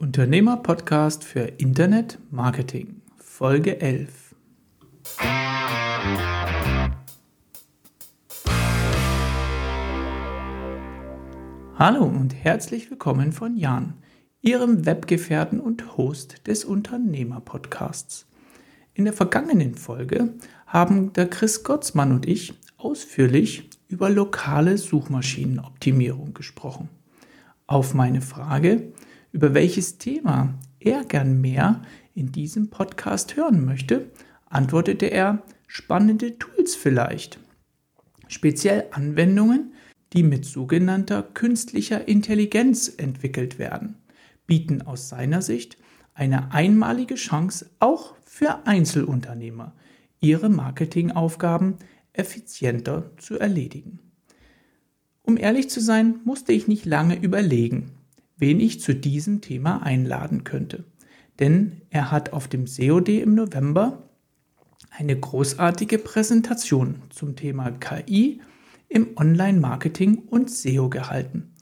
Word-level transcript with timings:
Unternehmer-Podcast 0.00 1.24
für 1.24 1.40
Internet 1.40 2.18
Marketing, 2.30 3.02
Folge 3.18 3.82
11. 3.82 4.34
Hallo 11.74 12.04
und 12.04 12.34
herzlich 12.34 12.90
willkommen 12.90 13.32
von 13.32 13.58
Jan, 13.58 13.92
Ihrem 14.40 14.86
Webgefährten 14.86 15.60
und 15.60 15.98
Host 15.98 16.46
des 16.46 16.64
Unternehmer-Podcasts. 16.64 18.26
In 18.94 19.04
der 19.04 19.12
vergangenen 19.12 19.74
Folge 19.74 20.32
haben 20.66 21.12
der 21.12 21.28
Chris 21.28 21.62
Gottsmann 21.62 22.12
und 22.12 22.26
ich 22.26 22.54
ausführlich 22.78 23.68
über 23.88 24.08
lokale 24.08 24.78
Suchmaschinenoptimierung 24.78 26.32
gesprochen. 26.32 26.88
Auf 27.66 27.92
meine 27.92 28.22
Frage, 28.22 28.94
über 29.32 29.54
welches 29.54 29.98
Thema 29.98 30.54
er 30.80 31.04
gern 31.04 31.40
mehr 31.40 31.82
in 32.14 32.32
diesem 32.32 32.70
Podcast 32.70 33.36
hören 33.36 33.64
möchte, 33.64 34.10
antwortete 34.46 35.06
er 35.06 35.42
spannende 35.66 36.38
Tools 36.38 36.74
vielleicht. 36.74 37.38
Speziell 38.28 38.86
Anwendungen, 38.90 39.74
die 40.12 40.22
mit 40.22 40.44
sogenannter 40.44 41.22
künstlicher 41.22 42.08
Intelligenz 42.08 42.92
entwickelt 42.96 43.58
werden, 43.58 43.96
bieten 44.46 44.82
aus 44.82 45.08
seiner 45.08 45.42
Sicht 45.42 45.78
eine 46.14 46.52
einmalige 46.52 47.14
Chance 47.14 47.70
auch 47.78 48.16
für 48.24 48.66
Einzelunternehmer, 48.66 49.74
ihre 50.20 50.48
Marketingaufgaben 50.48 51.76
effizienter 52.12 53.12
zu 53.16 53.38
erledigen. 53.38 54.00
Um 55.22 55.36
ehrlich 55.36 55.70
zu 55.70 55.80
sein, 55.80 56.20
musste 56.24 56.52
ich 56.52 56.66
nicht 56.66 56.84
lange 56.84 57.20
überlegen, 57.20 57.92
wen 58.40 58.58
ich 58.58 58.80
zu 58.80 58.94
diesem 58.94 59.40
Thema 59.40 59.82
einladen 59.82 60.42
könnte. 60.44 60.84
Denn 61.38 61.82
er 61.90 62.10
hat 62.10 62.32
auf 62.32 62.48
dem 62.48 62.66
SEOD 62.66 63.08
im 63.10 63.34
November 63.34 64.10
eine 64.90 65.18
großartige 65.18 65.98
Präsentation 65.98 66.96
zum 67.10 67.36
Thema 67.36 67.70
KI 67.70 68.40
im 68.88 69.16
Online-Marketing 69.16 70.18
und 70.18 70.50
SEO 70.50 70.88
gehalten. 70.88 71.52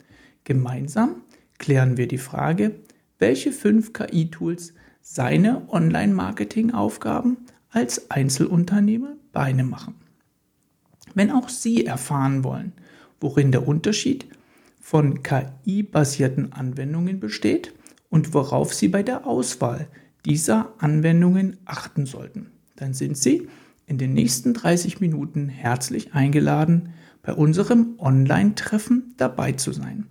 Gemeinsam 0.45 1.21
klären 1.59 1.97
wir 1.97 2.07
die 2.07 2.17
Frage, 2.17 2.79
welche 3.19 3.51
fünf 3.51 3.93
KI-Tools 3.93 4.73
seine 5.01 5.69
Online-Marketing-Aufgaben 5.69 7.37
als 7.69 8.09
Einzelunternehmer 8.09 9.15
Beine 9.31 9.63
machen. 9.63 9.95
Wenn 11.13 11.31
auch 11.31 11.49
Sie 11.49 11.85
erfahren 11.85 12.43
wollen, 12.43 12.73
worin 13.19 13.51
der 13.51 13.67
Unterschied 13.67 14.27
von 14.89 15.21
KI-basierten 15.21 16.51
Anwendungen 16.51 17.19
besteht 17.19 17.75
und 18.09 18.33
worauf 18.33 18.73
Sie 18.73 18.87
bei 18.87 19.03
der 19.03 19.27
Auswahl 19.27 19.87
dieser 20.25 20.73
Anwendungen 20.79 21.57
achten 21.65 22.07
sollten. 22.07 22.49
Dann 22.75 22.95
sind 22.95 23.15
Sie 23.15 23.47
in 23.85 23.99
den 23.99 24.15
nächsten 24.15 24.55
30 24.55 24.99
Minuten 24.99 25.47
herzlich 25.47 26.15
eingeladen, 26.15 26.93
bei 27.21 27.33
unserem 27.33 27.99
Online-Treffen 27.99 29.13
dabei 29.17 29.51
zu 29.51 29.73
sein. 29.73 30.07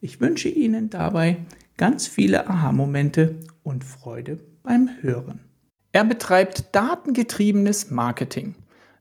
Ich 0.00 0.22
wünsche 0.22 0.48
Ihnen 0.48 0.88
dabei 0.88 1.44
ganz 1.76 2.06
viele 2.06 2.48
Aha-Momente 2.48 3.40
und 3.62 3.84
Freude 3.84 4.38
beim 4.62 4.88
Hören. 5.02 5.40
Er 5.92 6.04
betreibt 6.04 6.74
datengetriebenes 6.74 7.90
Marketing, 7.90 8.54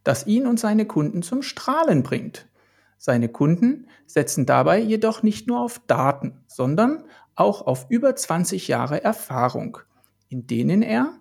das 0.04 0.28
ihn 0.28 0.48
und 0.48 0.60
seine 0.60 0.86
Kunden 0.86 1.22
zum 1.22 1.44
Strahlen 1.44 2.04
bringt. 2.04 2.46
Seine 3.06 3.28
Kunden 3.28 3.90
setzen 4.06 4.46
dabei 4.46 4.80
jedoch 4.80 5.24
nicht 5.24 5.46
nur 5.46 5.60
auf 5.60 5.82
Daten, 5.88 6.40
sondern 6.48 7.04
auch 7.36 7.68
auf 7.68 7.88
über 7.90 8.16
20 8.16 8.70
Jahre 8.70 9.04
Erfahrung, 9.04 9.78
in 10.30 10.48
denen 10.48 10.82
er 10.82 11.12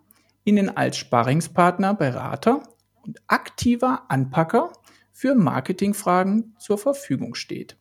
ihnen 0.44 0.68
als 0.68 0.96
Sparringspartner, 0.96 1.94
Berater 1.94 2.62
und 3.04 3.20
aktiver 3.26 4.04
Anpacker 4.10 4.70
für 5.10 5.34
Marketingfragen 5.34 6.54
zur 6.56 6.78
Verfügung 6.78 7.34
steht. 7.34 7.76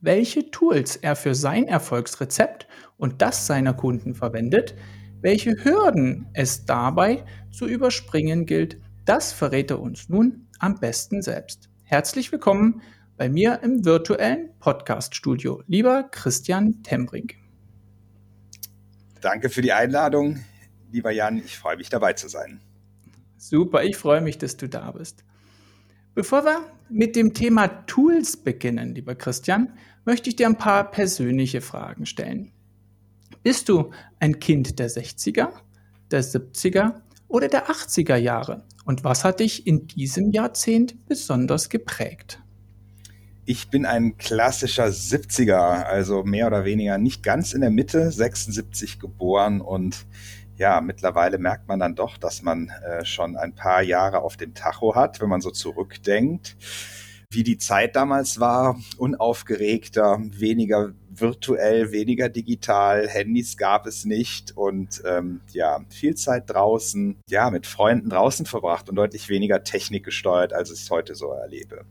Welche 0.00 0.50
Tools 0.50 0.96
er 0.96 1.14
für 1.14 1.36
sein 1.36 1.68
Erfolgsrezept 1.68 2.66
und 2.96 3.22
das 3.22 3.46
seiner 3.46 3.74
Kunden 3.74 4.16
verwendet, 4.16 4.74
welche 5.20 5.52
Hürden 5.62 6.26
es 6.32 6.64
dabei 6.64 7.24
zu 7.52 7.68
überspringen 7.68 8.44
gilt, 8.44 8.80
das 9.04 9.32
verrät 9.32 9.70
er 9.70 9.78
uns 9.78 10.08
nun 10.08 10.48
am 10.58 10.80
besten 10.80 11.22
selbst. 11.22 11.70
Herzlich 11.90 12.30
willkommen 12.32 12.82
bei 13.16 13.30
mir 13.30 13.60
im 13.62 13.82
virtuellen 13.82 14.50
Podcast-Studio, 14.58 15.62
lieber 15.68 16.02
Christian 16.02 16.82
Tembrink. 16.82 17.36
Danke 19.22 19.48
für 19.48 19.62
die 19.62 19.72
Einladung, 19.72 20.38
lieber 20.92 21.12
Jan. 21.12 21.38
Ich 21.38 21.56
freue 21.56 21.78
mich 21.78 21.88
dabei 21.88 22.12
zu 22.12 22.28
sein. 22.28 22.60
Super, 23.38 23.84
ich 23.84 23.96
freue 23.96 24.20
mich, 24.20 24.36
dass 24.36 24.58
du 24.58 24.68
da 24.68 24.90
bist. 24.90 25.24
Bevor 26.14 26.44
wir 26.44 26.60
mit 26.90 27.16
dem 27.16 27.32
Thema 27.32 27.68
Tools 27.86 28.36
beginnen, 28.36 28.94
lieber 28.94 29.14
Christian, 29.14 29.72
möchte 30.04 30.28
ich 30.28 30.36
dir 30.36 30.46
ein 30.46 30.58
paar 30.58 30.90
persönliche 30.90 31.62
Fragen 31.62 32.04
stellen. 32.04 32.52
Bist 33.42 33.70
du 33.70 33.92
ein 34.20 34.40
Kind 34.40 34.78
der 34.78 34.90
60er, 34.90 35.52
der 36.10 36.22
70er 36.22 37.00
oder 37.28 37.48
der 37.48 37.70
80er 37.70 38.16
Jahre? 38.16 38.66
Und 38.88 39.04
was 39.04 39.22
hat 39.22 39.40
dich 39.40 39.66
in 39.66 39.86
diesem 39.86 40.30
Jahrzehnt 40.30 41.04
besonders 41.04 41.68
geprägt? 41.68 42.40
Ich 43.44 43.68
bin 43.68 43.84
ein 43.84 44.16
klassischer 44.16 44.86
70er, 44.86 45.82
also 45.82 46.22
mehr 46.22 46.46
oder 46.46 46.64
weniger 46.64 46.96
nicht 46.96 47.22
ganz 47.22 47.52
in 47.52 47.60
der 47.60 47.68
Mitte, 47.68 48.10
76 48.10 48.98
geboren 48.98 49.60
und 49.60 50.06
ja, 50.56 50.80
mittlerweile 50.80 51.36
merkt 51.36 51.68
man 51.68 51.78
dann 51.78 51.96
doch, 51.96 52.16
dass 52.16 52.40
man 52.40 52.70
äh, 52.82 53.04
schon 53.04 53.36
ein 53.36 53.54
paar 53.54 53.82
Jahre 53.82 54.22
auf 54.22 54.38
dem 54.38 54.54
Tacho 54.54 54.94
hat, 54.94 55.20
wenn 55.20 55.28
man 55.28 55.42
so 55.42 55.50
zurückdenkt, 55.50 56.56
wie 57.30 57.42
die 57.42 57.58
Zeit 57.58 57.94
damals 57.94 58.40
war, 58.40 58.80
unaufgeregter, 58.96 60.18
weniger 60.30 60.94
virtuell, 61.20 61.92
weniger 61.92 62.28
digital, 62.28 63.08
Handys 63.08 63.56
gab 63.56 63.86
es 63.86 64.04
nicht 64.04 64.56
und 64.56 65.02
ähm, 65.06 65.40
ja, 65.52 65.80
viel 65.90 66.14
Zeit 66.14 66.44
draußen, 66.46 67.16
ja, 67.28 67.50
mit 67.50 67.66
Freunden 67.66 68.10
draußen 68.10 68.46
verbracht 68.46 68.88
und 68.88 68.96
deutlich 68.96 69.28
weniger 69.28 69.64
Technik 69.64 70.04
gesteuert, 70.04 70.52
als 70.52 70.70
ich 70.70 70.80
es 70.80 70.90
heute 70.90 71.14
so 71.14 71.30
erlebe. 71.30 71.84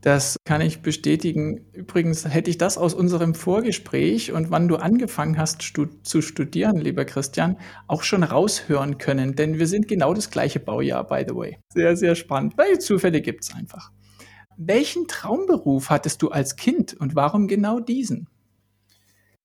Das 0.00 0.36
kann 0.44 0.60
ich 0.60 0.80
bestätigen. 0.80 1.66
Übrigens 1.72 2.24
hätte 2.24 2.50
ich 2.50 2.58
das 2.58 2.78
aus 2.78 2.94
unserem 2.94 3.34
Vorgespräch 3.34 4.30
und 4.30 4.50
wann 4.50 4.68
du 4.68 4.76
angefangen 4.76 5.38
hast 5.38 5.64
stu 5.64 5.86
zu 6.02 6.22
studieren, 6.22 6.76
lieber 6.76 7.04
Christian, 7.04 7.58
auch 7.88 8.04
schon 8.04 8.22
raushören 8.22 8.98
können, 8.98 9.34
denn 9.34 9.58
wir 9.58 9.66
sind 9.66 9.88
genau 9.88 10.14
das 10.14 10.30
gleiche 10.30 10.60
Baujahr, 10.60 11.06
by 11.06 11.24
the 11.26 11.34
way. 11.34 11.58
Sehr, 11.72 11.96
sehr 11.96 12.14
spannend, 12.14 12.56
weil 12.56 12.78
Zufälle 12.78 13.20
gibt 13.20 13.42
es 13.44 13.54
einfach. 13.54 13.90
Welchen 14.60 15.06
Traumberuf 15.06 15.88
hattest 15.88 16.20
du 16.20 16.30
als 16.30 16.56
Kind 16.56 16.92
und 16.92 17.14
warum 17.14 17.46
genau 17.46 17.78
diesen? 17.78 18.26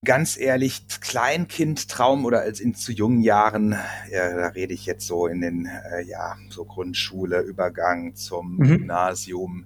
Ganz 0.04 0.38
ehrlich, 0.38 0.88
Kleinkindtraum 1.02 2.26
oder 2.26 2.42
als 2.42 2.60
in 2.60 2.74
zu 2.74 2.92
jungen 2.92 3.22
Jahren, 3.22 3.78
ja, 4.12 4.36
da 4.36 4.48
rede 4.48 4.74
ich 4.74 4.88
jetzt 4.88 5.06
so 5.06 5.28
in 5.28 5.40
den, 5.40 5.68
äh, 5.68 6.02
ja, 6.02 6.36
so 6.50 6.66
Grundschule, 6.66 7.42
Übergang 7.42 8.16
zum 8.16 8.56
mhm. 8.56 8.64
Gymnasium 8.64 9.66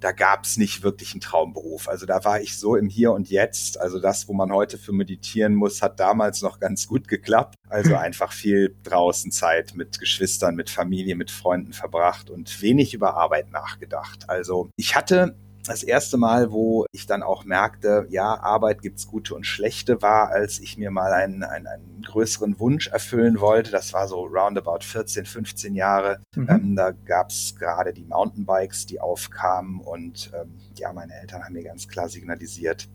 da 0.00 0.12
gab 0.12 0.44
es 0.44 0.56
nicht 0.56 0.82
wirklich 0.82 1.12
einen 1.12 1.20
Traumberuf. 1.20 1.88
Also 1.88 2.06
da 2.06 2.24
war 2.24 2.40
ich 2.40 2.56
so 2.56 2.76
im 2.76 2.88
Hier 2.88 3.12
und 3.12 3.30
Jetzt. 3.30 3.80
Also 3.80 3.98
das, 3.98 4.28
wo 4.28 4.32
man 4.32 4.52
heute 4.52 4.78
für 4.78 4.92
meditieren 4.92 5.54
muss, 5.54 5.82
hat 5.82 6.00
damals 6.00 6.42
noch 6.42 6.60
ganz 6.60 6.86
gut 6.86 7.08
geklappt. 7.08 7.56
Also 7.68 7.94
einfach 7.96 8.32
viel 8.32 8.76
draußen 8.82 9.30
Zeit 9.30 9.74
mit 9.74 9.98
Geschwistern, 9.98 10.54
mit 10.54 10.70
Familie, 10.70 11.16
mit 11.16 11.30
Freunden 11.30 11.72
verbracht 11.72 12.30
und 12.30 12.60
wenig 12.62 12.94
über 12.94 13.14
Arbeit 13.14 13.50
nachgedacht. 13.50 14.28
Also 14.28 14.68
ich 14.76 14.96
hatte 14.96 15.36
das 15.66 15.82
erste 15.82 16.16
Mal, 16.16 16.52
wo 16.52 16.86
ich 16.92 17.06
dann 17.06 17.22
auch 17.22 17.44
merkte, 17.44 18.06
ja, 18.10 18.40
Arbeit 18.40 18.82
gibt's 18.82 19.06
gute 19.06 19.34
und 19.34 19.46
schlechte, 19.46 20.02
war, 20.02 20.30
als 20.30 20.58
ich 20.60 20.78
mir 20.78 20.90
mal 20.90 21.12
einen, 21.12 21.42
einen, 21.42 21.66
einen 21.66 22.02
größeren 22.02 22.58
Wunsch 22.58 22.88
erfüllen 22.88 23.40
wollte. 23.40 23.70
Das 23.70 23.92
war 23.92 24.08
so 24.08 24.20
roundabout 24.24 24.82
14, 24.82 25.26
15 25.26 25.74
Jahre. 25.74 26.20
Mhm. 26.34 26.48
Ähm, 26.48 26.76
da 26.76 26.92
gab's 26.92 27.54
gerade 27.58 27.92
die 27.92 28.04
Mountainbikes, 28.04 28.86
die 28.86 29.00
aufkamen 29.00 29.80
und 29.80 30.30
ähm, 30.34 30.54
ja, 30.76 30.92
meine 30.92 31.14
Eltern 31.14 31.42
haben 31.44 31.54
mir 31.54 31.64
ganz 31.64 31.88
klar 31.88 32.08
signalisiert, 32.08 32.88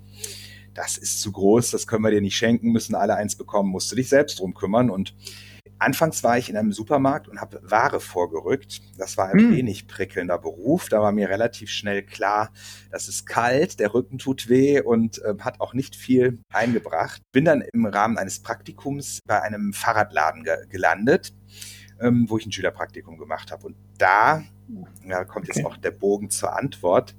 das 0.73 0.97
ist 0.97 1.21
zu 1.21 1.31
groß, 1.31 1.71
das 1.71 1.85
können 1.85 2.03
wir 2.03 2.12
dir 2.12 2.21
nicht 2.21 2.38
schenken, 2.38 2.71
müssen 2.71 2.95
alle 2.95 3.15
eins 3.15 3.35
bekommen, 3.35 3.69
musst 3.69 3.91
du 3.91 3.95
dich 3.95 4.07
selbst 4.07 4.39
drum 4.39 4.53
kümmern 4.53 4.89
und 4.89 5.13
Anfangs 5.81 6.24
war 6.24 6.38
ich 6.38 6.48
in 6.48 6.57
einem 6.57 6.74
Supermarkt 6.74 7.28
und 7.28 7.42
habe 7.42 7.60
Ware 7.63 8.00
vorgerückt. 8.00 8.81
Das 9.00 9.18
war 9.18 9.30
ein 9.30 9.39
hm. 9.39 9.51
wenig 9.56 9.88
prickelnder 9.88 10.38
Beruf. 10.38 10.89
Da 10.89 11.01
war 11.01 11.12
mir 11.12 11.28
relativ 11.28 11.72
schnell 11.72 12.04
klar, 12.04 12.51
das 12.92 13.07
ist 13.07 13.25
kalt, 13.25 13.80
der 13.80 13.92
Rücken 13.95 14.19
tut 14.19 14.48
weh 14.48 14.80
und 14.80 15.24
äh, 15.24 15.33
hat 15.39 15.60
auch 15.60 15.74
nicht 15.74 15.95
viel 15.95 16.39
eingebracht. 16.54 17.24
Bin 17.31 17.45
dann 17.45 17.62
im 17.62 17.88
Rahmen 17.88 18.19
eines 18.19 18.42
Praktikums 18.42 19.22
bei 19.25 19.42
einem 19.42 19.74
Fahrradladen 19.74 20.44
ge 20.44 20.68
gelandet, 20.69 21.33
ähm, 22.00 22.28
wo 22.30 22.38
ich 22.38 22.45
ein 22.45 22.51
Schülerpraktikum 22.51 23.18
gemacht 23.18 23.51
habe. 23.51 23.66
Und 23.66 23.75
da, 23.98 24.44
da 25.07 25.24
kommt 25.24 25.50
okay. 25.50 25.60
jetzt 25.60 25.66
auch 25.66 25.78
der 25.78 25.92
Bogen 25.92 26.30
zur 26.30 26.56
Antwort, 26.56 27.16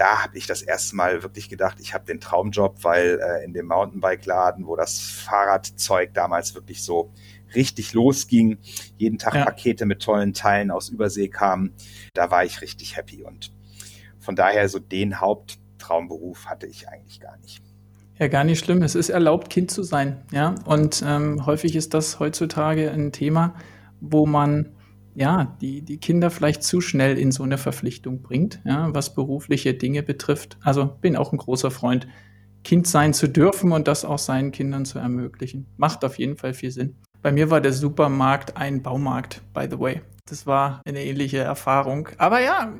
da 0.00 0.22
habe 0.22 0.38
ich 0.38 0.46
das 0.46 0.62
erste 0.62 0.96
Mal 0.96 1.22
wirklich 1.22 1.50
gedacht, 1.50 1.76
ich 1.78 1.92
habe 1.92 2.06
den 2.06 2.20
Traumjob, 2.20 2.82
weil 2.84 3.20
äh, 3.20 3.44
in 3.44 3.52
dem 3.52 3.66
Mountainbike-Laden, 3.66 4.66
wo 4.66 4.74
das 4.74 4.98
Fahrradzeug 4.98 6.14
damals 6.14 6.54
wirklich 6.54 6.82
so 6.82 7.12
richtig 7.54 7.92
losging, 7.92 8.56
jeden 8.96 9.18
Tag 9.18 9.34
ja. 9.34 9.44
Pakete 9.44 9.84
mit 9.84 10.00
tollen 10.00 10.32
Teilen 10.32 10.70
aus 10.70 10.88
Übersee 10.88 11.28
kamen, 11.28 11.74
da 12.14 12.30
war 12.30 12.46
ich 12.46 12.62
richtig 12.62 12.96
happy. 12.96 13.24
Und 13.24 13.52
von 14.18 14.36
daher 14.36 14.70
so 14.70 14.78
den 14.78 15.20
Haupttraumberuf 15.20 16.46
hatte 16.46 16.66
ich 16.66 16.88
eigentlich 16.88 17.20
gar 17.20 17.36
nicht. 17.36 17.62
Ja, 18.18 18.28
gar 18.28 18.44
nicht 18.44 18.64
schlimm. 18.64 18.82
Es 18.82 18.94
ist 18.94 19.10
erlaubt, 19.10 19.50
Kind 19.50 19.70
zu 19.70 19.82
sein. 19.82 20.22
Ja, 20.32 20.54
und 20.64 21.04
ähm, 21.06 21.44
häufig 21.44 21.76
ist 21.76 21.92
das 21.92 22.20
heutzutage 22.20 22.90
ein 22.90 23.12
Thema, 23.12 23.54
wo 24.00 24.24
man 24.24 24.70
ja, 25.14 25.56
die, 25.60 25.82
die 25.82 25.98
Kinder 25.98 26.30
vielleicht 26.30 26.62
zu 26.62 26.80
schnell 26.80 27.18
in 27.18 27.32
so 27.32 27.42
eine 27.42 27.58
Verpflichtung 27.58 28.22
bringt, 28.22 28.60
ja, 28.64 28.92
was 28.94 29.14
berufliche 29.14 29.74
Dinge 29.74 30.02
betrifft. 30.02 30.58
Also 30.62 30.86
bin 30.86 31.16
auch 31.16 31.32
ein 31.32 31.38
großer 31.38 31.70
Freund, 31.70 32.06
Kind 32.62 32.86
sein 32.86 33.14
zu 33.14 33.28
dürfen 33.28 33.72
und 33.72 33.88
das 33.88 34.04
auch 34.04 34.18
seinen 34.18 34.52
Kindern 34.52 34.84
zu 34.84 34.98
ermöglichen. 34.98 35.66
Macht 35.76 36.04
auf 36.04 36.18
jeden 36.18 36.36
Fall 36.36 36.52
viel 36.52 36.70
Sinn. 36.70 36.96
Bei 37.22 37.32
mir 37.32 37.50
war 37.50 37.60
der 37.60 37.72
Supermarkt 37.72 38.56
ein 38.56 38.82
Baumarkt, 38.82 39.42
by 39.54 39.66
the 39.70 39.78
way. 39.78 40.02
Das 40.26 40.46
war 40.46 40.82
eine 40.84 41.04
ähnliche 41.04 41.38
Erfahrung. 41.38 42.08
Aber 42.18 42.40
ja, 42.40 42.72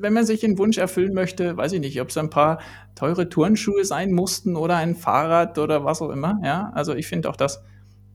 wenn 0.00 0.12
man 0.12 0.26
sich 0.26 0.44
einen 0.44 0.58
Wunsch 0.58 0.78
erfüllen 0.78 1.14
möchte, 1.14 1.56
weiß 1.56 1.72
ich 1.72 1.80
nicht, 1.80 2.00
ob 2.00 2.08
es 2.08 2.16
ein 2.16 2.30
paar 2.30 2.60
teure 2.94 3.28
Turnschuhe 3.28 3.84
sein 3.84 4.12
mussten 4.12 4.56
oder 4.56 4.76
ein 4.76 4.94
Fahrrad 4.94 5.58
oder 5.58 5.84
was 5.84 6.02
auch 6.02 6.10
immer. 6.10 6.40
Ja, 6.42 6.70
also 6.74 6.94
ich 6.94 7.06
finde 7.06 7.28
auch 7.28 7.36
das 7.36 7.62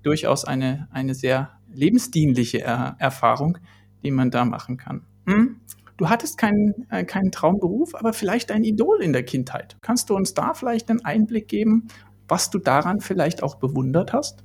durchaus 0.02 0.46
eine, 0.46 0.88
eine 0.92 1.16
sehr 1.16 1.52
lebensdienliche 1.74 2.62
er 2.62 2.96
Erfahrung, 3.00 3.58
die 4.04 4.12
man 4.12 4.32
da 4.32 4.46
machen 4.46 4.78
kann. 4.78 5.02
Hm? 5.26 5.58
Du 5.98 6.10
hattest 6.10 6.38
keinen, 6.38 6.90
äh, 6.90 7.04
keinen 7.04 7.32
Traumberuf, 7.32 7.96
aber 7.96 8.14
vielleicht 8.14 8.52
ein 8.52 8.64
Idol 8.64 9.02
in 9.02 9.14
der 9.14 9.24
Kindheit. 9.24 9.78
Kannst 9.82 10.10
du 10.10 10.16
uns 10.16 10.34
da 10.34 10.54
vielleicht 10.54 10.90
einen 10.90 11.06
Einblick 11.06 11.48
geben, 11.48 11.88
was 12.28 12.50
du 12.50 12.58
daran 12.58 13.00
vielleicht 13.00 13.44
auch 13.44 13.56
bewundert 13.56 14.12
hast? 14.12 14.44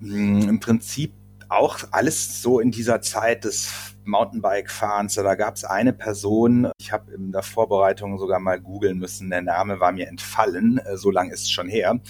Hm, 0.00 0.48
Im 0.48 0.60
Prinzip 0.60 1.12
auch 1.48 1.78
alles 1.90 2.40
so 2.40 2.60
in 2.60 2.70
dieser 2.70 3.00
Zeit 3.00 3.44
des 3.44 3.72
Mountainbike-Fahrens. 4.04 5.14
Da 5.14 5.34
gab 5.34 5.56
es 5.56 5.64
eine 5.64 5.92
Person, 5.92 6.70
ich 6.78 6.92
habe 6.92 7.12
in 7.12 7.32
der 7.32 7.42
Vorbereitung 7.42 8.18
sogar 8.18 8.40
mal 8.40 8.60
googeln 8.60 8.98
müssen, 8.98 9.30
der 9.30 9.42
Name 9.42 9.80
war 9.80 9.92
mir 9.92 10.08
entfallen, 10.08 10.78
äh, 10.78 10.96
so 10.96 11.10
lange 11.10 11.32
ist 11.32 11.42
es 11.42 11.50
schon 11.50 11.68
her. 11.68 12.00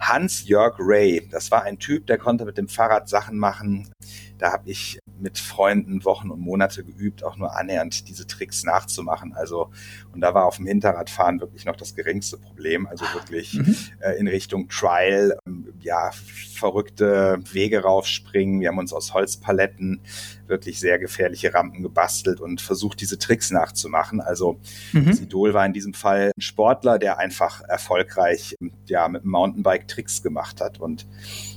Hans-Jörg 0.00 0.76
Ray, 0.78 1.28
das 1.30 1.50
war 1.50 1.62
ein 1.62 1.78
Typ, 1.78 2.06
der 2.06 2.18
konnte 2.18 2.44
mit 2.44 2.58
dem 2.58 2.68
Fahrrad 2.68 3.08
Sachen 3.08 3.38
machen, 3.38 3.90
da 4.38 4.52
habe 4.52 4.70
ich 4.70 4.98
mit 5.20 5.38
Freunden 5.38 6.04
Wochen 6.04 6.30
und 6.30 6.40
Monate 6.40 6.84
geübt, 6.84 7.24
auch 7.24 7.36
nur 7.36 7.56
annähernd 7.56 8.08
diese 8.08 8.26
Tricks 8.26 8.62
nachzumachen. 8.64 9.34
Also, 9.34 9.70
und 10.12 10.20
da 10.20 10.32
war 10.32 10.46
auf 10.46 10.56
dem 10.56 10.66
Hinterradfahren 10.66 11.40
wirklich 11.40 11.64
noch 11.64 11.76
das 11.76 11.94
geringste 11.94 12.38
Problem. 12.38 12.86
Also 12.86 13.04
wirklich 13.14 13.54
mhm. 13.54 13.76
äh, 14.00 14.12
in 14.12 14.28
Richtung 14.28 14.68
Trial, 14.68 15.36
ähm, 15.46 15.72
ja, 15.80 16.10
verrückte 16.12 17.40
Wege 17.52 17.82
raufspringen. 17.82 18.60
Wir 18.60 18.68
haben 18.68 18.78
uns 18.78 18.92
aus 18.92 19.12
Holzpaletten 19.12 20.00
wirklich 20.48 20.80
sehr 20.80 20.98
gefährliche 20.98 21.52
Rampen 21.54 21.82
gebastelt 21.82 22.40
und 22.40 22.60
versucht, 22.60 23.00
diese 23.00 23.18
Tricks 23.18 23.50
nachzumachen. 23.50 24.20
Also 24.20 24.60
mhm. 24.92 25.06
das 25.06 25.20
Idol 25.20 25.54
war 25.54 25.64
in 25.66 25.72
diesem 25.72 25.94
Fall 25.94 26.32
ein 26.36 26.40
Sportler, 26.40 26.98
der 26.98 27.18
einfach 27.18 27.62
erfolgreich 27.62 28.56
ja, 28.86 29.08
mit 29.08 29.24
dem 29.24 29.30
Mountainbike 29.30 29.88
Tricks 29.88 30.22
gemacht 30.22 30.60
hat. 30.60 30.80
Und 30.80 31.06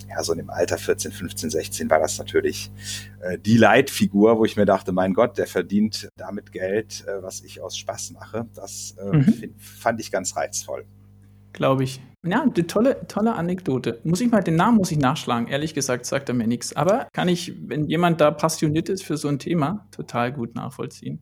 ja, 0.10 0.24
so 0.24 0.34
in 0.34 0.40
dem 0.40 0.50
Alter 0.50 0.78
14, 0.78 1.12
15, 1.12 1.50
16 1.50 1.90
war 1.90 2.00
das 2.00 2.18
natürlich 2.18 2.72
äh, 3.22 3.38
die 3.38 3.58
Leitfigur, 3.58 4.38
wo 4.38 4.46
ich 4.46 4.58
mir 4.58 4.66
dachte, 4.66 4.92
mein 4.92 5.14
Gott, 5.14 5.38
der 5.38 5.48
verdient 5.48 6.10
damit 6.18 6.52
Geld, 6.52 7.06
äh, 7.08 7.24
was 7.24 7.42
ich 7.42 7.62
aus 7.62 7.78
Spaß 7.78 8.12
mache. 8.12 8.48
Das 8.54 8.96
äh, 9.00 9.18
mhm. 9.18 9.24
find, 9.24 9.62
fand 9.62 10.00
ich 10.00 10.12
ganz 10.12 10.36
reizvoll. 10.36 10.86
Glaube 11.54 11.84
ich. 11.84 12.02
Ja, 12.24 12.44
eine 12.44 12.68
tolle, 12.68 13.08
tolle 13.08 13.34
Anekdote. 13.34 14.00
Muss 14.04 14.22
ich 14.22 14.30
mal, 14.30 14.44
den 14.44 14.56
Namen 14.56 14.78
muss 14.78 14.92
ich 14.92 15.00
nachschlagen. 15.00 15.48
Ehrlich 15.48 15.74
gesagt 15.74 16.06
sagt 16.06 16.30
er 16.30 16.36
mir 16.36 16.48
nichts. 16.48 16.76
Aber 16.76 17.08
kann 17.14 17.28
ich, 17.28 17.54
wenn 17.68 17.88
jemand 17.88 18.22
da 18.22 18.30
passioniert 18.32 18.90
ist 18.90 19.04
für 19.04 19.18
so 19.18 19.28
ein 19.28 19.40
Thema, 19.40 19.88
total 19.92 20.32
gut 20.32 20.56
nachvollziehen. 20.56 21.22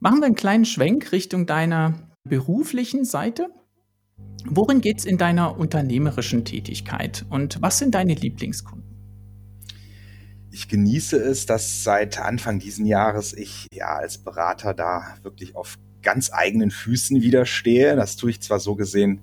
Machen 0.00 0.20
wir 0.20 0.26
einen 0.26 0.34
kleinen 0.34 0.64
Schwenk 0.64 1.12
Richtung 1.12 1.46
deiner 1.46 2.10
beruflichen 2.24 3.04
Seite. 3.04 3.48
Worin 4.46 4.80
geht 4.80 4.98
es 4.98 5.04
in 5.04 5.18
deiner 5.18 5.58
unternehmerischen 5.58 6.44
Tätigkeit 6.44 7.26
und 7.30 7.60
was 7.60 7.78
sind 7.78 7.94
deine 7.94 8.14
Lieblingskunden? 8.14 8.88
Ich 10.50 10.68
genieße 10.68 11.16
es, 11.16 11.46
dass 11.46 11.84
seit 11.84 12.18
Anfang 12.18 12.58
diesen 12.58 12.86
Jahres 12.86 13.32
ich 13.32 13.68
ja 13.72 13.94
als 13.94 14.18
Berater 14.18 14.74
da 14.74 15.14
wirklich 15.22 15.54
auf 15.54 15.76
ganz 16.02 16.32
eigenen 16.32 16.70
Füßen 16.70 17.20
widerstehe. 17.22 17.96
Das 17.96 18.16
tue 18.16 18.30
ich 18.30 18.40
zwar 18.40 18.60
so 18.60 18.74
gesehen 18.74 19.20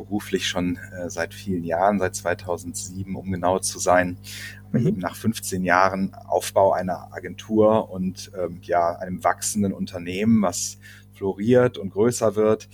beruflich 0.00 0.48
schon 0.48 0.76
äh, 0.76 1.10
seit 1.10 1.34
vielen 1.34 1.64
Jahren, 1.64 1.98
seit 1.98 2.14
2007, 2.14 3.14
um 3.14 3.30
genau 3.30 3.58
zu 3.58 3.78
sein, 3.78 4.18
aber 4.68 4.80
mhm. 4.80 4.86
eben 4.86 4.98
nach 4.98 5.16
15 5.16 5.62
Jahren 5.62 6.14
Aufbau 6.14 6.72
einer 6.72 7.12
Agentur 7.12 7.90
und 7.90 8.30
ähm, 8.38 8.60
ja 8.62 8.96
einem 8.96 9.22
wachsenden 9.22 9.72
Unternehmen, 9.72 10.42
was 10.42 10.78
floriert 11.12 11.76
und 11.76 11.90
größer 11.90 12.34
wird, 12.34 12.68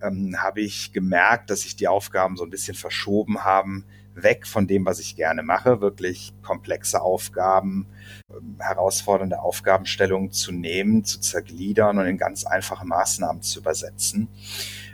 ähm, 0.00 0.36
habe 0.38 0.60
ich 0.60 0.92
gemerkt, 0.92 1.50
dass 1.50 1.62
sich 1.62 1.74
die 1.74 1.88
Aufgaben 1.88 2.36
so 2.36 2.44
ein 2.44 2.50
bisschen 2.50 2.76
verschoben 2.76 3.44
haben, 3.44 3.84
weg 4.22 4.46
von 4.46 4.66
dem, 4.66 4.86
was 4.86 4.98
ich 4.98 5.16
gerne 5.16 5.42
mache, 5.42 5.80
wirklich 5.80 6.32
komplexe 6.42 7.00
Aufgaben, 7.00 7.86
ähm, 8.30 8.56
herausfordernde 8.58 9.40
Aufgabenstellungen 9.40 10.30
zu 10.30 10.52
nehmen, 10.52 11.04
zu 11.04 11.20
zergliedern 11.20 11.98
und 11.98 12.06
in 12.06 12.18
ganz 12.18 12.44
einfache 12.44 12.86
Maßnahmen 12.86 13.42
zu 13.42 13.60
übersetzen. 13.60 14.28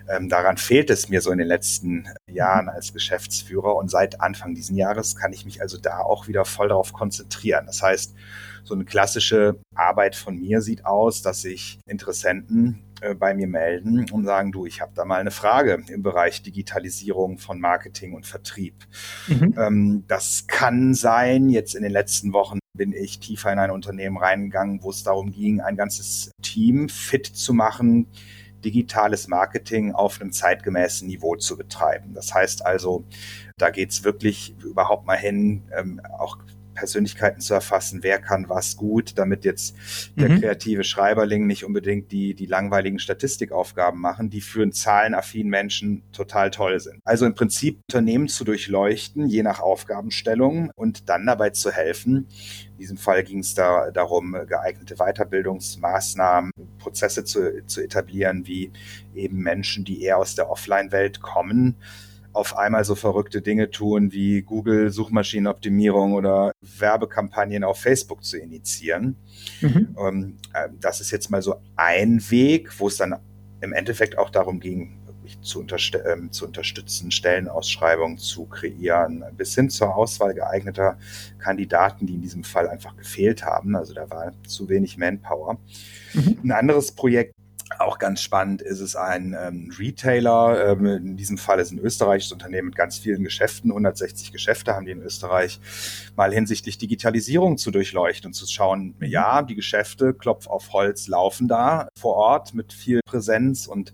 Ähm, 0.09 0.29
daran 0.29 0.59
fehlt 0.59 0.91
es 0.91 1.09
mir 1.09 1.21
so 1.21 1.31
in 1.31 1.38
den 1.38 1.47
letzten 1.47 2.09
Jahren 2.26 2.69
als 2.69 2.93
Geschäftsführer 2.93 3.75
und 3.75 3.91
seit 3.91 4.21
Anfang 4.21 4.55
diesen 4.55 4.76
Jahres 4.76 5.17
kann 5.17 5.32
ich 5.32 5.44
mich 5.47 5.62
also 5.62 5.79
da 5.79 6.00
auch 6.00 6.29
wieder 6.29 6.44
voll 6.44 6.69
darauf 6.69 6.93
konzentrieren. 6.93 7.65
Das 7.67 7.82
heißt, 7.82 8.15
so 8.65 8.75
eine 8.75 8.85
klassische 8.85 9.56
Arbeit 9.75 10.15
von 10.15 10.37
mir 10.37 10.61
sieht 10.61 10.85
aus, 10.85 11.23
dass 11.23 11.43
sich 11.43 11.79
Interessenten 11.87 12.82
bei 13.19 13.35
mir 13.35 13.47
melden 13.47 14.09
und 14.11 14.25
sagen, 14.25 14.53
du, 14.53 14.67
ich 14.67 14.81
habe 14.81 14.93
da 14.95 15.05
mal 15.05 15.21
eine 15.21 15.31
Frage 15.31 15.83
im 15.89 16.03
Bereich 16.03 16.43
Digitalisierung 16.43 17.39
von 17.39 17.61
Marketing 17.61 18.15
und 18.15 18.27
Vertrieb. 18.27 18.87
Mhm. 19.27 19.55
Ähm, 19.59 20.05
das 20.09 20.47
kann 20.47 20.95
sein, 20.95 21.49
jetzt 21.49 21.75
in 21.75 21.83
den 21.83 21.93
letzten 21.93 22.33
Wochen 22.33 22.59
bin 22.77 22.93
ich 22.93 23.21
tiefer 23.21 23.53
in 23.53 23.59
ein 23.59 23.71
Unternehmen 23.71 24.17
reingegangen, 24.17 24.83
wo 24.83 24.91
es 24.91 25.03
darum 25.03 25.31
ging, 25.31 25.61
ein 25.61 25.77
ganzes 25.77 26.33
Team 26.43 26.89
fit 26.89 27.27
zu 27.27 27.55
machen, 27.55 28.09
digitales 28.65 29.29
Marketing 29.29 29.93
auf 29.93 30.21
einem 30.21 30.33
zeitgemäßen 30.33 31.07
Niveau 31.07 31.37
zu 31.37 31.57
betreiben. 31.57 32.15
Das 32.15 32.35
heißt 32.35 32.65
also, 32.65 33.05
da 33.59 33.71
geht 33.71 33.91
es 33.91 34.05
wirklich 34.05 34.55
überhaupt 34.65 35.07
mal 35.07 35.19
hin, 35.19 35.62
ähm, 35.76 36.00
auch 36.19 36.38
Persönlichkeiten 36.75 37.40
zu 37.40 37.54
erfassen, 37.54 38.00
wer 38.02 38.19
kann 38.19 38.49
was 38.49 38.76
gut, 38.76 39.16
damit 39.16 39.45
jetzt 39.45 39.76
der 40.16 40.28
mhm. 40.28 40.40
kreative 40.40 40.85
Schreiberling 40.85 41.47
nicht 41.47 41.64
unbedingt 41.64 42.12
die, 42.12 42.35
die 42.35 42.47
langweiligen 42.47 42.99
Statistikaufgaben 42.99 44.00
machen, 44.00 44.31
die 44.31 44.40
für 44.40 44.62
einen 44.62 44.73
zahlenaffinen 44.73 45.50
Menschen 45.50 46.02
total 46.12 46.50
toll 46.50 46.81
sind. 46.81 47.00
Also 47.04 47.26
im 47.26 47.35
Prinzip 47.35 47.81
Unternehmen 47.90 48.28
zu 48.28 48.45
durchleuchten, 48.45 49.26
je 49.26 49.43
nach 49.43 49.61
Aufgabenstellung 49.61 50.71
und 50.75 51.09
dann 51.09 51.26
dabei 51.26 51.50
zu 51.50 51.71
helfen. 51.71 52.28
In 52.73 52.78
diesem 52.78 52.97
Fall 52.97 53.23
ging 53.25 53.38
es 53.38 53.54
da 53.54 53.90
darum, 53.90 54.37
geeignete 54.47 54.97
Weiterbildungsmaßnahmen, 54.97 56.50
Prozesse 56.78 57.25
zu, 57.25 57.64
zu 57.66 57.83
etablieren, 57.83 58.47
wie 58.47 58.73
eben 59.14 59.38
Menschen, 59.38 59.85
die 59.85 60.02
eher 60.02 60.19
aus 60.19 60.35
der 60.35 60.50
Offline-Welt 60.50 61.21
kommen, 61.21 61.76
auf 62.35 62.59
einmal 62.59 62.85
so 62.85 62.95
verrückte 62.95 63.41
Dinge 63.41 63.71
tun 63.71 64.12
wie 64.12 64.43
Google 64.43 64.91
Suchmaschinenoptimierung 64.91 66.12
oder 66.14 66.53
Werbekampagnen 66.61 67.64
auf 67.64 67.81
Facebook 67.81 68.25
zu 68.25 68.38
initiieren. 68.38 69.17
Mhm. 69.61 69.97
Ähm, 69.99 70.37
äh, 70.53 70.69
das 70.81 71.00
ist 71.00 71.11
jetzt 71.11 71.31
mal 71.31 71.43
so 71.43 71.57
ein 71.76 72.21
Weg, 72.31 72.79
wo 72.79 72.88
es 72.88 72.97
dann 72.97 73.17
im 73.61 73.73
Endeffekt 73.73 74.19
auch 74.19 74.31
darum 74.31 74.61
ging, 74.61 74.99
wirklich 75.07 75.41
zu, 75.41 75.61
unterst 75.61 75.95
äh, 75.95 76.17
zu 76.31 76.47
unterstützen, 76.47 77.11
Stellenausschreibungen 77.11 78.19
zu 78.19 78.47
kreieren, 78.47 79.25
bis 79.37 79.55
hin 79.55 79.71
zur 79.71 79.97
Auswahl 79.97 80.35
geeigneter 80.35 80.99
Kandidaten, 81.38 82.07
die 82.07 82.14
in 82.14 82.23
diesem 82.23 82.45
Fall 82.45 82.69
einfach 82.69 82.97
gefehlt 82.97 83.45
haben. 83.45 83.76
Also 83.76 83.95
da 83.95 84.11
war 84.11 84.33
zu 84.47 84.69
wenig 84.69 84.99
Manpower. 84.99 85.59
Mhm. 86.12 86.38
Ein 86.43 86.53
anderes 86.53 86.93
Projekt 86.93 87.35
auch 87.81 87.99
ganz 87.99 88.23
spannend 88.23 88.62
ist 88.62 88.81
es 88.81 88.97
ein 88.97 89.37
ähm, 89.38 89.73
Retailer, 89.78 90.73
ähm, 90.73 90.87
in 90.87 91.16
diesem 91.16 91.38
Fall 91.38 91.61
ist 91.61 91.73
ein 91.73 91.78
österreichisches 91.78 92.33
Unternehmen 92.33 92.69
mit 92.69 92.76
ganz 92.76 92.99
vielen 92.99 93.25
Geschäften, 93.25 93.71
160 93.71 94.33
Geschäfte 94.33 94.75
haben 94.75 94.87
die 94.87 94.93
in 94.93 95.02
Österreich, 95.02 95.61
mal 96.16 96.33
hinsichtlich 96.33 96.78
Digitalisierung 96.78 97.59
zu 97.59 97.71
durchleuchten 97.71 98.28
und 98.28 98.35
zu 98.35 98.47
schauen, 98.47 98.95
mhm. 98.99 99.07
ja, 99.07 99.43
die 99.43 99.54
Geschäfte, 99.54 100.14
Klopf 100.14 100.47
auf 100.47 100.73
Holz, 100.73 101.09
laufen 101.09 101.49
da 101.49 101.88
vor 101.99 102.14
Ort 102.14 102.54
mit 102.54 102.73
viel 102.73 103.00
Präsenz 103.04 103.66
und 103.66 103.93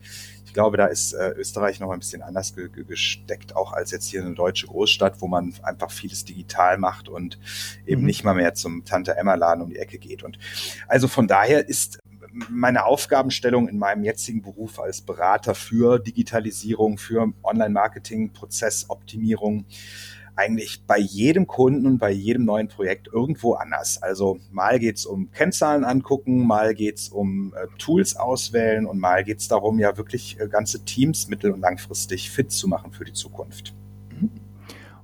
ich 0.51 0.55
glaube, 0.55 0.77
da 0.77 0.87
ist 0.87 1.13
äh, 1.13 1.31
Österreich 1.37 1.79
noch 1.79 1.93
ein 1.93 2.01
bisschen 2.01 2.23
anders 2.23 2.57
ge 2.57 2.69
gesteckt, 2.69 3.55
auch 3.55 3.73
als 3.73 3.93
jetzt 3.93 4.09
hier 4.09 4.21
eine 4.21 4.35
deutsche 4.35 4.67
Großstadt, 4.67 5.21
wo 5.21 5.29
man 5.29 5.55
einfach 5.63 5.93
vieles 5.93 6.25
digital 6.25 6.77
macht 6.77 7.09
und 7.09 7.39
eben 7.87 8.01
mhm. 8.01 8.09
nicht 8.09 8.25
mal 8.25 8.35
mehr 8.35 8.53
zum 8.55 8.85
Tante 8.85 9.17
Emma 9.17 9.37
Laden 9.37 9.63
um 9.63 9.71
die 9.71 9.79
Ecke 9.79 9.99
geht. 9.99 10.25
Und 10.25 10.41
also 10.89 11.07
von 11.07 11.29
daher 11.29 11.69
ist 11.69 12.01
meine 12.49 12.85
Aufgabenstellung 12.85 13.69
in 13.69 13.79
meinem 13.79 14.05
jetzigen 14.05 14.43
Beruf 14.43 14.79
als 14.79 15.01
Berater 15.01 15.55
für 15.55 15.99
Digitalisierung, 15.99 16.99
für 16.99 17.33
Online-Marketing, 17.43 18.33
Prozessoptimierung 18.33 19.65
eigentlich 20.37 20.83
bei 20.87 20.99
jedem 20.99 21.47
Kunden 21.47 21.87
und 21.87 21.99
bei 21.99 22.11
jedem 22.11 22.45
neuen 22.45 22.69
Projekt 22.69 23.09
irgendwo 23.13 23.55
anders. 23.55 24.03
Also 24.03 24.39
mal 24.51 24.79
geht 24.79 24.97
es 24.97 25.07
um 25.07 25.31
Kennzahlen 25.33 25.85
angucken, 25.85 26.47
mal 26.47 26.75
geht 26.75 26.99
es 26.99 27.09
um 27.09 27.53
äh, 27.55 27.67
Tools 27.79 28.17
auswählen 28.17 28.87
und 28.87 28.99
mal 28.99 29.23
geht 29.23 29.39
es 29.39 29.49
darum, 29.49 29.79
ja 29.79 29.97
wirklich 29.97 30.41
äh, 30.41 30.49
ganze 30.49 30.85
Teams 30.85 31.29
mittel- 31.29 31.53
und 31.53 31.61
langfristig 31.61 32.31
fit 32.31 32.51
zu 32.53 32.69
machen 32.69 32.93
für 32.93 33.05
die 33.05 33.13
Zukunft. 33.13 33.75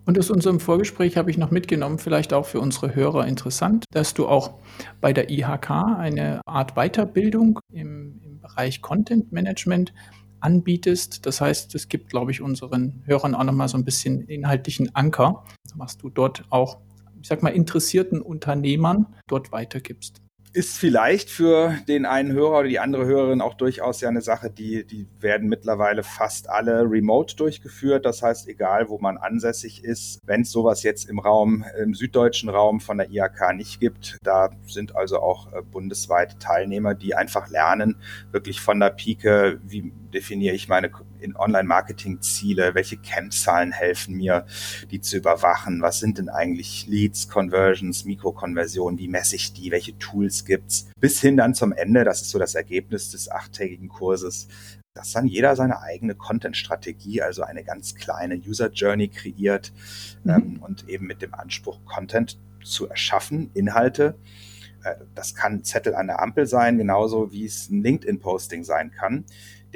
Und 0.07 0.17
aus 0.21 0.31
unserem 0.31 0.61
Vorgespräch 0.61 1.17
habe 1.17 1.33
ich 1.33 1.37
noch 1.37 1.51
mitgenommen, 1.51 1.99
vielleicht 1.99 2.33
auch 2.33 2.47
für 2.47 2.61
unsere 2.61 2.95
Hörer 2.95 3.27
interessant, 3.27 3.85
dass 3.91 4.15
du 4.15 4.29
auch 4.29 4.55
bei 5.01 5.13
der 5.13 5.31
IHK 5.31 5.71
eine 5.71 6.41
Art 6.47 6.75
Weiterbildung 6.77 7.59
im, 7.73 8.21
im 8.23 8.41
Bereich 8.41 8.81
Content 8.83 9.33
Management 9.33 9.93
anbietest. 10.39 11.27
Das 11.27 11.41
heißt, 11.41 11.75
es 11.75 11.89
gibt, 11.89 12.09
glaube 12.09 12.31
ich, 12.31 12.41
unseren 12.41 13.03
Hörern 13.05 13.35
auch 13.35 13.43
nochmal 13.43 13.69
so 13.69 13.77
ein 13.77 13.85
bisschen 13.85 14.23
inhaltlichen 14.23 14.95
Anker, 14.95 15.45
was 15.75 15.99
du 15.99 16.09
dort 16.09 16.45
auch, 16.51 16.79
ich 17.21 17.27
sag 17.27 17.43
mal, 17.43 17.51
interessierten 17.51 18.23
Unternehmern 18.23 19.07
dort 19.27 19.51
weitergibst 19.51 20.23
ist 20.57 20.79
vielleicht 20.79 21.29
für 21.29 21.77
den 21.87 22.07
einen 22.07 22.33
Hörer 22.33 22.61
oder 22.61 22.69
die 22.69 22.79
andere 22.79 23.05
Hörerin 23.05 23.43
auch 23.43 23.53
durchaus 23.53 24.01
ja 24.01 24.09
eine 24.09 24.23
Sache, 24.23 24.49
die, 24.49 24.87
die 24.87 25.07
werden 25.21 25.51
mittlerweile 25.51 26.03
fast 26.03 26.49
alle 26.49 26.91
remote 26.91 27.37
durchgeführt. 27.37 28.07
Das 28.07 28.23
heißt, 28.23 28.49
egal 28.49 28.89
wo 28.89 28.99
man 28.99 29.19
ansässig 29.19 29.85
ist, 29.85 30.19
wenn 30.25 30.41
es 30.41 30.51
sowas 30.51 30.83
jetzt 30.83 31.11
im 31.11 31.19
Raum, 31.19 31.63
im 31.79 31.93
süddeutschen 31.93 32.49
Raum 32.49 32.81
von 32.81 32.97
der 32.97 33.11
IHK 33.11 33.55
nicht 33.55 33.81
gibt, 33.81 34.17
da 34.23 34.49
sind 34.67 34.97
also 34.97 35.21
auch 35.21 35.53
äh, 35.53 35.61
bundesweit 35.61 36.41
Teilnehmer, 36.41 36.95
die 36.95 37.15
einfach 37.15 37.51
lernen, 37.51 37.97
wirklich 38.33 38.63
von 38.63 38.81
der 38.81 38.91
Pike, 38.91 39.61
wie 39.63 39.93
definiere 40.15 40.55
ich 40.55 40.69
meine 40.69 40.91
Online-Marketing-Ziele, 41.37 42.75
welche 42.75 42.97
Kennzahlen 42.97 43.73
helfen 43.73 44.17
mir, 44.17 44.47
die 44.91 45.01
zu 45.03 45.19
überwachen, 45.19 45.83
was 45.83 45.99
sind 45.99 46.17
denn 46.17 46.31
eigentlich 46.31 46.87
Leads, 46.89 47.29
Conversions, 47.29 48.07
Mikrokonversionen, 48.07 48.99
wie 48.99 49.09
messe 49.09 49.37
ich 49.37 49.53
die, 49.53 49.71
welche 49.71 49.99
Tools 49.99 50.46
gibt's, 50.47 50.87
bis 50.99 51.21
hin 51.21 51.37
dann 51.37 51.55
zum 51.55 51.73
Ende, 51.73 52.05
das 52.05 52.23
ist 52.23 52.31
so 52.31 52.39
das 52.39 52.55
Ergebnis 52.55 53.11
des 53.11 53.31
achttägigen 53.31 53.89
Kurses, 53.89 54.49
dass 54.95 55.13
dann 55.13 55.27
jeder 55.27 55.55
seine 55.57 55.81
eigene 55.83 56.15
Content-Strategie, 56.15 57.21
also 57.21 57.43
eine 57.43 57.65
ganz 57.65 57.95
kleine 57.95 58.37
User-Journey 58.37 59.09
kreiert 59.09 59.73
mhm. 60.25 60.31
ähm, 60.31 60.63
und 60.63 60.89
eben 60.89 61.07
mit 61.07 61.21
dem 61.21 61.35
Anspruch, 61.35 61.85
Content 61.85 62.39
zu 62.65 62.89
erschaffen, 62.89 63.51
Inhalte. 63.53 64.17
Äh, 64.85 64.95
das 65.15 65.35
kann 65.35 65.65
Zettel 65.65 65.95
an 65.95 66.07
der 66.07 66.23
Ampel 66.23 66.47
sein, 66.47 66.79
genauso 66.79 67.31
wie 67.31 67.45
es 67.45 67.69
ein 67.69 67.83
LinkedIn-Posting 67.83 68.65
sein 68.65 68.91
kann 68.91 69.27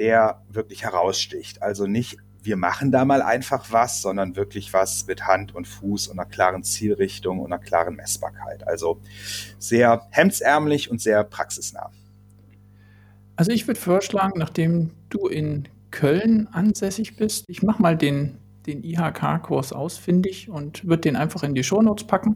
der 0.01 0.41
wirklich 0.49 0.83
heraussticht. 0.83 1.61
Also 1.61 1.85
nicht, 1.85 2.17
wir 2.43 2.57
machen 2.57 2.91
da 2.91 3.05
mal 3.05 3.21
einfach 3.21 3.71
was, 3.71 4.01
sondern 4.01 4.35
wirklich 4.35 4.73
was 4.73 5.05
mit 5.07 5.27
Hand 5.27 5.53
und 5.53 5.67
Fuß 5.67 6.07
und 6.07 6.19
einer 6.19 6.27
klaren 6.27 6.63
Zielrichtung 6.63 7.39
und 7.39 7.53
einer 7.53 7.61
klaren 7.61 7.95
Messbarkeit. 7.95 8.67
Also 8.67 8.99
sehr 9.59 10.07
hemdsärmlich 10.11 10.89
und 10.89 11.01
sehr 11.01 11.23
praxisnah. 11.23 11.91
Also 13.35 13.51
ich 13.51 13.67
würde 13.67 13.79
vorschlagen, 13.79 14.39
nachdem 14.39 14.91
du 15.09 15.27
in 15.27 15.67
Köln 15.91 16.47
ansässig 16.51 17.15
bist, 17.15 17.45
ich 17.47 17.63
mache 17.63 17.81
mal 17.81 17.97
den, 17.97 18.37
den 18.65 18.83
IHK-Kurs 18.83 19.73
ausfindig 19.73 20.49
und 20.49 20.85
würde 20.85 21.01
den 21.01 21.15
einfach 21.15 21.43
in 21.43 21.53
die 21.53 21.63
Shownotes 21.63 22.07
packen. 22.07 22.35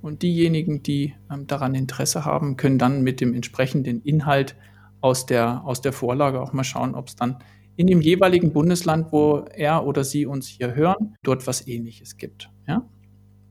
Und 0.00 0.22
diejenigen, 0.22 0.82
die 0.82 1.14
ähm, 1.32 1.46
daran 1.46 1.74
Interesse 1.74 2.24
haben, 2.26 2.56
können 2.56 2.78
dann 2.78 3.02
mit 3.02 3.20
dem 3.22 3.32
entsprechenden 3.32 4.02
Inhalt 4.02 4.54
aus 5.00 5.26
der, 5.26 5.62
aus 5.64 5.80
der 5.80 5.92
Vorlage 5.92 6.40
auch 6.40 6.52
mal 6.52 6.64
schauen, 6.64 6.94
ob 6.94 7.08
es 7.08 7.16
dann 7.16 7.38
in 7.76 7.86
dem 7.86 8.00
jeweiligen 8.00 8.52
Bundesland, 8.52 9.12
wo 9.12 9.44
er 9.54 9.86
oder 9.86 10.04
sie 10.04 10.26
uns 10.26 10.46
hier 10.46 10.74
hören, 10.74 11.16
dort 11.22 11.46
was 11.46 11.66
ähnliches 11.66 12.16
gibt. 12.16 12.50
Ja? 12.66 12.88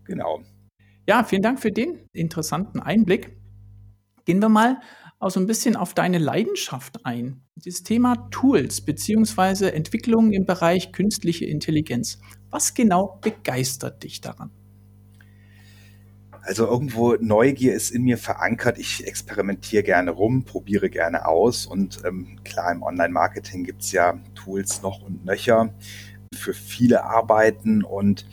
Genau. 0.06 0.42
Ja, 1.08 1.24
vielen 1.24 1.42
Dank 1.42 1.60
für 1.60 1.72
den 1.72 2.08
interessanten 2.14 2.80
Einblick. 2.80 3.38
Gehen 4.26 4.42
wir 4.42 4.50
mal 4.50 4.80
auch 5.20 5.32
so 5.32 5.40
ein 5.40 5.48
bisschen 5.48 5.76
auf 5.76 5.94
deine 5.94 6.18
Leidenschaft 6.18 7.06
ein. 7.06 7.42
Das 7.56 7.84
Thema 7.84 8.30
Tools 8.30 8.82
bzw. 8.82 9.70
Entwicklungen 9.70 10.34
im 10.34 10.46
Bereich 10.46 10.92
künstliche 10.92 11.46
Intelligenz. 11.46 12.20
Was 12.50 12.74
genau 12.74 13.20
begeistert 13.22 14.04
dich 14.04 14.22
daran? 14.22 14.52
Also 16.46 16.68
irgendwo 16.68 17.16
Neugier 17.20 17.74
ist 17.74 17.90
in 17.90 18.04
mir 18.04 18.18
verankert. 18.18 18.78
Ich 18.78 19.08
experimentiere 19.08 19.82
gerne 19.82 20.12
rum, 20.12 20.44
probiere 20.44 20.90
gerne 20.90 21.26
aus. 21.26 21.66
Und 21.66 22.00
ähm, 22.06 22.38
klar, 22.44 22.72
im 22.72 22.84
Online-Marketing 22.84 23.64
gibt's 23.64 23.94
ja 23.94 24.20
Tools 24.36 24.82
noch 24.82 25.02
und 25.02 25.24
nöcher 25.24 25.74
für 26.36 26.54
viele 26.54 27.06
Arbeiten. 27.06 27.84
Und 27.84 28.26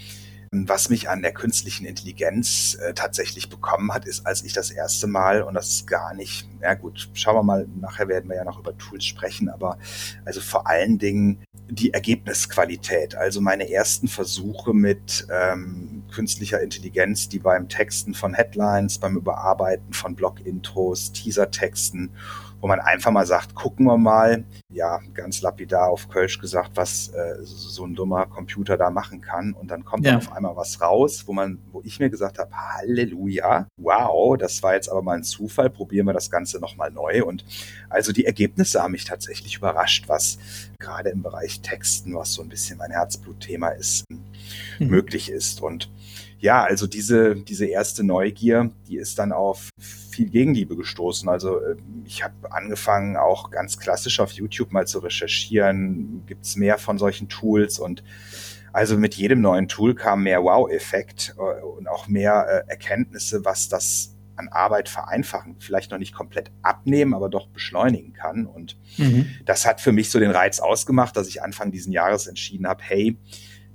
was 0.53 0.91
mich 0.91 1.09
an 1.09 1.23
der 1.23 1.33
künstlichen 1.33 1.87
Intelligenz 1.87 2.77
äh, 2.81 2.93
tatsächlich 2.93 3.49
bekommen 3.49 3.95
hat, 3.95 4.05
ist, 4.05 4.27
als 4.27 4.43
ich 4.43 4.53
das 4.53 4.73
erste 4.73 5.07
Mal, 5.07 5.43
und 5.43 5.55
das 5.55 5.71
ist 5.71 5.87
gar 5.87 6.13
nicht, 6.13 6.49
ja 6.61 6.75
gut, 6.75 7.09
schauen 7.13 7.37
wir 7.37 7.43
mal, 7.45 7.69
nachher 7.81 8.09
werden 8.09 8.29
wir 8.29 8.37
ja 8.37 8.43
noch 8.45 8.59
über 8.59 8.77
Tools 8.77 9.05
sprechen, 9.05 9.49
aber 9.49 9.79
also 10.25 10.41
vor 10.41 10.67
allen 10.67 10.99
Dingen 10.99 11.45
die 11.69 11.93
Ergebnisqualität. 11.93 13.15
Also 13.15 13.41
meine 13.41 13.71
ersten 13.71 14.09
Versuche 14.09 14.75
mit 14.75 15.25
ähm, 15.31 16.03
künstlicher 16.13 16.61
Intelligenz, 16.61 17.29
die 17.29 17.39
beim 17.39 17.69
Texten 17.69 18.13
von 18.13 18.35
Headlines, 18.35 18.99
beim 18.99 19.17
Überarbeiten 19.17 19.93
von 19.93 20.17
Blog-Intros, 20.17 21.13
Teaser-Texten 21.13 22.11
wo 22.61 22.67
man 22.67 22.81
einfach 22.81 23.11
mal 23.11 23.27
sagt, 23.27 23.55
gucken 23.55 23.87
wir 23.87 23.97
mal, 23.97 24.45
ja, 24.69 25.01
ganz 25.15 25.41
lapidar 25.43 25.89
auf 25.89 26.09
Kölsch 26.09 26.39
gesagt, 26.39 26.73
was 26.75 27.09
äh, 27.09 27.37
so 27.43 27.85
ein 27.85 27.95
dummer 27.95 28.27
Computer 28.27 28.77
da 28.77 28.91
machen 28.91 29.21
kann. 29.21 29.53
Und 29.53 29.71
dann 29.71 29.85
kommt 29.85 30.05
ja. 30.05 30.17
auf 30.17 30.33
einmal 30.33 30.57
was 30.57 30.81
raus, 30.81 31.25
wo 31.27 31.33
man, 31.33 31.59
wo 31.73 31.81
ich 31.85 31.99
mir 31.99 32.11
gesagt 32.11 32.39
habe, 32.39 32.51
Halleluja, 32.55 33.67
wow, 33.77 34.37
das 34.37 34.63
war 34.63 34.75
jetzt 34.75 34.89
aber 34.89 35.03
mal 35.03 35.17
ein 35.17 35.25
Zufall, 35.25 35.71
probieren 35.71 36.07
wir 36.07 36.13
das 36.13 36.31
Ganze 36.31 36.61
nochmal 36.61 36.91
neu. 36.91 37.25
Und 37.25 37.45
also 37.89 38.13
die 38.13 38.27
Ergebnisse 38.27 38.83
haben 38.83 38.93
mich 38.93 39.05
tatsächlich 39.05 39.57
überrascht, 39.57 40.09
was 40.09 40.39
gerade 40.79 41.11
im 41.11 41.23
Bereich 41.23 41.61
Texten, 41.61 42.15
was 42.15 42.35
so 42.35 42.43
ein 42.43 42.49
bisschen 42.49 42.79
mein 42.79 42.91
Herzblutthema 42.91 43.69
ist, 43.71 44.05
mhm. 44.79 44.89
möglich 44.89 45.31
ist. 45.31 45.63
Und 45.63 45.91
ja, 46.41 46.65
also 46.65 46.87
diese, 46.87 47.37
diese 47.37 47.67
erste 47.67 48.03
Neugier, 48.03 48.71
die 48.89 48.97
ist 48.97 49.19
dann 49.19 49.31
auf 49.33 49.69
viel 49.79 50.31
Gegenliebe 50.31 50.75
gestoßen. 50.75 51.29
Also 51.29 51.59
äh, 51.59 51.77
ich 52.05 52.25
habe 52.25 52.51
angefangen, 52.51 53.17
auch 53.17 53.51
ganz 53.51 53.79
klassisch 53.79 54.21
auf 54.21 54.33
YouTube 54.33 54.73
mal 54.73 54.87
zu 54.87 55.01
recherchieren, 55.01 56.25
gibt 56.27 56.45
es 56.45 56.57
mehr 56.57 56.79
von 56.79 56.99
solchen 56.99 57.29
Tools 57.29 57.79
und 57.79 58.03
also 58.73 58.97
mit 58.97 59.17
jedem 59.17 59.41
neuen 59.41 59.69
Tool 59.69 59.95
kam 59.95 60.23
mehr 60.23 60.43
Wow-Effekt 60.43 61.35
äh, 61.37 61.63
und 61.63 61.89
auch 61.89 62.09
mehr 62.09 62.65
äh, 62.67 62.71
Erkenntnisse, 62.71 63.45
was 63.45 63.69
das 63.69 64.17
an 64.37 64.49
Arbeit 64.49 64.89
vereinfachen, 64.89 65.57
vielleicht 65.59 65.91
noch 65.91 65.99
nicht 65.99 66.15
komplett 66.15 66.51
abnehmen, 66.63 67.13
aber 67.13 67.29
doch 67.29 67.49
beschleunigen 67.49 68.15
kann. 68.15 68.47
Und 68.47 68.79
mhm. 68.97 69.27
das 69.45 69.67
hat 69.67 69.83
für 69.83 69.93
mich 69.93 70.11
so 70.11 70.19
den 70.19 70.31
Reiz 70.31 70.61
ausgemacht, 70.61 71.15
dass 71.17 71.29
ich 71.29 71.43
Anfang 71.43 71.71
diesen 71.71 71.93
Jahres 71.93 72.27
entschieden 72.27 72.67
habe, 72.67 72.83
hey, 72.83 73.19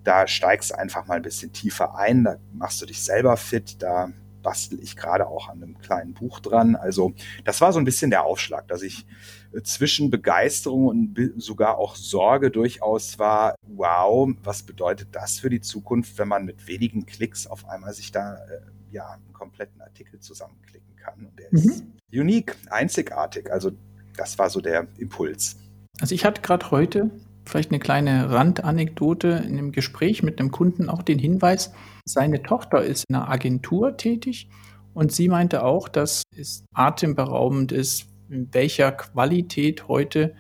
da 0.06 0.28
steigst 0.28 0.72
du 0.72 0.78
einfach 0.78 1.08
mal 1.08 1.16
ein 1.16 1.22
bisschen 1.22 1.52
tiefer 1.52 1.98
ein, 1.98 2.24
da 2.24 2.38
machst 2.54 2.82
du 2.82 2.86
dich 2.86 3.04
selber 3.04 3.36
fit, 3.36 3.82
da 3.82 4.12
bastel 4.46 4.80
ich 4.80 4.96
gerade 4.96 5.28
auch 5.28 5.50
an 5.50 5.64
einem 5.64 5.78
kleinen 5.80 6.14
Buch 6.14 6.40
dran. 6.40 6.76
Also 6.76 7.14
das 7.44 7.62
war 7.62 7.74
so 7.74 7.80
ein 7.80 7.86
bisschen 7.86 8.12
der 8.12 8.26
Aufschlag, 8.26 8.68
dass 8.68 8.84
ich 8.84 9.08
äh, 9.54 9.64
zwischen 9.64 10.12
Begeisterung 10.12 10.86
und 10.86 11.34
sogar 11.38 11.80
auch 11.80 11.96
Sorge 11.96 12.52
durchaus 12.52 13.18
war, 13.18 13.56
wow, 13.64 14.30
was 14.44 14.62
bedeutet 14.62 15.10
das 15.14 15.40
für 15.40 15.50
die 15.50 15.62
Zukunft, 15.62 16.20
wenn 16.20 16.28
man 16.28 16.46
mit 16.46 16.68
wenigen 16.68 17.08
Klicks 17.08 17.48
auf 17.48 17.68
einmal 17.68 17.94
sich 17.94 18.12
da 18.12 18.36
äh, 18.36 18.62
ja 18.92 19.10
einen 19.10 19.34
kompletten 19.34 19.82
Artikel 19.82 20.20
zusammenklicken 20.20 20.96
kann. 20.96 21.26
Und 21.26 21.40
der 21.40 21.48
mhm. 21.50 21.58
ist 21.58 21.84
unique, 22.14 22.56
einzigartig. 22.70 23.52
Also 23.52 23.72
das 24.16 24.38
war 24.38 24.52
so 24.52 24.62
der 24.62 24.86
Impuls. 24.98 25.58
Also 26.00 26.14
ich 26.14 26.24
hatte 26.24 26.42
gerade 26.42 26.70
heute 26.70 27.10
vielleicht 27.46 27.72
eine 27.72 27.80
kleine 27.80 28.32
Randanekdote 28.32 29.28
in 29.48 29.58
einem 29.58 29.72
Gespräch 29.72 30.24
mit 30.24 30.40
einem 30.40 30.52
Kunden 30.52 30.90
auch 30.90 31.04
den 31.04 31.20
Hinweis, 31.20 31.74
seine 32.06 32.44
Tochter 32.44 32.84
ist 32.84 33.06
in 33.10 33.16
einer 33.16 33.30
Agentur 33.30 33.98
tätig 33.98 34.50
und 34.94 35.12
sie 35.12 35.28
meinte 35.28 35.64
auch, 35.64 35.88
dass 35.90 36.24
es 36.36 36.64
atemberaubend 36.74 37.72
ist, 37.72 38.08
in 38.30 38.54
welcher 38.54 38.92
Qualität 38.92 39.88
heute 39.88 40.36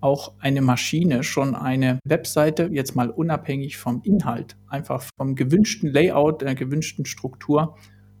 auch 0.00 0.32
eine 0.38 0.62
Maschine 0.62 1.24
schon 1.24 1.54
eine 1.54 1.98
Webseite, 2.04 2.68
jetzt 2.72 2.94
mal 2.94 3.10
unabhängig 3.10 3.76
vom 3.76 4.00
Inhalt, 4.04 4.56
einfach 4.68 5.02
vom 5.18 5.34
gewünschten 5.34 5.92
Layout, 5.92 6.42
der 6.42 6.54
gewünschten 6.54 7.04
Struktur, 7.04 7.76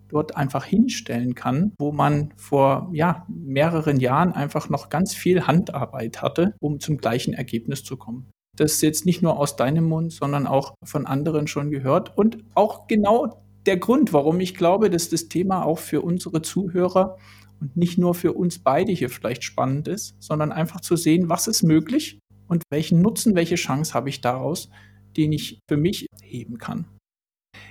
dort 0.08 0.36
einfach 0.36 0.64
hinstellen 0.64 1.34
kann, 1.34 1.72
wo 1.78 1.92
man 1.92 2.32
vor 2.36 2.90
ja, 2.92 3.26
mehreren 3.28 4.00
Jahren 4.00 4.32
einfach 4.32 4.68
noch 4.68 4.88
ganz 4.88 5.14
viel 5.14 5.46
Handarbeit 5.46 6.22
hatte, 6.22 6.54
um 6.60 6.80
zum 6.80 6.98
gleichen 6.98 7.34
Ergebnis 7.34 7.84
zu 7.84 7.96
kommen. 7.96 8.30
Das 8.56 8.72
ist 8.72 8.82
jetzt 8.82 9.06
nicht 9.06 9.22
nur 9.22 9.38
aus 9.38 9.56
deinem 9.56 9.84
Mund, 9.84 10.12
sondern 10.12 10.46
auch 10.46 10.74
von 10.82 11.06
anderen 11.06 11.46
schon 11.46 11.70
gehört 11.70 12.16
und 12.16 12.38
auch 12.54 12.88
genau 12.88 13.42
der 13.66 13.76
Grund, 13.76 14.12
warum 14.12 14.40
ich 14.40 14.54
glaube, 14.54 14.90
dass 14.90 15.10
das 15.10 15.28
Thema 15.28 15.64
auch 15.64 15.78
für 15.78 16.00
unsere 16.00 16.42
Zuhörer 16.42 17.18
und 17.60 17.76
nicht 17.76 17.98
nur 17.98 18.14
für 18.14 18.32
uns 18.32 18.58
beide 18.58 18.92
hier 18.92 19.10
vielleicht 19.10 19.44
spannend 19.44 19.88
ist, 19.88 20.14
sondern 20.20 20.52
einfach 20.52 20.80
zu 20.80 20.96
sehen, 20.96 21.28
was 21.28 21.46
ist 21.48 21.62
möglich 21.62 22.18
und 22.48 22.62
welchen 22.70 23.02
Nutzen, 23.02 23.34
welche 23.34 23.56
Chance 23.56 23.94
habe 23.94 24.08
ich 24.08 24.20
daraus, 24.20 24.70
den 25.16 25.32
ich 25.32 25.60
für 25.68 25.76
mich 25.76 26.06
heben 26.22 26.58
kann. 26.58 26.86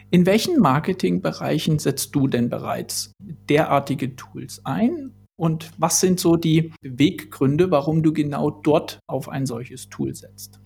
In 0.10 0.26
welchen 0.26 0.60
Marketingbereichen 0.60 1.80
setzt 1.80 2.16
du 2.16 2.28
denn 2.28 2.50
bereits 2.50 3.12
derartige 3.50 4.16
Tools 4.16 4.62
ein? 4.64 5.12
Und 5.36 5.72
was 5.78 6.00
sind 6.00 6.20
so 6.20 6.38
die 6.38 6.72
Beweggründe, 6.82 7.72
warum 7.72 8.04
du 8.04 8.14
genau 8.14 8.50
dort 8.50 9.00
auf 9.08 9.28
ein 9.28 9.46
solches 9.46 9.90
Tool 9.90 10.16
setzt? 10.16 10.60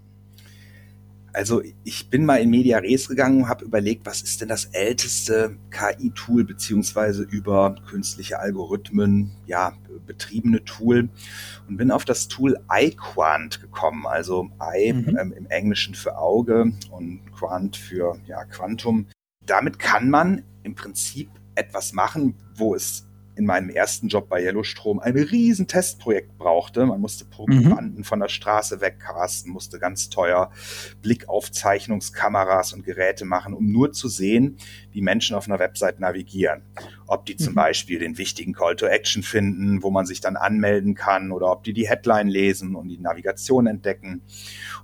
Also 1.34 1.62
ich 1.84 2.10
bin 2.10 2.26
mal 2.26 2.38
in 2.38 2.50
Media 2.50 2.78
Res 2.78 3.08
gegangen, 3.08 3.48
habe 3.48 3.66
überlegt, 3.66 4.06
was 4.06 4.22
ist 4.22 4.42
denn 4.42 4.50
das 4.50 4.66
älteste 4.66 5.58
KI-Tool 5.72 6.44
beziehungsweise 6.44 7.24
über 7.24 7.76
künstliche 7.90 8.40
Algorithmen 8.40 9.32
ja 9.48 9.74
betriebene 10.06 10.64
Tool 10.66 11.10
und 11.68 11.78
bin 11.78 11.90
auf 11.90 12.06
das 12.06 12.28
Tool 12.28 12.60
iQuant 12.70 13.62
gekommen. 13.62 14.06
Also 14.06 14.50
I 14.62 14.94
mhm. 14.94 15.18
ähm, 15.18 15.34
im 15.34 15.46
Englischen 15.48 15.96
für 15.96 16.18
Auge 16.18 16.74
und 16.92 17.22
Quant 17.34 17.78
für 17.78 18.20
ja 18.28 18.44
Quantum. 18.46 19.08
Damit 19.52 19.80
kann 19.80 20.10
man 20.10 20.44
im 20.64 20.76
Prinzip 20.76 21.30
etwas 21.56 21.92
machen, 21.92 22.36
wo 22.56 22.74
es 22.74 23.06
in 23.36 23.46
meinem 23.46 23.70
ersten 23.70 24.08
Job 24.08 24.30
bei 24.30 24.42
Yellowstrom 24.42 25.00
ein 25.00 25.18
riesen 25.18 25.68
Testprojekt 25.68 26.38
brauchte. 26.38 26.86
Man 26.86 27.02
musste 27.02 27.26
Probanden 27.26 27.98
mhm. 27.98 28.04
von 28.06 28.22
der 28.22 28.30
Straße 28.30 28.80
wegcasten, 28.80 29.52
musste 29.52 29.78
ganz 29.78 30.10
teuer 30.10 30.52
Blickaufzeichnungskameras 31.02 32.72
und 32.72 32.86
Geräte 32.86 33.26
machen, 33.26 33.54
um 33.54 33.70
nur 33.70 33.92
zu 33.92 34.08
sehen, 34.08 34.56
wie 34.94 35.02
Menschen 35.02 35.36
auf 35.36 35.50
einer 35.50 35.60
Website 35.60 36.00
navigieren. 36.00 36.62
Ob 37.12 37.26
die 37.26 37.36
zum 37.36 37.52
mhm. 37.52 37.56
Beispiel 37.56 38.00
den 38.00 38.18
wichtigen 38.18 38.54
Call 38.54 38.78
to 38.78 38.86
Action 38.86 39.22
finden, 39.22 39.84
wo 39.84 39.92
man 39.92 40.06
sich 40.06 40.22
dann 40.22 40.38
anmelden 40.38 40.96
kann, 40.96 41.34
oder 41.34 41.52
ob 41.52 41.66
die 41.66 41.74
die 41.74 41.90
Headline 41.90 42.30
lesen 42.30 42.74
und 42.74 42.88
die 42.88 43.00
Navigation 43.00 43.68
entdecken. 43.68 44.22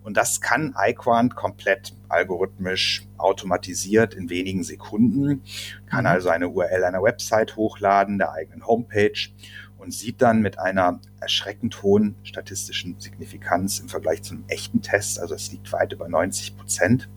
Und 0.03 0.17
das 0.17 0.41
kann 0.41 0.75
iQuant 0.77 1.38
komplett 1.38 1.96
algorithmisch 2.10 3.07
automatisiert 3.17 4.13
in 4.13 4.29
wenigen 4.29 4.63
Sekunden, 4.63 5.41
kann 5.86 6.01
mhm. 6.01 6.12
also 6.12 6.27
eine 6.27 6.50
URL 6.50 6.84
einer 6.84 7.01
Website 7.01 7.55
hochladen, 7.55 8.17
der 8.17 8.34
eigenen 8.34 8.67
Homepage 8.67 9.29
und 9.77 9.93
sieht 9.93 10.22
dann 10.22 10.41
mit 10.41 10.60
einer 10.60 11.00
erschreckend 11.22 11.81
hohen 11.81 12.15
statistischen 12.24 13.00
Signifikanz 13.00 13.79
im 13.79 13.88
Vergleich 13.88 14.22
zu 14.22 14.34
einem 14.34 14.43
echten 14.50 14.81
Test, 14.81 15.17
also 15.17 15.34
es 15.34 15.50
liegt 15.53 15.72
weit 15.72 15.93
über 15.93 16.10
90 16.10 16.57
Prozent, 16.57 17.07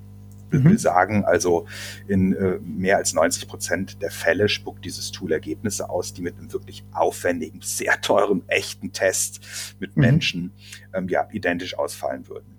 mhm. 0.50 0.64
will 0.64 0.78
sagen, 0.78 1.24
also 1.24 1.66
in 2.08 2.34
äh, 2.34 2.58
mehr 2.60 2.96
als 2.96 3.14
90 3.14 3.48
Prozent 3.48 4.02
der 4.02 4.10
Fälle 4.10 4.48
spuckt 4.48 4.84
dieses 4.84 5.10
Tool 5.12 5.32
Ergebnisse 5.32 5.88
aus, 5.88 6.12
die 6.12 6.22
mit 6.22 6.38
einem 6.38 6.52
wirklich 6.52 6.84
aufwendigen, 6.92 7.60
sehr 7.62 8.00
teuren, 8.00 8.42
echten 8.48 8.92
Test 8.92 9.40
mit 9.78 9.96
mhm. 9.96 10.00
Menschen 10.02 10.52
ähm, 10.94 11.08
ja, 11.08 11.28
identisch 11.32 11.78
ausfallen 11.78 12.28
würden. 12.28 12.58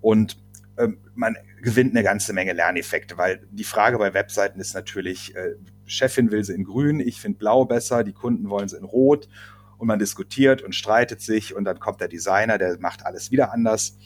Und 0.00 0.38
ähm, 0.78 0.98
man 1.14 1.36
gewinnt 1.62 1.94
eine 1.94 2.02
ganze 2.02 2.32
Menge 2.32 2.52
Lerneffekte, 2.52 3.18
weil 3.18 3.46
die 3.50 3.64
Frage 3.64 3.98
bei 3.98 4.14
Webseiten 4.14 4.60
ist 4.60 4.74
natürlich, 4.74 5.34
äh, 5.36 5.54
Chefin 5.84 6.30
will 6.30 6.44
sie 6.44 6.54
in 6.54 6.64
grün, 6.64 7.00
ich 7.00 7.20
finde 7.20 7.38
blau 7.38 7.64
besser, 7.64 8.04
die 8.04 8.12
Kunden 8.12 8.48
wollen 8.48 8.68
sie 8.68 8.76
in 8.76 8.84
rot 8.84 9.28
und 9.76 9.88
man 9.88 9.98
diskutiert 9.98 10.62
und 10.62 10.74
streitet 10.74 11.20
sich 11.20 11.54
und 11.54 11.64
dann 11.64 11.80
kommt 11.80 12.00
der 12.00 12.08
Designer, 12.08 12.58
der 12.58 12.78
macht 12.78 13.04
alles 13.04 13.30
wieder 13.30 13.52
anders. 13.52 13.96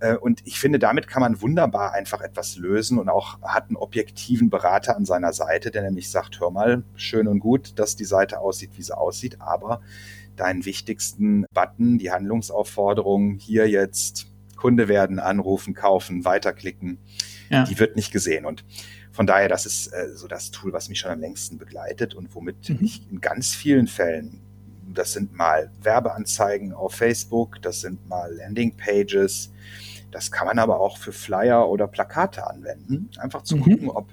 Äh, 0.00 0.16
und 0.16 0.40
ich 0.44 0.58
finde, 0.58 0.78
damit 0.78 1.08
kann 1.08 1.20
man 1.20 1.40
wunderbar 1.40 1.92
einfach 1.92 2.20
etwas 2.20 2.56
lösen 2.56 2.98
und 2.98 3.08
auch 3.08 3.40
hat 3.42 3.68
einen 3.68 3.76
objektiven 3.76 4.50
Berater 4.50 4.96
an 4.96 5.04
seiner 5.04 5.32
Seite, 5.32 5.70
der 5.70 5.82
nämlich 5.82 6.10
sagt, 6.10 6.40
hör 6.40 6.50
mal, 6.50 6.84
schön 6.94 7.28
und 7.28 7.40
gut, 7.40 7.78
dass 7.78 7.96
die 7.96 8.04
Seite 8.04 8.40
aussieht, 8.40 8.70
wie 8.76 8.82
sie 8.82 8.96
aussieht, 8.96 9.40
aber 9.40 9.80
deinen 10.36 10.64
wichtigsten 10.64 11.46
Button, 11.52 11.98
die 11.98 12.10
Handlungsaufforderung, 12.10 13.34
hier 13.34 13.68
jetzt 13.68 14.30
Kunde 14.56 14.88
werden, 14.88 15.18
anrufen, 15.18 15.74
kaufen, 15.74 16.24
weiterklicken, 16.24 16.98
ja. 17.48 17.64
die 17.64 17.78
wird 17.78 17.96
nicht 17.96 18.12
gesehen. 18.12 18.44
Und 18.44 18.64
von 19.12 19.26
daher, 19.26 19.48
das 19.48 19.66
ist 19.66 19.88
äh, 19.88 20.10
so 20.14 20.28
das 20.28 20.50
Tool, 20.50 20.72
was 20.72 20.88
mich 20.88 20.98
schon 20.98 21.10
am 21.10 21.20
längsten 21.20 21.58
begleitet 21.58 22.14
und 22.14 22.34
womit 22.34 22.68
mhm. 22.68 22.78
ich 22.80 23.10
in 23.10 23.20
ganz 23.20 23.54
vielen 23.54 23.86
Fällen, 23.86 24.40
das 24.94 25.12
sind 25.12 25.36
mal 25.36 25.70
Werbeanzeigen 25.82 26.72
auf 26.72 26.94
Facebook, 26.94 27.60
das 27.62 27.80
sind 27.80 28.08
mal 28.08 28.32
Landingpages, 28.34 29.52
das 30.10 30.30
kann 30.30 30.46
man 30.46 30.58
aber 30.58 30.80
auch 30.80 30.98
für 30.98 31.12
Flyer 31.12 31.68
oder 31.68 31.86
Plakate 31.86 32.46
anwenden. 32.46 33.10
Einfach 33.18 33.42
zu 33.42 33.56
mhm. 33.56 33.62
gucken, 33.62 33.90
ob 33.90 34.08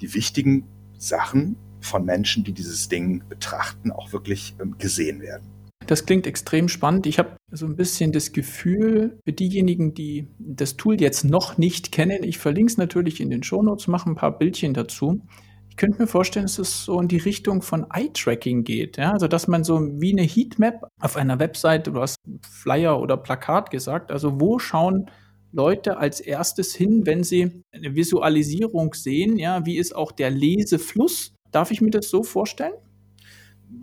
die 0.00 0.14
wichtigen 0.14 0.64
Sachen 0.98 1.56
von 1.80 2.04
Menschen, 2.04 2.44
die 2.44 2.52
dieses 2.52 2.88
Ding 2.88 3.22
betrachten, 3.28 3.92
auch 3.92 4.12
wirklich 4.12 4.54
ähm, 4.60 4.76
gesehen 4.78 5.20
werden. 5.20 5.46
Das 5.86 6.04
klingt 6.04 6.26
extrem 6.26 6.68
spannend. 6.68 7.06
Ich 7.06 7.18
habe 7.18 7.36
so 7.52 7.64
ein 7.64 7.76
bisschen 7.76 8.10
das 8.10 8.32
Gefühl, 8.32 9.20
für 9.24 9.32
diejenigen, 9.32 9.94
die 9.94 10.28
das 10.38 10.76
Tool 10.76 11.00
jetzt 11.00 11.24
noch 11.24 11.58
nicht 11.58 11.92
kennen, 11.92 12.24
ich 12.24 12.38
verlinke 12.38 12.72
es 12.72 12.76
natürlich 12.76 13.20
in 13.20 13.30
den 13.30 13.44
Shownotes, 13.44 13.86
mache 13.86 14.10
ein 14.10 14.16
paar 14.16 14.36
Bildchen 14.36 14.74
dazu. 14.74 15.22
Ich 15.76 15.78
könnte 15.78 16.00
mir 16.00 16.06
vorstellen, 16.06 16.46
dass 16.46 16.58
es 16.58 16.86
so 16.86 16.98
in 16.98 17.08
die 17.08 17.18
Richtung 17.18 17.60
von 17.60 17.84
Eye-Tracking 17.92 18.64
geht. 18.64 18.96
Ja? 18.96 19.12
Also, 19.12 19.28
dass 19.28 19.46
man 19.46 19.62
so 19.62 19.78
wie 20.00 20.10
eine 20.10 20.22
Heatmap 20.22 20.90
auf 21.02 21.16
einer 21.16 21.38
Website, 21.38 21.88
du 21.88 22.00
hast 22.00 22.16
Flyer 22.50 22.98
oder 22.98 23.18
Plakat 23.18 23.70
gesagt, 23.70 24.10
also 24.10 24.40
wo 24.40 24.58
schauen 24.58 25.10
Leute 25.52 25.98
als 25.98 26.20
erstes 26.20 26.74
hin, 26.74 27.04
wenn 27.04 27.24
sie 27.24 27.62
eine 27.72 27.94
Visualisierung 27.94 28.94
sehen? 28.94 29.38
Ja, 29.38 29.66
wie 29.66 29.76
ist 29.76 29.94
auch 29.94 30.12
der 30.12 30.30
Lesefluss? 30.30 31.34
Darf 31.52 31.70
ich 31.70 31.82
mir 31.82 31.90
das 31.90 32.08
so 32.08 32.22
vorstellen? 32.22 32.72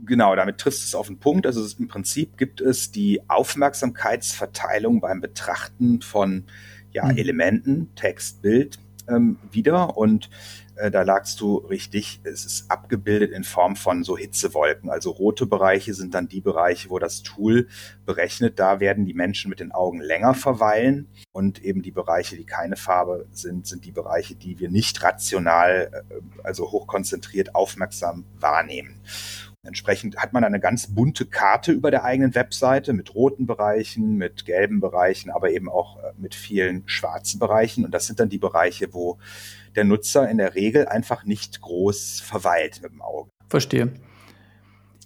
genau, 0.04 0.36
damit 0.36 0.58
triffst 0.58 0.84
es 0.84 0.96
auf 0.96 1.06
den 1.06 1.20
Punkt. 1.20 1.46
Also 1.46 1.64
im 1.78 1.88
Prinzip 1.88 2.38
gibt 2.38 2.60
es 2.60 2.92
die 2.92 3.22
Aufmerksamkeitsverteilung 3.28 5.00
beim 5.00 5.22
Betrachten 5.22 6.02
von 6.02 6.46
ja, 6.92 7.06
mhm. 7.06 7.18
Elementen, 7.18 7.96
Text, 7.96 8.42
Bild 8.42 8.80
ähm, 9.08 9.38
wieder. 9.52 9.98
Und 9.98 10.30
äh, 10.76 10.92
da 10.92 11.04
lagst 11.04 11.40
du 11.42 11.58
richtig, 11.58 12.20
es 12.24 12.46
ist 12.46 12.70
abgebildet 12.70 13.32
in 13.32 13.44
Form 13.44 13.76
von 13.76 14.04
so 14.04 14.18
Hitzewolken. 14.18 14.90
Also 14.90 15.12
rote 15.12 15.46
Bereiche 15.46 15.94
sind 15.94 16.14
dann 16.14 16.28
die 16.28 16.42
Bereiche, 16.42 16.90
wo 16.90 17.00
das 17.00 17.24
Tool 17.24 17.68
berechnet, 18.06 18.60
da 18.60 18.80
werden 18.80 19.06
die 19.06 19.14
Menschen 19.14 19.50
mit 19.50 19.60
den 19.60 19.72
Augen 19.72 20.00
länger 20.00 20.34
verweilen. 20.34 21.08
Und 21.32 21.64
eben 21.64 21.82
die 21.82 21.92
Bereiche, 21.92 22.36
die 22.36 22.46
keine 22.46 22.76
Farbe 22.76 23.28
sind, 23.32 23.68
sind 23.68 23.86
die 23.86 23.92
Bereiche, 23.92 24.36
die 24.36 24.60
wir 24.60 24.70
nicht 24.70 25.02
rational, 25.04 25.90
äh, 25.92 26.22
also 26.44 26.72
hochkonzentriert 26.72 27.56
aufmerksam 27.56 28.26
wahrnehmen. 28.40 29.02
Entsprechend 29.66 30.18
hat 30.18 30.34
man 30.34 30.44
eine 30.44 30.60
ganz 30.60 30.88
bunte 30.94 31.26
Karte 31.26 31.72
über 31.72 31.90
der 31.90 32.04
eigenen 32.04 32.36
Webseite 32.36 32.92
mit 32.92 33.16
roten 33.16 33.46
Bereichen, 33.46 34.18
mit 34.18 34.44
gelben 34.44 34.82
Bereichen, 34.82 35.30
aber 35.30 35.52
eben 35.52 35.70
auch 35.70 36.04
äh, 36.04 36.12
mit 36.18 36.36
vielen 36.36 36.84
schwarzen 36.86 37.40
Bereichen. 37.40 37.86
Und 37.86 37.94
das 37.94 38.06
sind 38.06 38.20
dann 38.20 38.28
die 38.28 38.40
Bereiche, 38.40 38.94
wo 38.94 39.20
der 39.76 39.84
Nutzer 39.84 40.30
in 40.30 40.38
der 40.38 40.56
Regel 40.56 40.88
einfach 40.88 41.26
nicht 41.26 41.62
groß 41.62 42.22
verweilt 42.22 42.82
mit 42.82 42.92
dem 42.92 43.02
Auge. 43.02 43.30
Verstehe. 43.50 43.94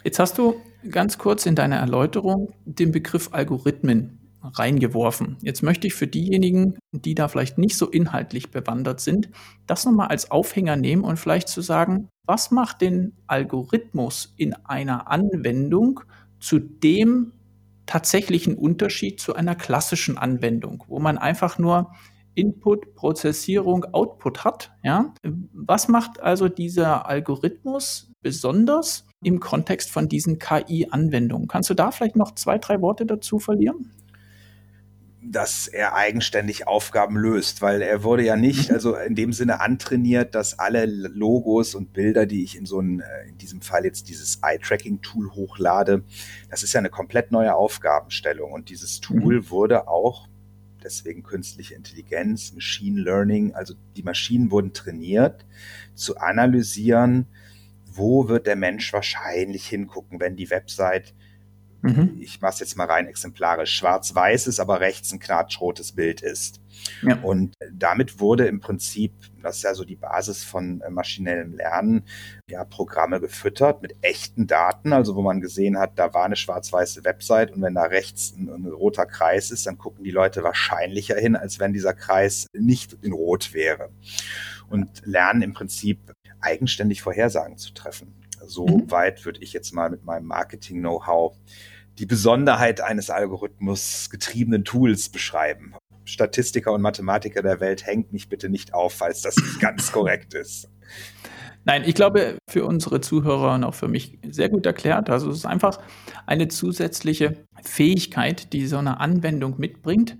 Jetzt 0.03 0.19
hast 0.19 0.37
du 0.37 0.55
ganz 0.89 1.17
kurz 1.17 1.45
in 1.45 1.55
deiner 1.55 1.77
Erläuterung 1.77 2.53
den 2.65 2.91
Begriff 2.91 3.29
Algorithmen 3.33 4.19
reingeworfen. 4.41 5.37
Jetzt 5.41 5.63
möchte 5.63 5.87
ich 5.87 5.93
für 5.93 6.07
diejenigen, 6.07 6.77
die 6.91 7.15
da 7.15 7.27
vielleicht 7.27 7.57
nicht 7.57 7.75
so 7.75 7.89
inhaltlich 7.89 8.51
bewandert 8.51 9.01
sind, 9.01 9.29
das 9.65 9.85
nochmal 9.85 10.07
als 10.07 10.31
Aufhänger 10.31 10.75
nehmen 10.75 11.03
und 11.03 11.17
vielleicht 11.17 11.49
zu 11.49 11.61
sagen, 11.61 12.07
was 12.25 12.51
macht 12.51 12.81
den 12.81 13.13
Algorithmus 13.27 14.33
in 14.37 14.53
einer 14.53 15.09
Anwendung 15.09 16.01
zu 16.39 16.59
dem 16.59 17.33
tatsächlichen 17.85 18.55
Unterschied 18.55 19.19
zu 19.19 19.33
einer 19.33 19.55
klassischen 19.55 20.17
Anwendung, 20.17 20.83
wo 20.87 20.99
man 20.99 21.17
einfach 21.17 21.57
nur 21.57 21.93
Input, 22.37 22.93
Prozessierung, 22.93 23.83
Output 23.93 24.45
hat. 24.45 24.71
Ja? 24.83 25.13
Was 25.53 25.87
macht 25.87 26.21
also 26.21 26.47
dieser 26.47 27.07
Algorithmus 27.07 28.11
besonders 28.21 29.05
im 29.23 29.39
Kontext 29.39 29.89
von 29.89 30.07
diesen 30.07 30.37
KI-Anwendungen? 30.37 31.47
Kannst 31.47 31.69
du 31.69 31.73
da 31.73 31.91
vielleicht 31.91 32.15
noch 32.15 32.35
zwei, 32.35 32.59
drei 32.59 32.81
Worte 32.81 33.05
dazu 33.05 33.39
verlieren? 33.39 33.91
dass 35.29 35.67
er 35.67 35.93
eigenständig 35.93 36.67
Aufgaben 36.67 37.17
löst, 37.17 37.61
weil 37.61 37.81
er 37.81 38.03
wurde 38.03 38.23
ja 38.23 38.37
nicht, 38.37 38.69
mhm. 38.69 38.75
also 38.75 38.95
in 38.95 39.13
dem 39.13 39.33
Sinne 39.33 39.59
antrainiert, 39.59 40.35
dass 40.35 40.57
alle 40.57 40.85
Logos 40.85 41.75
und 41.75 41.91
Bilder, 41.91 42.25
die 42.25 42.43
ich 42.43 42.55
in 42.55 42.65
so 42.65 42.79
ein, 42.79 43.01
äh, 43.01 43.27
in 43.27 43.37
diesem 43.37 43.61
Fall 43.61 43.83
jetzt 43.83 44.07
dieses 44.07 44.39
Eye-Tracking-Tool 44.41 45.31
hochlade, 45.31 46.03
das 46.49 46.63
ist 46.63 46.71
ja 46.71 46.79
eine 46.79 46.89
komplett 46.89 47.31
neue 47.31 47.55
Aufgabenstellung 47.55 48.53
und 48.53 48.69
dieses 48.69 49.01
Tool 49.01 49.39
mhm. 49.39 49.49
wurde 49.49 49.89
auch 49.89 50.29
deswegen 50.87 51.21
künstliche 51.21 51.75
Intelligenz, 51.75 52.53
Machine 52.53 53.01
Learning, 53.01 53.53
also 53.53 53.73
die 53.97 54.03
Maschinen 54.03 54.51
wurden 54.51 54.71
trainiert 54.71 55.45
zu 55.93 56.17
analysieren, 56.17 57.27
wo 57.85 58.29
wird 58.29 58.47
der 58.47 58.55
Mensch 58.55 58.93
wahrscheinlich 58.93 59.67
hingucken, 59.67 60.21
wenn 60.21 60.37
die 60.37 60.49
Website 60.49 61.13
mhm. 61.81 62.17
ich 62.19 62.41
mache 62.41 62.53
es 62.53 62.59
jetzt 62.59 62.77
mal 62.77 62.87
rein 62.87 63.07
exemplarisch, 63.07 63.73
schwarz-weiß 63.75 64.47
ist, 64.47 64.59
aber 64.59 64.79
rechts 64.79 65.11
ein 65.11 65.19
knatschrotes 65.19 65.93
Bild 65.93 66.21
ist. 66.21 66.59
Ja. 67.01 67.19
Und 67.21 67.53
damit 67.71 68.19
wurde 68.19 68.47
im 68.47 68.59
Prinzip, 68.59 69.13
das 69.41 69.57
ist 69.57 69.63
ja 69.63 69.73
so 69.73 69.83
die 69.83 69.95
Basis 69.95 70.43
von 70.43 70.81
äh, 70.81 70.89
maschinellem 70.89 71.53
Lernen, 71.53 72.03
ja, 72.49 72.63
Programme 72.65 73.19
gefüttert 73.19 73.81
mit 73.81 73.95
echten 74.01 74.47
Daten, 74.47 74.93
also 74.93 75.15
wo 75.15 75.21
man 75.21 75.41
gesehen 75.41 75.77
hat, 75.77 75.97
da 75.97 76.13
war 76.13 76.25
eine 76.25 76.35
schwarz-weiße 76.35 77.03
Website 77.03 77.51
und 77.51 77.61
wenn 77.61 77.75
da 77.75 77.83
rechts 77.83 78.33
ein, 78.37 78.49
ein, 78.49 78.65
roter 78.67 79.05
Kreis 79.05 79.51
ist, 79.51 79.65
dann 79.65 79.77
gucken 79.77 80.03
die 80.03 80.11
Leute 80.11 80.43
wahrscheinlicher 80.43 81.15
hin, 81.15 81.35
als 81.35 81.59
wenn 81.59 81.73
dieser 81.73 81.93
Kreis 81.93 82.47
nicht 82.53 82.93
in 83.01 83.13
rot 83.13 83.53
wäre. 83.53 83.89
Und 84.69 85.01
lernen 85.05 85.41
im 85.41 85.53
Prinzip 85.53 86.13
eigenständig 86.41 87.01
Vorhersagen 87.01 87.57
zu 87.57 87.73
treffen. 87.73 88.13
So 88.47 88.67
mhm. 88.67 88.91
weit 88.91 89.25
würde 89.25 89.41
ich 89.41 89.53
jetzt 89.53 89.73
mal 89.73 89.89
mit 89.89 90.03
meinem 90.05 90.25
Marketing-Know-how 90.25 91.35
die 91.99 92.05
Besonderheit 92.05 92.81
eines 92.81 93.09
Algorithmus 93.09 94.09
getriebenen 94.09 94.63
Tools 94.63 95.09
beschreiben. 95.09 95.73
Statistiker 96.05 96.71
und 96.71 96.81
Mathematiker 96.81 97.41
der 97.41 97.59
Welt, 97.59 97.85
hängt 97.85 98.13
mich 98.13 98.29
bitte 98.29 98.49
nicht 98.49 98.73
auf, 98.73 98.93
falls 98.93 99.21
das 99.21 99.35
nicht 99.35 99.59
ganz 99.59 99.91
korrekt 99.91 100.33
ist. 100.33 100.69
Nein, 101.65 101.83
ich 101.85 101.95
glaube, 101.95 102.37
für 102.49 102.65
unsere 102.65 103.01
Zuhörer 103.01 103.55
und 103.55 103.65
auch 103.65 103.73
für 103.73 103.89
mich 103.89 104.17
sehr 104.29 104.47
gut 104.47 104.65
erklärt. 104.65 105.09
Also 105.09 105.29
es 105.29 105.39
ist 105.39 105.45
einfach 105.45 105.81
eine 106.25 106.47
zusätzliche 106.47 107.43
Fähigkeit, 107.61 108.53
die 108.53 108.67
so 108.67 108.77
eine 108.77 109.01
Anwendung 109.01 109.55
mitbringt. 109.57 110.17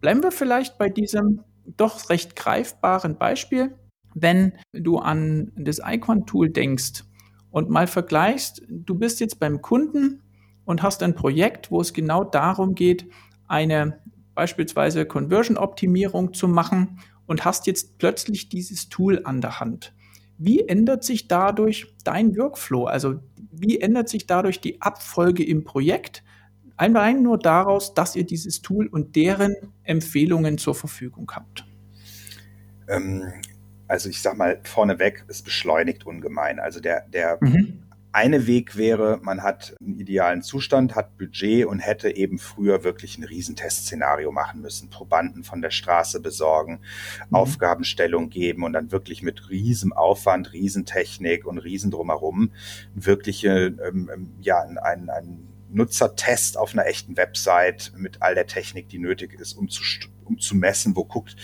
Bleiben 0.00 0.22
wir 0.22 0.32
vielleicht 0.32 0.78
bei 0.78 0.88
diesem 0.88 1.44
doch 1.64 2.10
recht 2.10 2.34
greifbaren 2.34 3.18
Beispiel. 3.18 3.76
Wenn 4.14 4.54
du 4.72 4.98
an 4.98 5.52
das 5.54 5.80
Icon-Tool 5.84 6.50
denkst 6.50 7.04
und 7.50 7.70
mal 7.70 7.86
vergleichst, 7.86 8.62
du 8.68 8.94
bist 8.94 9.20
jetzt 9.20 9.40
beim 9.40 9.60
Kunden 9.60 10.22
und 10.64 10.82
hast 10.82 11.02
ein 11.02 11.14
Projekt, 11.14 11.70
wo 11.70 11.80
es 11.80 11.92
genau 11.92 12.24
darum 12.24 12.74
geht, 12.74 13.06
eine 13.48 14.00
beispielsweise 14.34 15.06
Conversion-Optimierung 15.06 16.32
zu 16.32 16.48
machen 16.48 17.00
und 17.26 17.44
hast 17.44 17.66
jetzt 17.66 17.98
plötzlich 17.98 18.48
dieses 18.48 18.88
Tool 18.88 19.22
an 19.24 19.40
der 19.40 19.60
Hand. 19.60 19.94
Wie 20.38 20.60
ändert 20.60 21.04
sich 21.04 21.28
dadurch 21.28 21.94
dein 22.04 22.36
Workflow? 22.36 22.84
Also 22.86 23.20
wie 23.52 23.80
ändert 23.80 24.08
sich 24.08 24.26
dadurch 24.26 24.60
die 24.60 24.80
Abfolge 24.80 25.44
im 25.44 25.64
Projekt? 25.64 26.22
Allein 26.76 27.22
nur 27.22 27.38
daraus, 27.38 27.92
dass 27.92 28.16
ihr 28.16 28.24
dieses 28.24 28.62
Tool 28.62 28.86
und 28.86 29.14
deren 29.16 29.54
Empfehlungen 29.82 30.56
zur 30.56 30.74
Verfügung 30.74 31.30
habt. 31.34 31.66
Ähm, 32.88 33.24
also 33.90 34.08
ich 34.08 34.22
sag 34.22 34.36
mal 34.36 34.60
vorneweg, 34.62 35.24
es 35.28 35.42
beschleunigt 35.42 36.06
ungemein. 36.06 36.60
Also 36.60 36.80
der, 36.80 37.06
der 37.08 37.38
mhm. 37.40 37.82
Eine 38.12 38.48
Weg 38.48 38.76
wäre, 38.76 39.20
man 39.22 39.44
hat 39.44 39.76
einen 39.80 40.00
idealen 40.00 40.42
Zustand, 40.42 40.96
hat 40.96 41.16
Budget 41.16 41.64
und 41.64 41.78
hätte 41.78 42.16
eben 42.16 42.40
früher 42.40 42.82
wirklich 42.82 43.16
ein 43.16 43.22
Riesentestszenario 43.22 44.32
machen 44.32 44.62
müssen. 44.62 44.90
Probanden 44.90 45.44
von 45.44 45.62
der 45.62 45.70
Straße 45.70 46.18
besorgen, 46.18 46.80
mhm. 47.28 47.36
Aufgabenstellung 47.36 48.28
geben 48.28 48.64
und 48.64 48.72
dann 48.72 48.90
wirklich 48.90 49.22
mit 49.22 49.48
riesem 49.48 49.92
Aufwand, 49.92 50.52
Riesentechnik 50.52 51.46
und 51.46 51.58
Riesen 51.58 51.92
drumherum 51.92 52.50
wirkliche, 52.96 53.76
ähm, 53.86 54.10
ähm 54.12 54.30
ja, 54.40 54.60
ein, 54.60 55.08
ein 55.08 55.49
Nutzertest 55.72 56.56
auf 56.56 56.72
einer 56.72 56.86
echten 56.86 57.16
Website 57.16 57.92
mit 57.96 58.22
all 58.22 58.34
der 58.34 58.46
Technik, 58.46 58.88
die 58.88 58.98
nötig 58.98 59.34
ist, 59.34 59.54
um 59.54 59.68
zu, 59.68 59.82
um 60.24 60.38
zu 60.38 60.54
messen, 60.54 60.96
wo 60.96 61.04
guckt, 61.04 61.36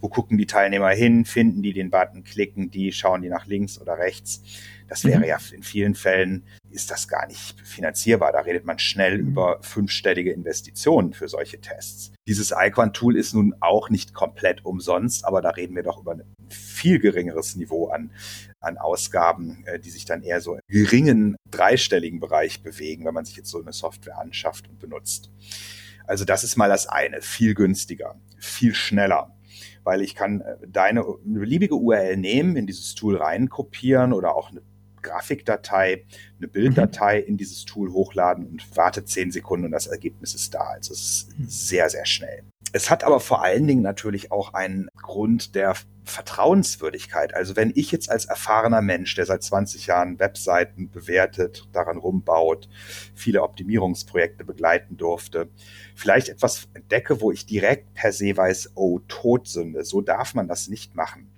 wo 0.00 0.08
gucken 0.08 0.38
die 0.38 0.46
Teilnehmer 0.46 0.90
hin, 0.90 1.24
finden 1.24 1.62
die 1.62 1.72
den 1.72 1.90
Button, 1.90 2.24
klicken 2.24 2.70
die, 2.70 2.92
schauen 2.92 3.22
die 3.22 3.28
nach 3.28 3.46
links 3.46 3.80
oder 3.80 3.98
rechts. 3.98 4.42
Das 4.88 5.04
wäre 5.04 5.20
mhm. 5.20 5.24
ja 5.24 5.38
in 5.52 5.62
vielen 5.62 5.94
Fällen 5.94 6.44
ist 6.70 6.90
das 6.90 7.08
gar 7.08 7.26
nicht 7.26 7.60
finanzierbar. 7.60 8.32
Da 8.32 8.40
redet 8.40 8.64
man 8.64 8.78
schnell 8.78 9.18
mhm. 9.18 9.28
über 9.28 9.58
fünfstellige 9.62 10.32
Investitionen 10.32 11.14
für 11.14 11.28
solche 11.28 11.60
Tests. 11.60 12.12
Dieses 12.26 12.52
Iquan-Tool 12.56 13.16
ist 13.16 13.34
nun 13.34 13.54
auch 13.60 13.90
nicht 13.90 14.14
komplett 14.14 14.64
umsonst, 14.64 15.24
aber 15.24 15.40
da 15.40 15.50
reden 15.50 15.76
wir 15.76 15.82
doch 15.82 16.00
über 16.00 16.12
ein 16.12 16.22
viel 16.48 16.98
geringeres 16.98 17.56
Niveau 17.56 17.88
an, 17.88 18.10
an 18.64 18.78
Ausgaben, 18.78 19.64
äh, 19.66 19.78
die 19.78 19.90
sich 19.90 20.04
dann 20.04 20.22
eher 20.22 20.40
so 20.40 20.54
im 20.54 20.60
geringen 20.68 21.36
dreistelligen 21.50 22.20
Bereich 22.20 22.62
bewegen, 22.62 23.04
wenn 23.04 23.14
man 23.14 23.24
sich 23.24 23.36
jetzt 23.36 23.50
so 23.50 23.60
eine 23.60 23.72
Software 23.72 24.18
anschafft 24.18 24.68
und 24.68 24.78
benutzt. 24.78 25.30
Also 26.06 26.24
das 26.24 26.44
ist 26.44 26.56
mal 26.56 26.68
das 26.68 26.86
eine, 26.86 27.22
viel 27.22 27.54
günstiger, 27.54 28.20
viel 28.38 28.74
schneller 28.74 29.34
weil 29.84 30.00
ich 30.00 30.14
kann 30.14 30.40
äh, 30.40 30.56
deine 30.66 31.02
eine 31.02 31.38
beliebige 31.38 31.76
URL 31.76 32.16
nehmen, 32.16 32.56
in 32.56 32.66
dieses 32.66 32.94
Tool 32.94 33.16
reinkopieren 33.16 34.12
oder 34.12 34.34
auch 34.34 34.50
eine 34.50 34.62
Grafikdatei, 35.02 36.04
eine 36.38 36.48
Bilddatei 36.48 37.20
mhm. 37.20 37.28
in 37.28 37.36
dieses 37.36 37.64
Tool 37.64 37.92
hochladen 37.92 38.46
und 38.46 38.76
warte 38.76 39.04
zehn 39.04 39.30
Sekunden 39.30 39.66
und 39.66 39.72
das 39.72 39.86
Ergebnis 39.86 40.34
ist 40.34 40.54
da. 40.54 40.60
Also 40.60 40.92
es 40.94 41.00
ist 41.00 41.38
mhm. 41.38 41.44
sehr, 41.46 41.90
sehr 41.90 42.06
schnell. 42.06 42.42
Es 42.74 42.90
hat 42.90 43.04
aber 43.04 43.20
vor 43.20 43.44
allen 43.44 43.68
Dingen 43.68 43.82
natürlich 43.82 44.32
auch 44.32 44.52
einen 44.52 44.88
Grund 45.00 45.54
der 45.54 45.76
Vertrauenswürdigkeit. 46.02 47.32
Also 47.32 47.54
wenn 47.54 47.70
ich 47.72 47.92
jetzt 47.92 48.10
als 48.10 48.24
erfahrener 48.24 48.82
Mensch, 48.82 49.14
der 49.14 49.26
seit 49.26 49.44
20 49.44 49.86
Jahren 49.86 50.18
Webseiten 50.18 50.90
bewertet, 50.90 51.68
daran 51.72 51.98
rumbaut, 51.98 52.68
viele 53.14 53.44
Optimierungsprojekte 53.44 54.44
begleiten 54.44 54.96
durfte, 54.96 55.50
vielleicht 55.94 56.28
etwas 56.28 56.66
entdecke, 56.74 57.20
wo 57.20 57.30
ich 57.30 57.46
direkt 57.46 57.94
per 57.94 58.10
se 58.10 58.36
weiß, 58.36 58.72
oh, 58.74 58.98
Todsünde, 59.06 59.84
so 59.84 60.00
darf 60.00 60.34
man 60.34 60.48
das 60.48 60.66
nicht 60.66 60.96
machen. 60.96 61.30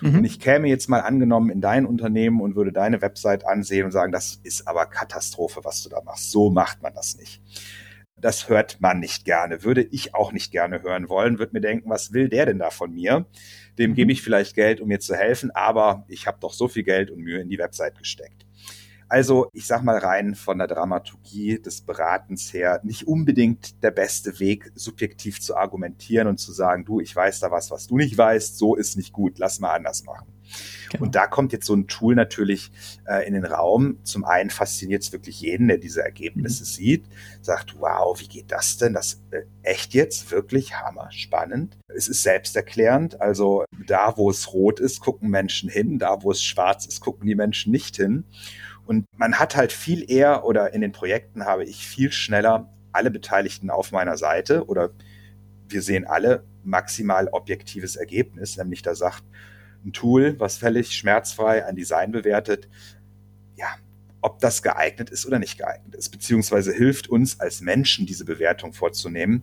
Mhm. 0.00 0.18
Und 0.18 0.24
ich 0.24 0.38
käme 0.38 0.68
jetzt 0.68 0.88
mal 0.88 1.00
angenommen 1.00 1.50
in 1.50 1.60
dein 1.60 1.86
Unternehmen 1.86 2.40
und 2.40 2.54
würde 2.54 2.70
deine 2.70 3.02
Website 3.02 3.44
ansehen 3.44 3.86
und 3.86 3.90
sagen, 3.90 4.12
das 4.12 4.38
ist 4.44 4.68
aber 4.68 4.86
Katastrophe, 4.86 5.58
was 5.64 5.82
du 5.82 5.88
da 5.88 6.00
machst. 6.02 6.30
So 6.30 6.50
macht 6.50 6.82
man 6.82 6.94
das 6.94 7.16
nicht. 7.16 7.42
Das 8.24 8.48
hört 8.48 8.80
man 8.80 9.00
nicht 9.00 9.26
gerne, 9.26 9.64
würde 9.64 9.82
ich 9.82 10.14
auch 10.14 10.32
nicht 10.32 10.50
gerne 10.50 10.80
hören 10.80 11.10
wollen, 11.10 11.38
würde 11.38 11.52
mir 11.52 11.60
denken, 11.60 11.90
was 11.90 12.14
will 12.14 12.30
der 12.30 12.46
denn 12.46 12.58
da 12.58 12.70
von 12.70 12.90
mir? 12.90 13.26
Dem 13.78 13.90
mhm. 13.90 13.94
gebe 13.96 14.12
ich 14.12 14.22
vielleicht 14.22 14.54
Geld, 14.54 14.80
um 14.80 14.88
mir 14.88 14.98
zu 14.98 15.14
helfen, 15.14 15.50
aber 15.50 16.06
ich 16.08 16.26
habe 16.26 16.38
doch 16.40 16.54
so 16.54 16.66
viel 16.66 16.84
Geld 16.84 17.10
und 17.10 17.20
Mühe 17.20 17.42
in 17.42 17.50
die 17.50 17.58
Website 17.58 17.98
gesteckt. 17.98 18.46
Also, 19.10 19.50
ich 19.52 19.66
sag 19.66 19.82
mal 19.82 19.98
rein 19.98 20.34
von 20.34 20.56
der 20.56 20.68
Dramaturgie 20.68 21.60
des 21.60 21.82
Beratens 21.82 22.50
her, 22.54 22.80
nicht 22.82 23.06
unbedingt 23.06 23.82
der 23.82 23.90
beste 23.90 24.40
Weg, 24.40 24.72
subjektiv 24.74 25.42
zu 25.42 25.54
argumentieren 25.54 26.26
und 26.26 26.38
zu 26.38 26.50
sagen, 26.52 26.86
du, 26.86 27.00
ich 27.00 27.14
weiß 27.14 27.40
da 27.40 27.50
was, 27.50 27.70
was 27.70 27.88
du 27.88 27.98
nicht 27.98 28.16
weißt, 28.16 28.56
so 28.56 28.74
ist 28.74 28.96
nicht 28.96 29.12
gut, 29.12 29.38
lass 29.38 29.60
mal 29.60 29.74
anders 29.74 30.02
machen. 30.04 30.33
Genau. 30.90 31.04
Und 31.04 31.14
da 31.14 31.26
kommt 31.26 31.52
jetzt 31.52 31.66
so 31.66 31.74
ein 31.74 31.86
Tool 31.86 32.14
natürlich 32.14 32.70
äh, 33.06 33.26
in 33.26 33.34
den 33.34 33.44
Raum. 33.44 33.98
Zum 34.04 34.24
einen 34.24 34.50
fasziniert 34.50 35.02
es 35.02 35.12
wirklich 35.12 35.40
jeden, 35.40 35.68
der 35.68 35.78
diese 35.78 36.02
Ergebnisse 36.02 36.62
mhm. 36.62 36.66
sieht, 36.66 37.04
sagt, 37.40 37.78
wow, 37.78 38.18
wie 38.20 38.28
geht 38.28 38.52
das 38.52 38.76
denn? 38.76 38.94
Das 38.94 39.20
äh, 39.30 39.42
echt 39.62 39.94
jetzt 39.94 40.30
wirklich 40.30 40.74
hammer 40.80 41.10
spannend. 41.10 41.76
Es 41.88 42.08
ist 42.08 42.22
selbsterklärend. 42.22 43.20
Also 43.20 43.64
da, 43.86 44.16
wo 44.16 44.30
es 44.30 44.52
rot 44.52 44.80
ist, 44.80 45.00
gucken 45.00 45.30
Menschen 45.30 45.68
hin. 45.68 45.98
Da, 45.98 46.22
wo 46.22 46.30
es 46.30 46.42
schwarz 46.42 46.86
ist, 46.86 47.00
gucken 47.00 47.26
die 47.26 47.34
Menschen 47.34 47.72
nicht 47.72 47.96
hin. 47.96 48.24
Und 48.86 49.06
man 49.16 49.38
hat 49.38 49.56
halt 49.56 49.72
viel 49.72 50.10
eher 50.10 50.44
oder 50.44 50.74
in 50.74 50.80
den 50.80 50.92
Projekten 50.92 51.44
habe 51.44 51.64
ich 51.64 51.86
viel 51.86 52.12
schneller 52.12 52.70
alle 52.92 53.10
Beteiligten 53.10 53.70
auf 53.70 53.92
meiner 53.92 54.16
Seite 54.16 54.66
oder 54.66 54.90
wir 55.68 55.82
sehen 55.82 56.06
alle 56.06 56.44
maximal 56.62 57.28
objektives 57.28 57.96
Ergebnis, 57.96 58.56
nämlich 58.56 58.82
da 58.82 58.94
sagt 58.94 59.24
ein 59.84 59.92
Tool, 59.92 60.38
was 60.38 60.56
völlig 60.56 60.92
schmerzfrei 60.96 61.64
ein 61.64 61.76
Design 61.76 62.12
bewertet, 62.12 62.68
ja, 63.56 63.68
ob 64.20 64.38
das 64.40 64.62
geeignet 64.62 65.10
ist 65.10 65.26
oder 65.26 65.38
nicht 65.38 65.58
geeignet 65.58 65.94
ist, 65.94 66.08
beziehungsweise 66.08 66.72
hilft 66.72 67.08
uns 67.08 67.40
als 67.40 67.60
Menschen 67.60 68.06
diese 68.06 68.24
Bewertung 68.24 68.72
vorzunehmen, 68.72 69.42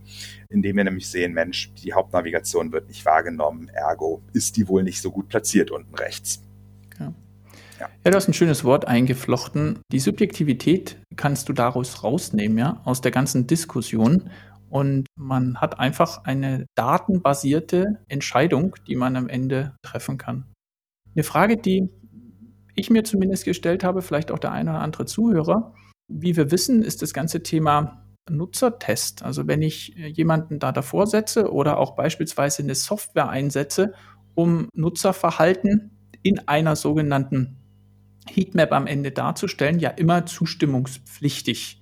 indem 0.49 0.77
wir 0.77 0.83
nämlich 0.83 1.07
sehen, 1.07 1.33
Mensch, 1.33 1.71
die 1.83 1.93
Hauptnavigation 1.93 2.71
wird 2.71 2.87
nicht 2.87 3.05
wahrgenommen, 3.05 3.69
ergo 3.69 4.21
ist 4.33 4.57
die 4.57 4.67
wohl 4.67 4.83
nicht 4.83 5.01
so 5.01 5.11
gut 5.11 5.29
platziert 5.29 5.69
unten 5.69 5.93
rechts. 5.93 6.41
Ja. 6.99 7.13
Ja. 7.79 7.89
ja, 8.03 8.11
du 8.11 8.15
hast 8.15 8.27
ein 8.27 8.33
schönes 8.33 8.63
Wort 8.63 8.87
eingeflochten. 8.87 9.79
Die 9.91 9.99
Subjektivität 9.99 10.97
kannst 11.15 11.49
du 11.49 11.53
daraus 11.53 12.03
rausnehmen, 12.03 12.57
ja, 12.57 12.81
aus 12.83 13.01
der 13.01 13.11
ganzen 13.11 13.47
Diskussion. 13.47 14.29
Und 14.71 15.07
man 15.15 15.59
hat 15.59 15.79
einfach 15.79 16.23
eine 16.23 16.65
datenbasierte 16.75 17.99
Entscheidung, 18.07 18.75
die 18.87 18.95
man 18.95 19.17
am 19.17 19.27
Ende 19.27 19.75
treffen 19.83 20.17
kann. 20.17 20.45
Eine 21.13 21.23
Frage, 21.23 21.57
die 21.57 21.89
ich 22.73 22.89
mir 22.89 23.03
zumindest 23.03 23.43
gestellt 23.43 23.83
habe, 23.83 24.01
vielleicht 24.01 24.31
auch 24.31 24.39
der 24.39 24.53
eine 24.53 24.71
oder 24.71 24.79
andere 24.79 25.05
Zuhörer. 25.05 25.75
Wie 26.07 26.37
wir 26.37 26.51
wissen, 26.51 26.83
ist 26.83 27.01
das 27.01 27.13
ganze 27.13 27.43
Thema 27.43 28.05
Nutzertest. 28.29 29.23
Also 29.23 29.45
wenn 29.45 29.61
ich 29.61 29.89
jemanden 29.97 30.57
da 30.59 30.71
davor 30.71 31.05
setze 31.05 31.51
oder 31.51 31.77
auch 31.77 31.95
beispielsweise 31.95 32.63
eine 32.63 32.75
Software 32.75 33.29
einsetze, 33.29 33.93
um 34.35 34.69
Nutzerverhalten 34.73 35.91
in 36.23 36.47
einer 36.47 36.77
sogenannten 36.77 37.57
Heatmap 38.29 38.71
am 38.71 38.87
Ende 38.87 39.11
darzustellen, 39.11 39.79
ja 39.79 39.89
immer 39.89 40.25
zustimmungspflichtig. 40.25 41.80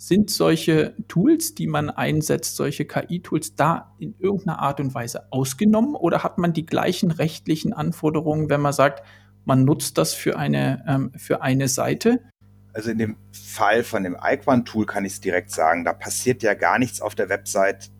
Sind 0.00 0.30
solche 0.30 0.94
Tools, 1.08 1.54
die 1.56 1.66
man 1.66 1.90
einsetzt, 1.90 2.54
solche 2.54 2.84
KI-Tools 2.84 3.56
da 3.56 3.94
in 3.98 4.14
irgendeiner 4.18 4.60
Art 4.60 4.78
und 4.78 4.94
Weise 4.94 5.32
ausgenommen 5.32 5.96
oder 5.96 6.22
hat 6.22 6.38
man 6.38 6.52
die 6.52 6.64
gleichen 6.64 7.10
rechtlichen 7.10 7.72
Anforderungen, 7.72 8.48
wenn 8.48 8.60
man 8.60 8.72
sagt, 8.72 9.02
man 9.44 9.64
nutzt 9.64 9.98
das 9.98 10.14
für 10.14 10.38
eine, 10.38 10.84
ähm, 10.86 11.10
für 11.16 11.42
eine 11.42 11.66
Seite? 11.66 12.20
Also 12.72 12.90
in 12.90 12.98
dem 12.98 13.16
Fall 13.32 13.82
von 13.82 14.04
dem 14.04 14.16
Iquan-Tool 14.22 14.86
kann 14.86 15.04
ich 15.04 15.14
es 15.14 15.20
direkt 15.20 15.50
sagen, 15.50 15.84
da 15.84 15.92
passiert 15.92 16.44
ja 16.44 16.54
gar 16.54 16.78
nichts 16.78 17.00
auf 17.00 17.16
der 17.16 17.28
Website 17.28 17.90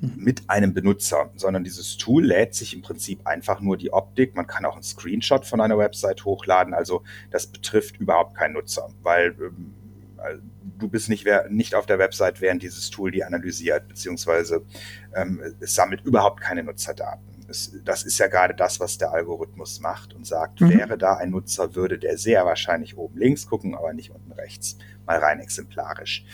mhm. 0.00 0.14
mit 0.16 0.48
einem 0.48 0.74
Benutzer, 0.74 1.30
sondern 1.36 1.62
dieses 1.62 1.96
Tool 1.96 2.24
lädt 2.24 2.54
sich 2.54 2.74
im 2.74 2.82
Prinzip 2.82 3.26
einfach 3.26 3.60
nur 3.60 3.76
die 3.76 3.92
Optik. 3.92 4.34
Man 4.34 4.46
kann 4.46 4.64
auch 4.64 4.74
einen 4.74 4.82
Screenshot 4.82 5.46
von 5.46 5.60
einer 5.60 5.78
Website 5.78 6.24
hochladen. 6.24 6.74
Also 6.74 7.04
das 7.30 7.46
betrifft 7.46 7.98
überhaupt 7.98 8.36
keinen 8.36 8.54
Nutzer, 8.54 8.88
weil 9.02 9.36
ähm, 9.38 9.74
du 10.78 10.88
bist 10.88 11.08
nicht, 11.08 11.26
nicht 11.48 11.74
auf 11.74 11.86
der 11.86 11.98
Website, 11.98 12.40
während 12.40 12.62
dieses 12.62 12.90
Tool 12.90 13.10
die 13.10 13.24
analysiert, 13.24 13.88
beziehungsweise 13.88 14.64
ähm, 15.14 15.40
es 15.60 15.74
sammelt 15.74 16.02
überhaupt 16.04 16.40
keine 16.40 16.62
Nutzerdaten. 16.62 17.24
Es, 17.48 17.72
das 17.84 18.02
ist 18.02 18.18
ja 18.18 18.26
gerade 18.26 18.54
das, 18.54 18.80
was 18.80 18.98
der 18.98 19.12
Algorithmus 19.12 19.80
macht 19.80 20.14
und 20.14 20.26
sagt, 20.26 20.60
mhm. 20.60 20.70
wäre 20.70 20.98
da 20.98 21.14
ein 21.14 21.30
Nutzer, 21.30 21.74
würde 21.76 21.98
der 21.98 22.18
sehr 22.18 22.44
wahrscheinlich 22.44 22.96
oben 22.96 23.18
links 23.18 23.46
gucken, 23.46 23.74
aber 23.74 23.92
nicht 23.92 24.10
unten 24.10 24.32
rechts, 24.32 24.78
mal 25.06 25.18
rein 25.18 25.38
exemplarisch. 25.38 26.24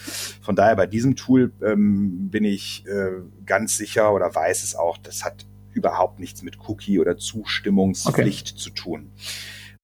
Von 0.41 0.57
daher 0.57 0.77
bei 0.77 0.87
diesem 0.87 1.17
Tool 1.17 1.53
ähm, 1.63 2.31
bin 2.31 2.45
ich 2.45 2.87
äh, 2.87 3.21
ganz 3.45 3.77
sicher 3.77 4.13
oder 4.15 4.35
weiß 4.35 4.63
es 4.63 4.75
auch, 4.75 4.97
das 4.97 5.25
hat 5.25 5.47
überhaupt 5.75 6.19
nichts 6.19 6.43
mit 6.43 6.59
Cookie 6.69 6.99
oder 6.99 7.17
Zustimmungspflicht 7.17 8.53
okay. 8.53 8.59
zu 8.59 8.71
tun. 8.71 9.13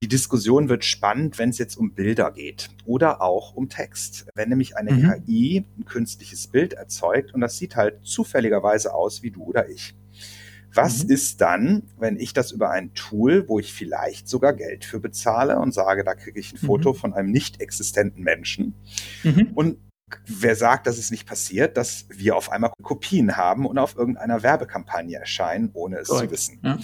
Die 0.00 0.08
Diskussion 0.08 0.68
wird 0.68 0.84
spannend, 0.84 1.38
wenn 1.38 1.50
es 1.50 1.58
jetzt 1.58 1.76
um 1.76 1.92
Bilder 1.92 2.30
geht 2.30 2.70
oder 2.84 3.20
auch 3.20 3.54
um 3.54 3.68
Text. 3.68 4.28
Wenn 4.34 4.48
nämlich 4.48 4.76
eine 4.76 4.92
mhm. 4.92 5.24
KI 5.26 5.64
ein 5.76 5.84
künstliches 5.86 6.46
Bild 6.46 6.74
erzeugt 6.74 7.34
und 7.34 7.40
das 7.40 7.56
sieht 7.56 7.74
halt 7.74 8.06
zufälligerweise 8.06 8.94
aus 8.94 9.24
wie 9.24 9.32
du 9.32 9.42
oder 9.42 9.68
ich. 9.68 9.96
Was 10.72 11.04
mhm. 11.04 11.10
ist 11.10 11.40
dann, 11.40 11.82
wenn 11.98 12.16
ich 12.16 12.32
das 12.32 12.52
über 12.52 12.70
ein 12.70 12.94
Tool, 12.94 13.48
wo 13.48 13.58
ich 13.58 13.72
vielleicht 13.72 14.28
sogar 14.28 14.52
Geld 14.52 14.84
für 14.84 15.00
bezahle 15.00 15.58
und 15.58 15.74
sage, 15.74 16.04
da 16.04 16.14
kriege 16.14 16.38
ich 16.38 16.52
ein 16.52 16.58
Foto 16.58 16.92
mhm. 16.92 16.96
von 16.96 17.14
einem 17.14 17.32
nicht 17.32 17.60
existenten 17.60 18.22
Menschen 18.22 18.74
mhm. 19.24 19.50
und 19.54 19.78
Wer 20.24 20.56
sagt, 20.56 20.86
dass 20.86 20.96
es 20.96 21.10
nicht 21.10 21.28
passiert, 21.28 21.76
dass 21.76 22.06
wir 22.08 22.34
auf 22.34 22.50
einmal 22.50 22.72
Kopien 22.80 23.36
haben 23.36 23.66
und 23.66 23.76
auf 23.76 23.94
irgendeiner 23.94 24.42
Werbekampagne 24.42 25.18
erscheinen, 25.18 25.68
ohne 25.74 25.98
es 25.98 26.08
Correct. 26.08 26.28
zu 26.28 26.32
wissen? 26.32 26.60
Ja 26.62 26.78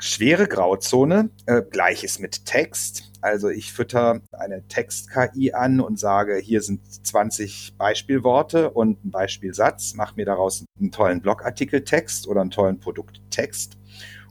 schwere 0.00 0.46
Grauzone. 0.46 1.30
Äh, 1.46 1.62
Gleiches 1.62 2.18
mit 2.18 2.44
Text. 2.46 3.10
Also 3.20 3.48
ich 3.48 3.72
fütter 3.72 4.20
eine 4.32 4.66
Text-KI 4.66 5.52
an 5.52 5.80
und 5.80 5.98
sage, 5.98 6.36
hier 6.36 6.62
sind 6.62 6.80
20 7.06 7.74
Beispielworte 7.76 8.70
und 8.70 9.04
ein 9.04 9.10
Beispielsatz. 9.10 9.94
Mach 9.94 10.16
mir 10.16 10.24
daraus 10.24 10.64
einen 10.78 10.90
tollen 10.90 11.20
Blogartikeltext 11.20 12.26
oder 12.26 12.40
einen 12.40 12.50
tollen 12.50 12.80
Produkttext. 12.80 13.76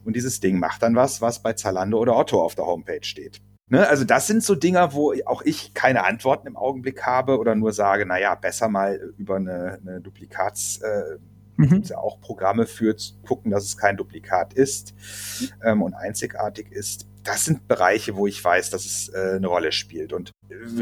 Und 0.04 0.16
dieses 0.16 0.40
Ding 0.40 0.60
macht 0.60 0.82
dann 0.82 0.96
was, 0.96 1.22
was 1.22 1.42
bei 1.42 1.54
Zalando 1.54 2.00
oder 2.00 2.16
Otto 2.16 2.42
auf 2.42 2.56
der 2.56 2.66
Homepage 2.66 3.04
steht. 3.04 3.42
Ne? 3.68 3.88
Also 3.88 4.04
das 4.04 4.26
sind 4.26 4.44
so 4.44 4.56
Dinger, 4.56 4.94
wo 4.94 5.14
auch 5.26 5.44
ich 5.44 5.76
keine 5.76 6.04
Antworten 6.04 6.48
im 6.48 6.58
Augenblick 6.58 7.04
habe 7.04 7.38
oder 7.38 7.54
nur 7.54 7.72
sage, 7.72 8.06
naja, 8.08 8.34
besser 8.34 8.68
mal 8.68 9.14
über 9.18 9.36
eine, 9.36 9.80
eine 9.82 10.02
Duplikats- 10.02 10.82
äh, 10.82 11.20
Mhm. 11.60 11.70
Gibt 11.70 11.90
ja 11.90 11.98
auch 11.98 12.22
Programme 12.22 12.66
für 12.66 12.96
zu 12.96 13.16
gucken, 13.22 13.52
dass 13.52 13.66
es 13.66 13.78
kein 13.78 13.98
Duplikat 13.98 14.54
ist 14.54 14.94
ähm, 15.62 15.82
und 15.82 15.94
einzigartig 15.94 16.72
ist. 16.72 17.06
Das 17.24 17.44
sind 17.44 17.68
Bereiche, 17.68 18.16
wo 18.16 18.28
ich 18.28 18.42
weiß, 18.42 18.70
dass 18.70 18.86
es 18.86 19.10
äh, 19.10 19.36
eine 19.36 19.48
Rolle 19.48 19.74
spielt. 19.74 20.14
Und 20.14 20.32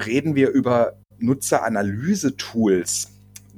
reden 0.05 0.35
wir 0.35 0.49
über 0.49 0.99
Nutzeranalyse-Tools. 1.17 3.11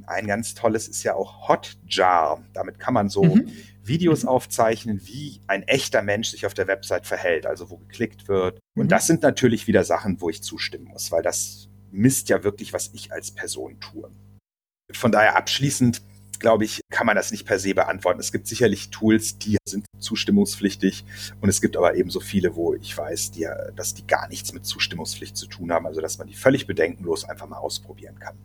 Ein 0.07 0.27
ganz 0.27 0.53
tolles 0.53 0.87
ist 0.87 1.03
ja 1.03 1.13
auch 1.13 1.49
Hotjar. 1.49 2.41
Damit 2.53 2.79
kann 2.79 2.93
man 2.93 3.09
so 3.09 3.23
mhm. 3.23 3.51
Videos 3.83 4.23
mhm. 4.23 4.29
aufzeichnen, 4.29 5.01
wie 5.03 5.41
ein 5.47 5.63
echter 5.63 6.01
Mensch 6.01 6.29
sich 6.29 6.45
auf 6.45 6.53
der 6.53 6.67
Website 6.67 7.05
verhält, 7.05 7.45
also 7.45 7.69
wo 7.69 7.77
geklickt 7.77 8.29
wird. 8.29 8.59
Und 8.77 8.85
mhm. 8.85 8.89
das 8.89 9.07
sind 9.07 9.23
natürlich 9.23 9.67
wieder 9.67 9.83
Sachen, 9.83 10.21
wo 10.21 10.29
ich 10.29 10.41
zustimmen 10.41 10.85
muss, 10.85 11.11
weil 11.11 11.21
das 11.21 11.67
misst 11.91 12.29
ja 12.29 12.45
wirklich, 12.45 12.71
was 12.71 12.91
ich 12.93 13.11
als 13.11 13.31
Person 13.31 13.77
tue. 13.81 14.09
Von 14.93 15.11
daher 15.11 15.35
abschließend, 15.35 16.01
glaube 16.39 16.65
ich, 16.65 16.81
kann 16.89 17.05
man 17.05 17.15
das 17.15 17.31
nicht 17.31 17.45
per 17.45 17.59
se 17.59 17.73
beantworten. 17.73 18.19
Es 18.19 18.31
gibt 18.31 18.47
sicherlich 18.47 18.89
Tools, 18.89 19.37
die 19.37 19.57
sind 19.65 19.85
zustimmungspflichtig 19.99 21.03
und 21.41 21.49
es 21.49 21.61
gibt 21.61 21.77
aber 21.77 21.95
eben 21.95 22.09
so 22.09 22.19
viele, 22.19 22.55
wo 22.55 22.73
ich 22.73 22.97
weiß, 22.97 23.31
die, 23.31 23.47
dass 23.75 23.93
die 23.93 24.07
gar 24.07 24.27
nichts 24.29 24.53
mit 24.53 24.65
Zustimmungspflicht 24.65 25.35
zu 25.35 25.47
tun 25.47 25.71
haben, 25.71 25.85
also 25.85 26.01
dass 26.01 26.17
man 26.17 26.27
die 26.27 26.35
völlig 26.35 26.67
bedenkenlos 26.67 27.25
einfach 27.25 27.47
mal 27.47 27.57
ausprobieren 27.57 28.19
kann. 28.19 28.35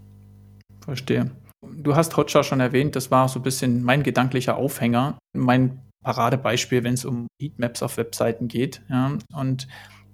Verstehe. 0.80 1.30
Du 1.62 1.96
hast 1.96 2.16
Hotjar 2.16 2.44
schon 2.44 2.61
erwähnt, 2.61 2.94
das 2.94 3.11
war 3.11 3.28
so 3.28 3.38
ein 3.38 3.42
bisschen 3.42 3.83
mein 3.83 4.02
gedanklicher 4.02 4.57
Aufhänger, 4.57 5.18
mein 5.33 5.80
Paradebeispiel, 6.02 6.85
wenn 6.85 6.94
es 6.94 7.04
um 7.04 7.26
Heatmaps 7.40 7.83
auf 7.83 7.96
Webseiten 7.96 8.48
geht. 8.48 8.83
Ja, 8.90 9.16
und 9.33 9.66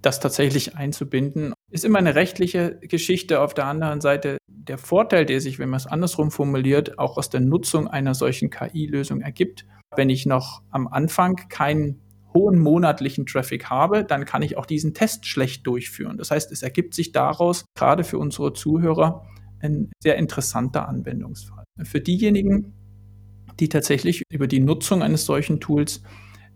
das 0.02 0.20
tatsächlich 0.20 0.76
einzubinden, 0.76 1.52
ist 1.70 1.84
immer 1.84 1.98
eine 1.98 2.14
rechtliche 2.14 2.78
Geschichte. 2.80 3.40
Auf 3.40 3.54
der 3.54 3.66
anderen 3.66 4.00
Seite 4.00 4.38
der 4.48 4.78
Vorteil, 4.78 5.26
der 5.26 5.40
sich, 5.40 5.58
wenn 5.58 5.68
man 5.68 5.78
es 5.78 5.86
andersrum 5.86 6.30
formuliert, 6.30 6.98
auch 6.98 7.16
aus 7.16 7.30
der 7.30 7.40
Nutzung 7.40 7.88
einer 7.88 8.14
solchen 8.14 8.50
KI-Lösung 8.50 9.20
ergibt. 9.20 9.66
Wenn 9.96 10.10
ich 10.10 10.26
noch 10.26 10.62
am 10.70 10.88
Anfang 10.88 11.36
keinen 11.48 12.00
hohen 12.32 12.60
monatlichen 12.60 13.26
Traffic 13.26 13.70
habe, 13.70 14.04
dann 14.04 14.24
kann 14.24 14.42
ich 14.42 14.56
auch 14.56 14.66
diesen 14.66 14.94
Test 14.94 15.26
schlecht 15.26 15.66
durchführen. 15.66 16.16
Das 16.16 16.30
heißt, 16.30 16.52
es 16.52 16.62
ergibt 16.62 16.94
sich 16.94 17.12
daraus 17.12 17.64
gerade 17.74 18.04
für 18.04 18.18
unsere 18.18 18.52
Zuhörer 18.52 19.26
ein 19.60 19.90
sehr 20.02 20.16
interessanter 20.16 20.88
Anwendungsfall. 20.88 21.64
Für 21.82 22.00
diejenigen, 22.00 22.72
die 23.58 23.68
tatsächlich 23.68 24.22
über 24.30 24.46
die 24.46 24.60
Nutzung 24.60 25.02
eines 25.02 25.26
solchen 25.26 25.60
Tools 25.60 26.02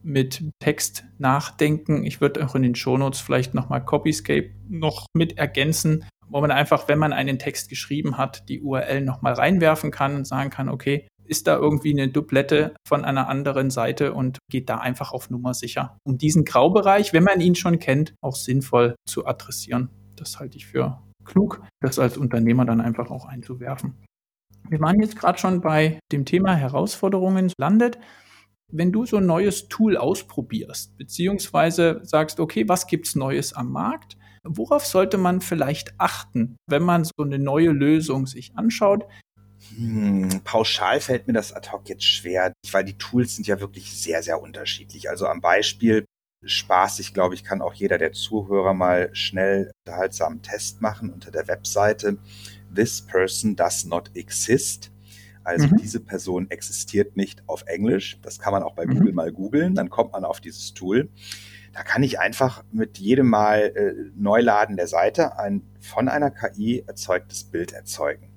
mit 0.04 0.44
Text 0.60 1.04
nachdenken. 1.18 2.04
Ich 2.04 2.20
würde 2.20 2.44
auch 2.46 2.54
in 2.54 2.62
den 2.62 2.74
Shownotes 2.74 3.20
vielleicht 3.20 3.54
nochmal 3.54 3.84
Copyscape 3.84 4.50
noch 4.68 5.06
mit 5.14 5.38
ergänzen, 5.38 6.04
wo 6.28 6.40
man 6.40 6.50
einfach, 6.50 6.88
wenn 6.88 6.98
man 6.98 7.12
einen 7.12 7.38
Text 7.38 7.68
geschrieben 7.68 8.18
hat, 8.18 8.48
die 8.48 8.60
URL 8.60 9.00
nochmal 9.00 9.34
reinwerfen 9.34 9.90
kann 9.90 10.14
und 10.14 10.26
sagen 10.26 10.50
kann, 10.50 10.68
okay, 10.68 11.08
ist 11.26 11.46
da 11.46 11.56
irgendwie 11.56 11.92
eine 11.92 12.08
Dublette 12.08 12.74
von 12.86 13.04
einer 13.04 13.28
anderen 13.28 13.70
Seite 13.70 14.12
und 14.12 14.38
geht 14.50 14.68
da 14.68 14.76
einfach 14.76 15.12
auf 15.12 15.30
Nummer 15.30 15.54
sicher. 15.54 15.96
Um 16.04 16.18
diesen 16.18 16.44
Graubereich, 16.44 17.14
wenn 17.14 17.24
man 17.24 17.40
ihn 17.40 17.54
schon 17.54 17.78
kennt, 17.78 18.14
auch 18.20 18.36
sinnvoll 18.36 18.94
zu 19.08 19.26
adressieren. 19.26 19.88
Das 20.16 20.38
halte 20.38 20.58
ich 20.58 20.66
für 20.66 21.02
klug, 21.24 21.62
das 21.80 21.98
als 21.98 22.18
Unternehmer 22.18 22.66
dann 22.66 22.82
einfach 22.82 23.10
auch 23.10 23.24
einzuwerfen. 23.24 23.94
Wir 24.68 24.80
waren 24.80 25.00
jetzt 25.00 25.16
gerade 25.16 25.38
schon 25.38 25.60
bei 25.60 25.98
dem 26.12 26.24
Thema 26.24 26.54
Herausforderungen 26.54 27.52
landet 27.58 27.98
wenn 28.74 28.92
du 28.92 29.06
so 29.06 29.18
ein 29.18 29.26
neues 29.26 29.68
Tool 29.68 29.96
ausprobierst, 29.96 30.96
beziehungsweise 30.98 32.00
sagst, 32.02 32.40
okay, 32.40 32.68
was 32.68 32.86
gibt's 32.86 33.14
Neues 33.14 33.52
am 33.52 33.70
Markt? 33.70 34.16
Worauf 34.42 34.84
sollte 34.84 35.16
man 35.16 35.40
vielleicht 35.40 35.94
achten, 35.98 36.56
wenn 36.68 36.82
man 36.82 37.04
so 37.04 37.12
eine 37.18 37.38
neue 37.38 37.70
Lösung 37.70 38.26
sich 38.26 38.56
anschaut? 38.56 39.06
Hm, 39.76 40.42
pauschal 40.44 41.00
fällt 41.00 41.26
mir 41.26 41.32
das 41.32 41.52
ad 41.52 41.70
hoc 41.70 41.88
jetzt 41.88 42.04
schwer, 42.04 42.52
weil 42.70 42.84
die 42.84 42.98
Tools 42.98 43.36
sind 43.36 43.46
ja 43.46 43.60
wirklich 43.60 43.92
sehr, 43.92 44.22
sehr 44.22 44.42
unterschiedlich. 44.42 45.08
Also 45.08 45.26
am 45.26 45.40
Beispiel 45.40 46.04
spaßig, 46.44 47.14
glaube 47.14 47.34
ich, 47.34 47.44
kann 47.44 47.62
auch 47.62 47.72
jeder 47.72 47.96
der 47.96 48.12
Zuhörer 48.12 48.74
mal 48.74 49.08
schnell 49.14 49.70
unterhaltsamen 49.86 50.42
Test 50.42 50.82
machen 50.82 51.10
unter 51.10 51.30
der 51.30 51.48
Webseite 51.48 52.18
This 52.74 53.00
person 53.00 53.54
does 53.54 53.84
not 53.84 54.10
exist. 54.14 54.90
Also 55.44 55.66
mhm. 55.68 55.76
diese 55.76 56.00
Person 56.00 56.50
existiert 56.50 57.16
nicht 57.16 57.42
auf 57.46 57.64
Englisch. 57.66 58.18
Das 58.22 58.38
kann 58.38 58.52
man 58.52 58.62
auch 58.62 58.74
bei 58.74 58.86
mhm. 58.86 58.94
Google 58.94 59.12
mal 59.12 59.32
googeln. 59.32 59.74
Dann 59.74 59.90
kommt 59.90 60.12
man 60.12 60.24
auf 60.24 60.40
dieses 60.40 60.74
Tool. 60.74 61.08
Da 61.72 61.82
kann 61.82 62.02
ich 62.02 62.18
einfach 62.18 62.64
mit 62.72 62.98
jedem 62.98 63.28
Mal 63.28 63.72
äh, 63.74 63.94
Neuladen 64.16 64.76
der 64.76 64.86
Seite 64.86 65.38
ein 65.38 65.62
von 65.80 66.08
einer 66.08 66.30
KI 66.30 66.84
erzeugtes 66.86 67.44
Bild 67.44 67.72
erzeugen. 67.72 68.30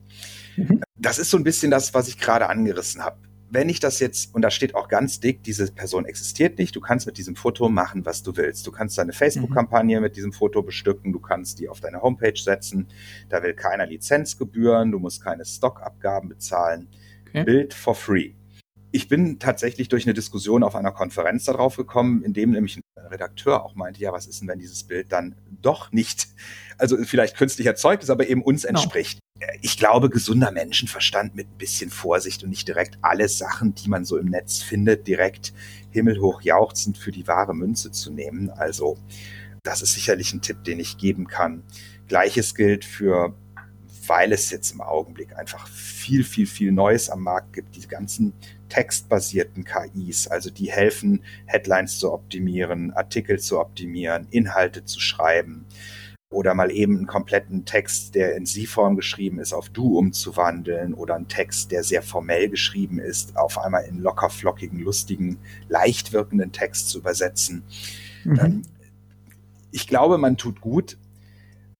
Mhm. 0.55 0.81
Das 0.97 1.19
ist 1.19 1.29
so 1.29 1.37
ein 1.37 1.43
bisschen 1.43 1.71
das, 1.71 1.93
was 1.93 2.07
ich 2.07 2.17
gerade 2.17 2.49
angerissen 2.49 3.03
habe 3.03 3.17
wenn 3.49 3.69
ich 3.69 3.79
das 3.79 3.99
jetzt, 3.99 4.33
und 4.35 4.41
da 4.41 4.51
steht 4.51 4.75
auch 4.75 4.87
ganz 4.87 5.19
dick, 5.19 5.43
diese 5.43 5.71
Person 5.71 6.05
existiert 6.05 6.57
nicht, 6.57 6.75
du 6.75 6.81
kannst 6.81 7.05
mit 7.05 7.17
diesem 7.17 7.35
Foto 7.35 7.69
machen, 7.69 8.05
was 8.05 8.23
du 8.23 8.35
willst. 8.35 8.67
Du 8.67 8.71
kannst 8.71 8.97
deine 8.97 9.13
Facebook-Kampagne 9.13 9.97
mhm. 9.97 10.03
mit 10.03 10.15
diesem 10.15 10.33
Foto 10.33 10.61
bestücken, 10.61 11.13
du 11.13 11.19
kannst 11.19 11.59
die 11.59 11.69
auf 11.69 11.79
deine 11.79 12.01
Homepage 12.01 12.37
setzen, 12.37 12.87
da 13.29 13.41
will 13.43 13.53
keiner 13.53 13.85
Lizenzgebühren, 13.85 14.91
du 14.91 14.99
musst 14.99 15.23
keine 15.23 15.45
Stockabgaben 15.45 16.29
bezahlen. 16.29 16.87
Okay. 17.29 17.43
Bild 17.43 17.73
for 17.73 17.95
free. 17.95 18.33
Ich 18.97 19.07
bin 19.07 19.37
tatsächlich 19.37 19.89
durch 19.89 20.07
eine 20.07 20.15
Diskussion 20.15 20.63
auf 20.63 20.75
einer 20.75 20.91
Konferenz 20.91 21.45
darauf 21.45 21.75
gekommen, 21.75 22.23
in 22.23 22.33
dem 22.33 22.49
nämlich 22.49 22.77
ein 22.77 23.05
Redakteur 23.11 23.63
auch 23.63 23.75
meinte, 23.75 23.99
ja, 23.99 24.11
was 24.11 24.25
ist 24.25 24.41
denn, 24.41 24.47
wenn 24.47 24.57
dieses 24.57 24.85
Bild 24.85 25.11
dann 25.11 25.35
doch 25.61 25.91
nicht, 25.91 26.29
also 26.79 26.97
vielleicht 27.03 27.37
künstlich 27.37 27.67
erzeugt 27.67 28.01
ist, 28.01 28.09
aber 28.09 28.27
eben 28.27 28.41
uns 28.41 28.63
genau. 28.63 28.79
entspricht. 28.79 29.19
No. 29.39 29.45
Ich 29.61 29.77
glaube, 29.77 30.09
gesunder 30.09 30.49
Menschenverstand 30.49 31.35
mit 31.35 31.47
ein 31.47 31.59
bisschen 31.59 31.91
Vorsicht 31.91 32.43
und 32.43 32.49
nicht 32.49 32.67
direkt 32.67 32.97
alle 33.03 33.29
Sachen, 33.29 33.75
die 33.75 33.87
man 33.87 34.03
so 34.03 34.17
im 34.17 34.29
Netz 34.29 34.63
findet, 34.63 35.05
direkt 35.05 35.53
himmelhoch 35.91 36.41
jauchzend 36.41 36.97
für 36.97 37.11
die 37.11 37.27
wahre 37.27 37.53
Münze 37.53 37.91
zu 37.91 38.11
nehmen. 38.11 38.49
Also, 38.49 38.97
das 39.61 39.83
ist 39.83 39.93
sicherlich 39.93 40.33
ein 40.33 40.41
Tipp, 40.41 40.63
den 40.63 40.79
ich 40.79 40.97
geben 40.97 41.27
kann. 41.27 41.61
Gleiches 42.07 42.55
gilt 42.55 42.83
für 42.83 43.35
weil 44.07 44.31
es 44.31 44.49
jetzt 44.49 44.71
im 44.71 44.81
Augenblick 44.81 45.35
einfach 45.37 45.67
viel, 45.67 46.23
viel, 46.23 46.47
viel 46.47 46.71
Neues 46.71 47.09
am 47.09 47.23
Markt 47.23 47.53
gibt. 47.53 47.75
Die 47.75 47.87
ganzen 47.87 48.33
textbasierten 48.69 49.63
KIs, 49.63 50.27
also 50.27 50.49
die 50.49 50.71
helfen, 50.71 51.23
Headlines 51.45 51.99
zu 51.99 52.11
optimieren, 52.11 52.91
Artikel 52.93 53.39
zu 53.39 53.59
optimieren, 53.59 54.27
Inhalte 54.31 54.85
zu 54.85 54.99
schreiben. 54.99 55.65
oder 56.29 56.53
mal 56.53 56.71
eben 56.71 56.97
einen 56.97 57.07
kompletten 57.07 57.63
Text, 57.63 58.13
der 58.13 58.35
in 58.35 58.45
Sie-Form 58.45 58.97
geschrieben 58.97 59.39
ist, 59.39 59.53
auf 59.53 59.69
Du 59.69 59.97
umzuwandeln 59.97 60.93
oder 60.93 61.15
einen 61.15 61.29
Text, 61.29 61.71
der 61.71 61.83
sehr 61.83 62.01
formell 62.01 62.49
geschrieben 62.49 62.99
ist, 62.99 63.37
auf 63.37 63.57
einmal 63.57 63.85
in 63.85 63.99
locker 63.99 64.29
flockigen, 64.29 64.79
lustigen, 64.79 65.37
leicht 65.69 66.11
wirkenden 66.11 66.51
Text 66.51 66.89
zu 66.89 66.99
übersetzen. 66.99 67.63
Mhm. 68.25 68.39
Ähm, 68.39 68.61
ich 69.71 69.87
glaube, 69.87 70.17
man 70.17 70.35
tut 70.35 70.59
gut, 70.59 70.97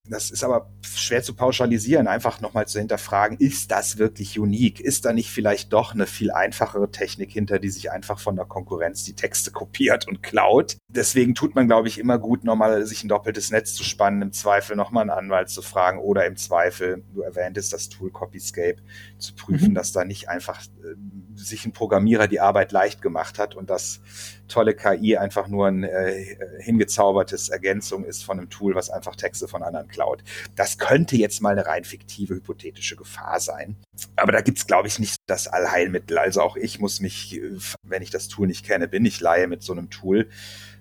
das 0.10 0.32
ist 0.32 0.44
aber 0.44 0.70
schwer 0.82 1.24
zu 1.24 1.36
pauschalisieren, 1.36 2.08
einfach 2.08 2.42
nochmal 2.42 2.68
zu 2.68 2.80
hinterfragen, 2.80 3.38
ist 3.38 3.72
das 3.72 3.98
wirklich 3.98 4.40
unique? 4.40 4.80
Ist 4.80 5.06
da 5.06 5.14
nicht 5.14 5.30
vielleicht 5.30 5.74
doch 5.74 5.94
eine 5.94 6.08
viel 6.08 6.32
einfachere 6.32 6.92
Technik 6.92 7.32
hinter, 7.32 7.60
die 7.60 7.70
sich 7.70 7.92
einfach 7.92 8.20
von 8.20 8.36
der 8.36 8.46
Konkurrenz 8.46 9.04
die 9.04 9.14
Texte 9.14 9.52
kopiert 9.52 10.08
und 10.08 10.24
klaut? 10.24 10.78
Deswegen 10.88 11.36
tut 11.36 11.56
man, 11.56 11.68
glaube 11.68 11.88
ich, 11.88 12.00
immer 12.00 12.18
gut, 12.18 12.44
nochmal 12.44 12.86
sich 12.86 13.04
ein 13.04 13.10
doppeltes 13.10 13.52
Netz 13.52 13.74
zu 13.74 13.84
spannen, 13.84 14.22
im 14.22 14.32
Zweifel 14.32 14.76
nochmal 14.76 15.02
einen 15.02 15.12
Anwalt 15.12 15.50
zu 15.50 15.62
fragen 15.62 16.00
oder 16.00 16.26
im 16.26 16.38
Zweifel, 16.38 17.04
du 17.14 17.22
erwähntest 17.22 17.74
das 17.74 17.90
Tool 17.90 18.12
Copyscape, 18.12 18.78
zu 19.18 19.36
prüfen, 19.36 19.70
mhm. 19.70 19.76
dass 19.76 19.92
da 19.92 20.06
nicht 20.06 20.30
einfach 20.30 20.62
äh, 20.62 20.96
sich 21.38 21.66
ein 21.66 21.72
Programmierer 21.72 22.28
die 22.28 22.40
Arbeit 22.40 22.72
leicht 22.72 23.02
gemacht 23.02 23.40
hat 23.40 23.56
und 23.56 23.70
das 23.70 24.02
tolle 24.48 24.74
KI 24.74 25.18
einfach 25.18 25.48
nur 25.48 25.68
ein 25.68 25.84
äh, 25.84 26.38
hingezaubertes 26.60 27.50
Ergänzung 27.50 28.06
ist 28.06 28.24
von 28.24 28.40
einem 28.40 28.50
Tool, 28.50 28.76
was 28.76 28.90
einfach 28.90 29.16
Texte 29.16 29.48
von 29.48 29.64
anderen 29.64 29.88
klaut. 29.88 30.24
Das 30.56 30.78
könnte 30.78 31.16
jetzt 31.18 31.42
mal 31.42 31.52
eine 31.52 31.66
rein 31.66 31.84
fiktive, 31.84 32.36
hypothetische 32.36 32.96
Gefahr 32.96 33.40
sein. 33.40 33.76
Aber 34.16 34.32
da 34.32 34.42
gibt's 34.42 34.68
glaube 34.68 34.88
ich, 34.88 35.00
nicht 35.00 35.18
das 35.26 35.48
Allheilmittel. 35.48 36.18
Also 36.18 36.42
auch 36.42 36.56
ich 36.56 36.80
muss 36.80 37.00
mich, 37.00 37.42
wenn 37.84 38.02
ich 38.02 38.10
das 38.10 38.28
Tool 38.28 38.48
nicht 38.48 38.66
kenne, 38.66 38.88
bin 38.88 39.06
ich 39.06 39.20
Laie 39.20 39.48
mit 39.48 39.64
so 39.64 39.74
einem 39.74 39.90
Tool 39.90 40.30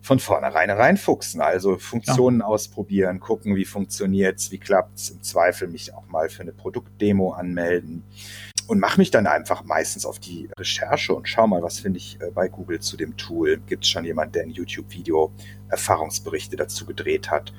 von 0.02 0.18
vornherein 0.18 0.70
reinfuchsen. 0.70 1.40
Also 1.40 1.78
Funktionen 1.78 2.40
ja. 2.40 2.46
ausprobieren, 2.46 3.20
gucken, 3.20 3.56
wie 3.56 3.64
funktioniert's, 3.64 4.50
wie 4.50 4.58
klappt's. 4.58 5.10
Im 5.10 5.22
Zweifel 5.22 5.68
mich 5.68 5.94
auch 5.94 6.06
mal 6.06 6.28
für 6.28 6.42
eine 6.42 6.52
Produktdemo 6.52 7.32
anmelden 7.32 8.04
und 8.66 8.80
mache 8.80 8.98
mich 8.98 9.10
dann 9.10 9.26
einfach 9.26 9.64
meistens 9.64 10.04
auf 10.04 10.18
die 10.18 10.48
Recherche 10.58 11.14
und 11.14 11.28
schau 11.28 11.46
mal, 11.46 11.62
was 11.62 11.78
finde 11.78 11.98
ich 11.98 12.20
äh, 12.20 12.30
bei 12.30 12.48
Google 12.48 12.80
zu 12.80 12.96
dem 12.96 13.16
Tool. 13.16 13.58
Gibt 13.66 13.84
es 13.84 13.90
schon 13.90 14.04
jemand, 14.04 14.34
der 14.34 14.42
ein 14.42 14.50
YouTube-Video 14.50 15.32
Erfahrungsberichte 15.68 16.56
dazu 16.56 16.84
gedreht 16.86 17.30
hat? 17.30 17.52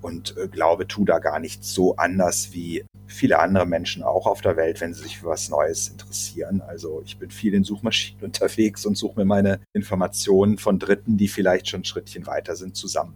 Und 0.00 0.36
äh, 0.36 0.48
glaube, 0.48 0.88
tu 0.88 1.04
da 1.04 1.20
gar 1.20 1.38
nicht 1.38 1.64
so 1.64 1.96
anders 1.96 2.52
wie 2.52 2.84
viele 3.06 3.38
andere 3.38 3.66
Menschen 3.66 4.02
auch 4.02 4.26
auf 4.26 4.40
der 4.40 4.56
Welt, 4.56 4.80
wenn 4.80 4.94
sie 4.94 5.02
sich 5.02 5.18
für 5.18 5.26
was 5.26 5.48
Neues 5.48 5.88
interessieren. 5.88 6.60
Also 6.60 7.02
ich 7.04 7.18
bin 7.18 7.30
viel 7.30 7.54
in 7.54 7.62
Suchmaschinen 7.62 8.22
unterwegs 8.24 8.84
und 8.84 8.96
suche 8.96 9.20
mir 9.20 9.26
meine 9.26 9.60
Informationen 9.72 10.58
von 10.58 10.78
Dritten, 10.78 11.16
die 11.16 11.28
vielleicht 11.28 11.68
schon 11.68 11.82
ein 11.82 11.84
Schrittchen 11.84 12.26
weiter 12.26 12.56
sind, 12.56 12.76
zusammen. 12.76 13.14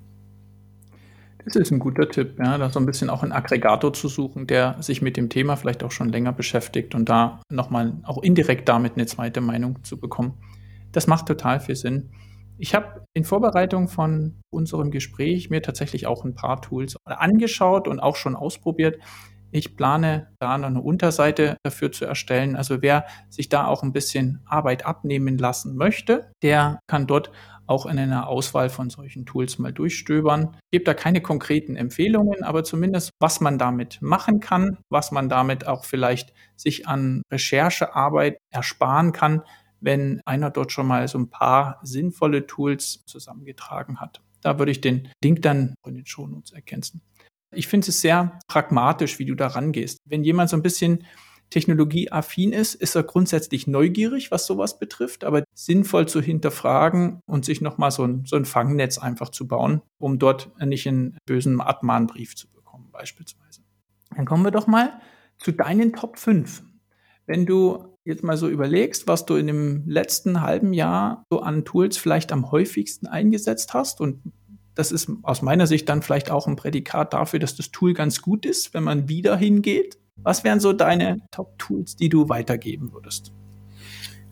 Das 1.46 1.54
ist 1.54 1.70
ein 1.70 1.78
guter 1.78 2.08
Tipp, 2.08 2.40
ja, 2.40 2.58
da 2.58 2.70
so 2.70 2.80
ein 2.80 2.86
bisschen 2.86 3.08
auch 3.08 3.22
einen 3.22 3.30
Aggregator 3.30 3.92
zu 3.92 4.08
suchen, 4.08 4.48
der 4.48 4.82
sich 4.82 5.00
mit 5.00 5.16
dem 5.16 5.28
Thema 5.28 5.54
vielleicht 5.54 5.84
auch 5.84 5.92
schon 5.92 6.08
länger 6.08 6.32
beschäftigt 6.32 6.96
und 6.96 7.08
da 7.08 7.40
nochmal 7.48 7.92
auch 8.02 8.20
indirekt 8.20 8.68
damit 8.68 8.94
eine 8.96 9.06
zweite 9.06 9.40
Meinung 9.40 9.84
zu 9.84 10.00
bekommen. 10.00 10.34
Das 10.90 11.06
macht 11.06 11.26
total 11.26 11.60
viel 11.60 11.76
Sinn. 11.76 12.10
Ich 12.58 12.74
habe 12.74 13.04
in 13.14 13.22
Vorbereitung 13.22 13.86
von 13.86 14.40
unserem 14.50 14.90
Gespräch 14.90 15.48
mir 15.48 15.62
tatsächlich 15.62 16.08
auch 16.08 16.24
ein 16.24 16.34
paar 16.34 16.60
Tools 16.62 16.96
angeschaut 17.04 17.86
und 17.86 18.00
auch 18.00 18.16
schon 18.16 18.34
ausprobiert. 18.34 18.98
Ich 19.52 19.76
plane 19.76 20.28
da 20.40 20.58
noch 20.58 20.66
eine 20.66 20.80
Unterseite 20.80 21.58
dafür 21.62 21.92
zu 21.92 22.06
erstellen. 22.06 22.56
Also 22.56 22.82
wer 22.82 23.06
sich 23.30 23.48
da 23.48 23.66
auch 23.66 23.84
ein 23.84 23.92
bisschen 23.92 24.40
Arbeit 24.46 24.84
abnehmen 24.84 25.38
lassen 25.38 25.76
möchte, 25.76 26.32
der 26.42 26.80
kann 26.88 27.06
dort 27.06 27.30
auch 27.66 27.86
in 27.86 27.98
einer 27.98 28.28
Auswahl 28.28 28.70
von 28.70 28.90
solchen 28.90 29.26
Tools 29.26 29.58
mal 29.58 29.72
durchstöbern. 29.72 30.56
Ich 30.70 30.78
gebe 30.78 30.84
da 30.84 30.94
keine 30.94 31.20
konkreten 31.20 31.76
Empfehlungen, 31.76 32.42
aber 32.42 32.64
zumindest, 32.64 33.10
was 33.20 33.40
man 33.40 33.58
damit 33.58 34.00
machen 34.00 34.40
kann, 34.40 34.78
was 34.88 35.12
man 35.12 35.28
damit 35.28 35.66
auch 35.66 35.84
vielleicht 35.84 36.32
sich 36.56 36.86
an 36.86 37.22
Recherchearbeit 37.30 38.38
ersparen 38.50 39.12
kann, 39.12 39.42
wenn 39.80 40.20
einer 40.24 40.50
dort 40.50 40.72
schon 40.72 40.86
mal 40.86 41.06
so 41.08 41.18
ein 41.18 41.30
paar 41.30 41.80
sinnvolle 41.82 42.46
Tools 42.46 43.02
zusammengetragen 43.06 44.00
hat. 44.00 44.22
Da 44.40 44.58
würde 44.58 44.72
ich 44.72 44.80
den 44.80 45.08
Link 45.22 45.42
dann 45.42 45.74
in 45.86 45.94
den 45.94 46.06
Shownotes 46.06 46.52
ergänzen. 46.52 47.02
Ich 47.54 47.68
finde 47.68 47.88
es 47.88 48.00
sehr 48.00 48.38
pragmatisch, 48.48 49.18
wie 49.18 49.24
du 49.24 49.34
da 49.34 49.48
rangehst. 49.48 49.98
Wenn 50.04 50.24
jemand 50.24 50.50
so 50.50 50.56
ein 50.56 50.62
bisschen 50.62 51.04
technologieaffin 51.50 52.52
ist, 52.52 52.74
ist 52.74 52.94
er 52.94 53.02
grundsätzlich 53.02 53.66
neugierig, 53.66 54.30
was 54.30 54.46
sowas 54.46 54.78
betrifft, 54.78 55.24
aber 55.24 55.44
sinnvoll 55.54 56.08
zu 56.08 56.20
hinterfragen 56.20 57.20
und 57.26 57.44
sich 57.44 57.60
nochmal 57.60 57.90
so 57.90 58.04
ein, 58.04 58.24
so 58.26 58.36
ein 58.36 58.44
Fangnetz 58.44 58.98
einfach 58.98 59.30
zu 59.30 59.46
bauen, 59.46 59.82
um 59.98 60.18
dort 60.18 60.50
nicht 60.64 60.86
einen 60.88 61.18
bösen 61.26 61.60
Abmahnbrief 61.60 62.34
zu 62.36 62.48
bekommen, 62.48 62.88
beispielsweise. 62.92 63.60
Dann 64.14 64.26
kommen 64.26 64.44
wir 64.44 64.50
doch 64.50 64.66
mal 64.66 65.00
zu 65.38 65.52
deinen 65.52 65.92
Top 65.92 66.18
5. 66.18 66.62
Wenn 67.26 67.46
du 67.46 67.96
jetzt 68.04 68.22
mal 68.22 68.36
so 68.36 68.48
überlegst, 68.48 69.08
was 69.08 69.26
du 69.26 69.34
in 69.34 69.48
dem 69.48 69.82
letzten 69.86 70.40
halben 70.40 70.72
Jahr 70.72 71.24
so 71.30 71.40
an 71.40 71.64
Tools 71.64 71.96
vielleicht 71.96 72.32
am 72.32 72.50
häufigsten 72.50 73.06
eingesetzt 73.06 73.74
hast 73.74 74.00
und 74.00 74.22
das 74.76 74.92
ist 74.92 75.10
aus 75.22 75.42
meiner 75.42 75.66
Sicht 75.66 75.88
dann 75.88 76.02
vielleicht 76.02 76.30
auch 76.30 76.46
ein 76.46 76.54
Prädikat 76.54 77.14
dafür, 77.14 77.40
dass 77.40 77.56
das 77.56 77.70
Tool 77.72 77.94
ganz 77.94 78.20
gut 78.20 78.44
ist, 78.44 78.74
wenn 78.74 78.84
man 78.84 79.08
wieder 79.08 79.36
hingeht. 79.36 79.98
Was 80.22 80.44
wären 80.44 80.60
so 80.60 80.72
deine 80.72 81.18
Top-Tools, 81.30 81.96
die 81.96 82.08
du 82.08 82.28
weitergeben 82.28 82.92
würdest? 82.92 83.32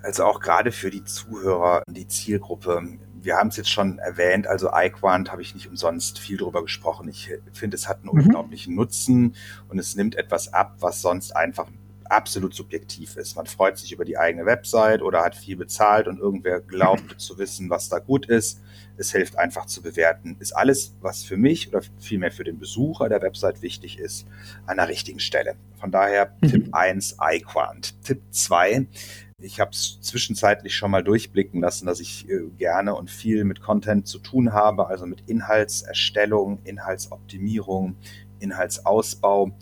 Also 0.02 0.24
auch 0.24 0.40
gerade 0.40 0.72
für 0.72 0.90
die 0.90 1.04
Zuhörer, 1.04 1.82
die 1.88 2.06
Zielgruppe. 2.06 2.98
Wir 3.20 3.36
haben 3.36 3.48
es 3.48 3.56
jetzt 3.56 3.70
schon 3.70 3.98
erwähnt, 3.98 4.46
also 4.46 4.68
iQuant 4.70 5.32
habe 5.32 5.40
ich 5.40 5.54
nicht 5.54 5.68
umsonst 5.68 6.18
viel 6.18 6.36
drüber 6.36 6.62
gesprochen. 6.62 7.08
Ich 7.08 7.30
finde, 7.52 7.76
es 7.76 7.88
hat 7.88 8.02
einen 8.02 8.12
mhm. 8.12 8.24
unglaublichen 8.24 8.74
Nutzen 8.74 9.34
und 9.68 9.78
es 9.78 9.96
nimmt 9.96 10.14
etwas 10.16 10.52
ab, 10.52 10.76
was 10.80 11.00
sonst 11.00 11.34
einfach 11.34 11.70
absolut 12.10 12.54
subjektiv 12.54 13.16
ist. 13.16 13.36
Man 13.36 13.46
freut 13.46 13.78
sich 13.78 13.92
über 13.92 14.04
die 14.04 14.18
eigene 14.18 14.46
Website 14.46 15.02
oder 15.02 15.22
hat 15.22 15.34
viel 15.34 15.56
bezahlt 15.56 16.08
und 16.08 16.18
irgendwer 16.18 16.60
glaubt 16.60 17.14
zu 17.20 17.38
wissen, 17.38 17.70
was 17.70 17.88
da 17.88 17.98
gut 17.98 18.26
ist. 18.26 18.60
Es 18.96 19.12
hilft 19.12 19.36
einfach 19.38 19.66
zu 19.66 19.82
bewerten. 19.82 20.36
Ist 20.38 20.52
alles, 20.52 20.94
was 21.00 21.24
für 21.24 21.36
mich 21.36 21.68
oder 21.68 21.82
vielmehr 21.98 22.30
für 22.30 22.44
den 22.44 22.58
Besucher 22.58 23.08
der 23.08 23.22
Website 23.22 23.62
wichtig 23.62 23.98
ist, 23.98 24.26
an 24.66 24.76
der 24.76 24.88
richtigen 24.88 25.20
Stelle. 25.20 25.56
Von 25.80 25.90
daher 25.90 26.36
mhm. 26.40 26.48
Tipp 26.48 26.68
1 26.72 27.16
iQuant. 27.20 28.02
Tipp 28.02 28.22
2 28.30 28.86
ich 29.44 29.60
habe 29.60 29.72
es 29.72 30.00
zwischenzeitlich 30.00 30.74
schon 30.74 30.90
mal 30.90 31.02
durchblicken 31.02 31.60
lassen, 31.60 31.86
dass 31.86 32.00
ich 32.00 32.28
äh, 32.28 32.48
gerne 32.56 32.94
und 32.94 33.10
viel 33.10 33.44
mit 33.44 33.60
Content 33.60 34.06
zu 34.06 34.18
tun 34.18 34.52
habe, 34.52 34.86
also 34.86 35.06
mit 35.06 35.28
Inhaltserstellung, 35.28 36.60
Inhaltsoptimierung, 36.64 37.96
Inhaltsausbau. 38.38 39.56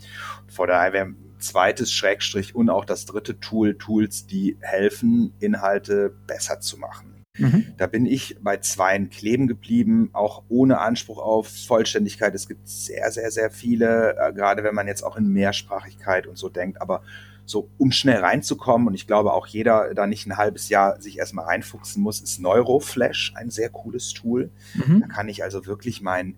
Von 0.47 0.67
daher 0.67 0.93
wäre 0.93 1.13
zweites 1.43 1.91
Schrägstrich 1.91 2.55
und 2.55 2.69
auch 2.69 2.85
das 2.85 3.05
dritte 3.05 3.39
Tool, 3.39 3.75
Tools, 3.77 4.25
die 4.25 4.57
helfen, 4.61 5.33
Inhalte 5.39 6.13
besser 6.27 6.59
zu 6.59 6.77
machen. 6.77 7.13
Mhm. 7.37 7.73
Da 7.77 7.87
bin 7.87 8.05
ich 8.05 8.37
bei 8.41 8.57
zweien 8.57 9.09
kleben 9.09 9.47
geblieben, 9.47 10.09
auch 10.13 10.43
ohne 10.49 10.79
Anspruch 10.79 11.17
auf 11.17 11.47
Vollständigkeit. 11.47 12.35
Es 12.35 12.47
gibt 12.47 12.67
sehr, 12.67 13.11
sehr, 13.11 13.31
sehr 13.31 13.49
viele, 13.49 14.15
äh, 14.17 14.33
gerade 14.33 14.63
wenn 14.63 14.75
man 14.75 14.87
jetzt 14.87 15.03
auch 15.03 15.17
in 15.17 15.27
Mehrsprachigkeit 15.29 16.27
und 16.27 16.37
so 16.37 16.49
denkt, 16.49 16.79
aber 16.79 17.01
so 17.45 17.69
um 17.77 17.91
schnell 17.91 18.19
reinzukommen 18.19 18.87
und 18.87 18.93
ich 18.93 19.07
glaube 19.07 19.33
auch 19.33 19.47
jeder 19.47 19.93
da 19.93 20.07
nicht 20.07 20.25
ein 20.27 20.37
halbes 20.37 20.69
Jahr 20.69 21.01
sich 21.01 21.17
erstmal 21.17 21.45
reinfuchsen 21.45 22.01
muss, 22.01 22.21
ist 22.21 22.39
Neuroflash 22.39 23.33
ein 23.35 23.49
sehr 23.49 23.69
cooles 23.69 24.13
Tool. 24.13 24.49
Mhm. 24.75 25.01
Da 25.01 25.07
kann 25.07 25.27
ich 25.27 25.43
also 25.43 25.65
wirklich 25.65 26.01
mein 26.01 26.35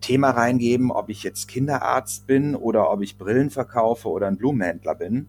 Thema 0.00 0.30
reingeben, 0.30 0.90
ob 0.90 1.08
ich 1.08 1.22
jetzt 1.22 1.48
Kinderarzt 1.48 2.26
bin 2.26 2.54
oder 2.54 2.90
ob 2.90 3.02
ich 3.02 3.18
Brillen 3.18 3.50
verkaufe 3.50 4.08
oder 4.08 4.26
ein 4.26 4.36
Blumenhändler 4.36 4.94
bin. 4.94 5.28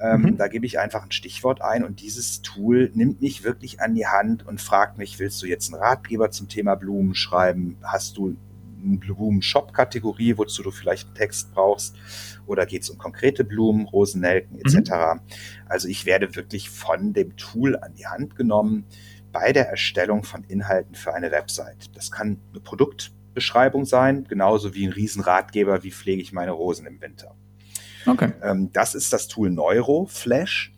Ähm, 0.00 0.22
mhm. 0.22 0.36
Da 0.36 0.48
gebe 0.48 0.66
ich 0.66 0.78
einfach 0.78 1.04
ein 1.04 1.12
Stichwort 1.12 1.62
ein 1.62 1.84
und 1.84 2.00
dieses 2.00 2.42
Tool 2.42 2.90
nimmt 2.94 3.20
mich 3.20 3.44
wirklich 3.44 3.80
an 3.80 3.94
die 3.94 4.06
Hand 4.06 4.46
und 4.46 4.60
fragt 4.60 4.98
mich, 4.98 5.18
willst 5.18 5.42
du 5.42 5.46
jetzt 5.46 5.72
einen 5.72 5.82
Ratgeber 5.82 6.30
zum 6.30 6.48
Thema 6.48 6.74
Blumen 6.74 7.14
schreiben? 7.14 7.76
Hast 7.82 8.16
du 8.16 8.36
eine 8.82 8.96
Blumen-Shop-Kategorie, 8.96 10.38
wozu 10.38 10.62
du 10.62 10.70
vielleicht 10.70 11.08
einen 11.08 11.16
Text 11.16 11.52
brauchst? 11.52 11.96
Oder 12.46 12.64
geht 12.64 12.82
es 12.82 12.90
um 12.90 12.98
konkrete 12.98 13.44
Blumen, 13.44 13.86
Rosen, 13.86 14.22
Nelken 14.22 14.58
etc.? 14.58 14.90
Mhm. 14.90 15.20
Also 15.66 15.88
ich 15.88 16.06
werde 16.06 16.34
wirklich 16.34 16.70
von 16.70 17.12
dem 17.12 17.36
Tool 17.36 17.76
an 17.76 17.94
die 17.94 18.06
Hand 18.06 18.36
genommen 18.36 18.86
bei 19.32 19.52
der 19.52 19.68
Erstellung 19.68 20.24
von 20.24 20.44
Inhalten 20.44 20.94
für 20.94 21.14
eine 21.14 21.30
Website. 21.30 21.94
Das 21.94 22.10
kann 22.10 22.38
eine 22.52 22.60
Produkt 22.60 23.12
Beschreibung 23.34 23.84
sein, 23.84 24.24
genauso 24.24 24.74
wie 24.74 24.86
ein 24.86 24.92
Riesenratgeber, 24.92 25.82
wie 25.82 25.90
pflege 25.90 26.22
ich 26.22 26.32
meine 26.32 26.52
Rosen 26.52 26.86
im 26.86 27.00
Winter. 27.00 27.36
Okay. 28.06 28.32
Ähm, 28.42 28.70
das 28.72 28.94
ist 28.94 29.12
das 29.12 29.28
Tool 29.28 29.50
Neuroflash. 29.50 30.72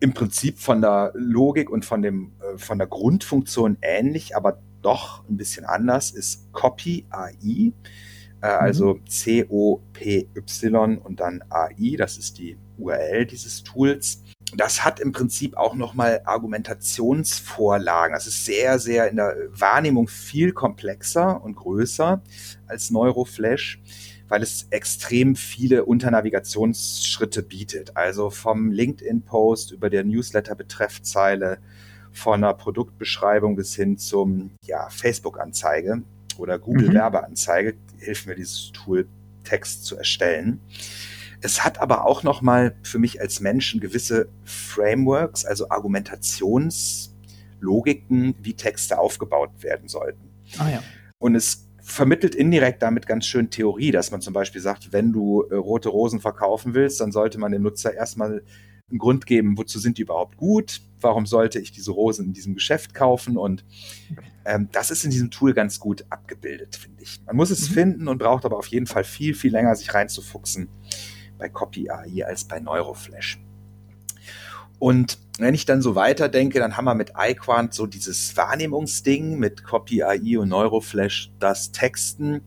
Im 0.00 0.12
Prinzip 0.14 0.58
von 0.58 0.80
der 0.80 1.12
Logik 1.14 1.70
und 1.70 1.84
von, 1.84 2.02
dem, 2.02 2.32
äh, 2.40 2.58
von 2.58 2.78
der 2.78 2.88
Grundfunktion 2.88 3.78
ähnlich, 3.82 4.36
aber 4.36 4.60
doch 4.82 5.22
ein 5.28 5.36
bisschen 5.36 5.64
anders 5.64 6.10
ist 6.10 6.52
Copy 6.52 7.06
AI, 7.10 7.72
äh, 8.40 8.46
also 8.46 8.94
mhm. 8.94 9.06
C-O-P-Y 9.06 10.98
und 10.98 11.20
dann 11.20 11.42
AI, 11.48 11.94
das 11.96 12.18
ist 12.18 12.38
die 12.38 12.58
URL 12.78 13.26
dieses 13.26 13.62
Tools. 13.62 14.21
Das 14.54 14.84
hat 14.84 15.00
im 15.00 15.12
Prinzip 15.12 15.56
auch 15.56 15.74
nochmal 15.74 16.22
Argumentationsvorlagen. 16.24 18.14
Das 18.14 18.26
ist 18.26 18.44
sehr, 18.44 18.78
sehr 18.78 19.08
in 19.08 19.16
der 19.16 19.34
Wahrnehmung 19.50 20.08
viel 20.08 20.52
komplexer 20.52 21.42
und 21.42 21.56
größer 21.56 22.22
als 22.66 22.90
Neuroflash, 22.90 23.80
weil 24.28 24.42
es 24.42 24.66
extrem 24.70 25.36
viele 25.36 25.84
Unternavigationsschritte 25.84 27.42
bietet. 27.42 27.96
Also 27.96 28.30
vom 28.30 28.70
LinkedIn-Post 28.70 29.72
über 29.72 29.88
der 29.88 30.04
Newsletter-Betreffzeile, 30.04 31.58
von 32.12 32.44
einer 32.44 32.52
Produktbeschreibung 32.52 33.56
bis 33.56 33.74
hin 33.74 33.96
zum 33.96 34.50
ja, 34.66 34.90
Facebook-Anzeige 34.90 36.02
oder 36.36 36.58
Google-Werbeanzeige 36.58 37.72
mhm. 37.72 37.98
hilft 37.98 38.26
mir 38.26 38.34
dieses 38.34 38.70
Tool, 38.72 39.08
Text 39.44 39.86
zu 39.86 39.96
erstellen. 39.96 40.60
Es 41.44 41.64
hat 41.64 41.80
aber 41.80 42.06
auch 42.06 42.22
nochmal 42.22 42.76
für 42.84 43.00
mich 43.00 43.20
als 43.20 43.40
Menschen 43.40 43.80
gewisse 43.80 44.28
Frameworks, 44.44 45.44
also 45.44 45.70
Argumentationslogiken, 45.70 48.36
wie 48.40 48.54
Texte 48.54 48.96
aufgebaut 48.98 49.50
werden 49.58 49.88
sollten. 49.88 50.30
Ah, 50.58 50.70
ja. 50.70 50.80
Und 51.18 51.34
es 51.34 51.66
vermittelt 51.82 52.36
indirekt 52.36 52.80
damit 52.80 53.08
ganz 53.08 53.26
schön 53.26 53.50
Theorie, 53.50 53.90
dass 53.90 54.12
man 54.12 54.20
zum 54.20 54.32
Beispiel 54.32 54.60
sagt, 54.60 54.92
wenn 54.92 55.12
du 55.12 55.42
äh, 55.42 55.56
rote 55.56 55.88
Rosen 55.88 56.20
verkaufen 56.20 56.74
willst, 56.74 57.00
dann 57.00 57.10
sollte 57.10 57.38
man 57.38 57.50
dem 57.50 57.62
Nutzer 57.62 57.92
erstmal 57.92 58.44
einen 58.88 58.98
Grund 58.98 59.26
geben, 59.26 59.58
wozu 59.58 59.80
sind 59.80 59.98
die 59.98 60.02
überhaupt 60.02 60.36
gut, 60.36 60.80
warum 61.00 61.26
sollte 61.26 61.58
ich 61.58 61.72
diese 61.72 61.90
Rosen 61.90 62.26
in 62.26 62.34
diesem 62.34 62.54
Geschäft 62.54 62.94
kaufen 62.94 63.36
und 63.36 63.64
ähm, 64.44 64.68
das 64.70 64.92
ist 64.92 65.04
in 65.04 65.10
diesem 65.10 65.32
Tool 65.32 65.54
ganz 65.54 65.80
gut 65.80 66.04
abgebildet, 66.08 66.76
finde 66.76 67.02
ich. 67.02 67.20
Man 67.26 67.34
muss 67.34 67.50
es 67.50 67.68
mhm. 67.70 67.74
finden 67.74 68.08
und 68.08 68.18
braucht 68.18 68.44
aber 68.44 68.58
auf 68.58 68.68
jeden 68.68 68.86
Fall 68.86 69.02
viel, 69.02 69.34
viel 69.34 69.50
länger, 69.50 69.74
sich 69.74 69.92
reinzufuchsen 69.92 70.68
bei 71.42 71.48
Copy 71.48 71.90
AI 71.90 72.24
als 72.24 72.44
bei 72.44 72.60
Neuroflash. 72.60 73.40
Und 74.78 75.18
wenn 75.38 75.54
ich 75.54 75.64
dann 75.64 75.82
so 75.82 75.96
weiterdenke, 75.96 76.60
dann 76.60 76.76
haben 76.76 76.84
wir 76.84 76.94
mit 76.94 77.12
iQuant 77.18 77.74
so 77.74 77.86
dieses 77.86 78.36
Wahrnehmungsding 78.36 79.38
mit 79.38 79.64
Copy 79.64 80.04
AI 80.04 80.38
und 80.38 80.50
Neuroflash, 80.50 81.32
das 81.40 81.72
Texten. 81.72 82.42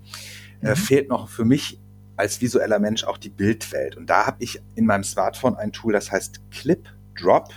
Äh, 0.61 0.67
mhm. 0.67 0.67
Äh, 0.67 0.75
fehlt 0.77 1.09
noch 1.09 1.27
für 1.27 1.43
mich 1.43 1.77
als 2.15 2.39
visueller 2.39 2.79
Mensch 2.79 3.03
auch 3.03 3.17
die 3.17 3.29
Bildwelt. 3.29 3.97
Und 3.97 4.09
da 4.09 4.25
habe 4.25 4.37
ich 4.41 4.61
in 4.75 4.85
meinem 4.85 5.03
Smartphone 5.03 5.55
ein 5.55 5.73
Tool, 5.73 5.91
das 5.91 6.09
heißt 6.11 6.39
Clip 6.51 6.87
Drop. 7.19 7.49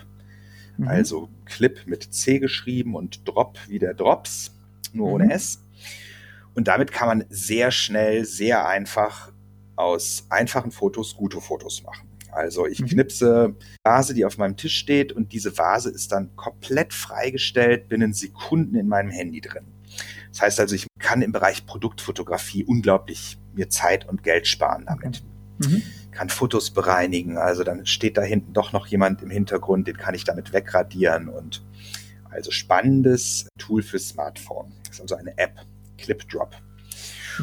Mhm. 0.76 0.88
Also 0.88 1.28
Clip 1.44 1.86
mit 1.86 2.12
C 2.12 2.40
geschrieben 2.40 2.96
und 2.96 3.28
Drop 3.28 3.58
wie 3.68 3.78
der 3.78 3.94
Drops, 3.94 4.56
nur 4.92 5.06
mhm. 5.06 5.14
ohne 5.14 5.32
S. 5.32 5.62
Und 6.54 6.66
damit 6.66 6.90
kann 6.90 7.06
man 7.06 7.24
sehr 7.28 7.70
schnell, 7.70 8.24
sehr 8.24 8.66
einfach 8.66 9.30
aus 9.78 10.26
einfachen 10.28 10.72
Fotos 10.72 11.14
gute 11.16 11.40
Fotos 11.40 11.82
machen. 11.84 12.08
Also 12.32 12.66
ich 12.66 12.80
mhm. 12.80 12.86
knipse 12.86 13.56
Vase, 13.84 14.12
die 14.12 14.24
auf 14.24 14.36
meinem 14.36 14.56
Tisch 14.56 14.76
steht 14.76 15.12
und 15.12 15.32
diese 15.32 15.56
Vase 15.56 15.90
ist 15.90 16.12
dann 16.12 16.34
komplett 16.36 16.92
freigestellt, 16.92 17.88
binnen 17.88 18.12
Sekunden 18.12 18.74
in 18.74 18.88
meinem 18.88 19.10
Handy 19.10 19.40
drin. 19.40 19.64
Das 20.30 20.42
heißt 20.42 20.60
also, 20.60 20.74
ich 20.74 20.86
kann 20.98 21.22
im 21.22 21.32
Bereich 21.32 21.64
Produktfotografie 21.64 22.64
unglaublich 22.64 23.38
mir 23.54 23.70
Zeit 23.70 24.08
und 24.08 24.22
Geld 24.22 24.46
sparen 24.46 24.84
damit. 24.86 25.22
Mhm. 25.58 25.82
Kann 26.10 26.28
Fotos 26.28 26.70
bereinigen, 26.70 27.38
also 27.38 27.64
dann 27.64 27.86
steht 27.86 28.16
da 28.16 28.22
hinten 28.22 28.52
doch 28.52 28.72
noch 28.72 28.86
jemand 28.88 29.22
im 29.22 29.30
Hintergrund, 29.30 29.86
den 29.86 29.96
kann 29.96 30.14
ich 30.14 30.24
damit 30.24 30.52
wegradieren 30.52 31.28
und 31.28 31.64
also 32.30 32.50
spannendes 32.50 33.48
Tool 33.58 33.82
für 33.82 33.98
Smartphone. 33.98 34.72
Das 34.84 34.96
ist 34.96 35.00
also 35.00 35.14
eine 35.14 35.36
App, 35.38 35.54
ClipDrop. 35.96 36.50
Mhm. 36.50 36.67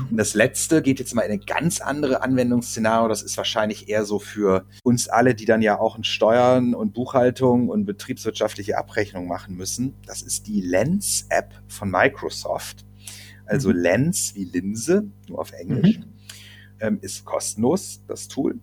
Und 0.10 0.18
das 0.18 0.34
letzte 0.34 0.82
geht 0.82 1.00
jetzt 1.00 1.14
mal 1.16 1.22
in 1.22 1.32
ein 1.32 1.46
ganz 1.46 1.82
andere 1.82 2.22
Anwendungsszenario. 2.22 3.08
Das 3.08 3.22
ist 3.22 3.38
wahrscheinlich 3.38 3.90
eher 3.90 4.06
so 4.06 4.20
für 4.20 4.66
uns 4.84 5.08
alle, 5.08 5.36
die 5.36 5.46
dann 5.46 5.62
ja 5.62 5.80
auch 5.80 5.98
in 5.98 6.04
Steuern 6.04 6.74
und 6.74 6.94
Buchhaltung 6.94 7.70
und 7.70 7.86
betriebswirtschaftliche 7.86 8.78
Abrechnung 8.78 9.28
machen 9.28 9.56
müssen. 9.56 9.96
Das 10.06 10.22
ist 10.22 10.48
die 10.48 10.62
Lens-App 10.62 11.54
von 11.68 11.90
Microsoft. 11.90 12.86
Also 13.46 13.70
mhm. 13.70 13.76
Lens 13.76 14.36
wie 14.36 14.46
Linse, 14.46 15.06
nur 15.28 15.40
auf 15.40 15.52
Englisch. 15.52 16.00
Mhm. 16.00 16.06
Ähm, 16.80 17.00
ist 17.02 17.24
kostenlos, 17.24 18.02
das 18.08 18.28
Tool 18.28 18.60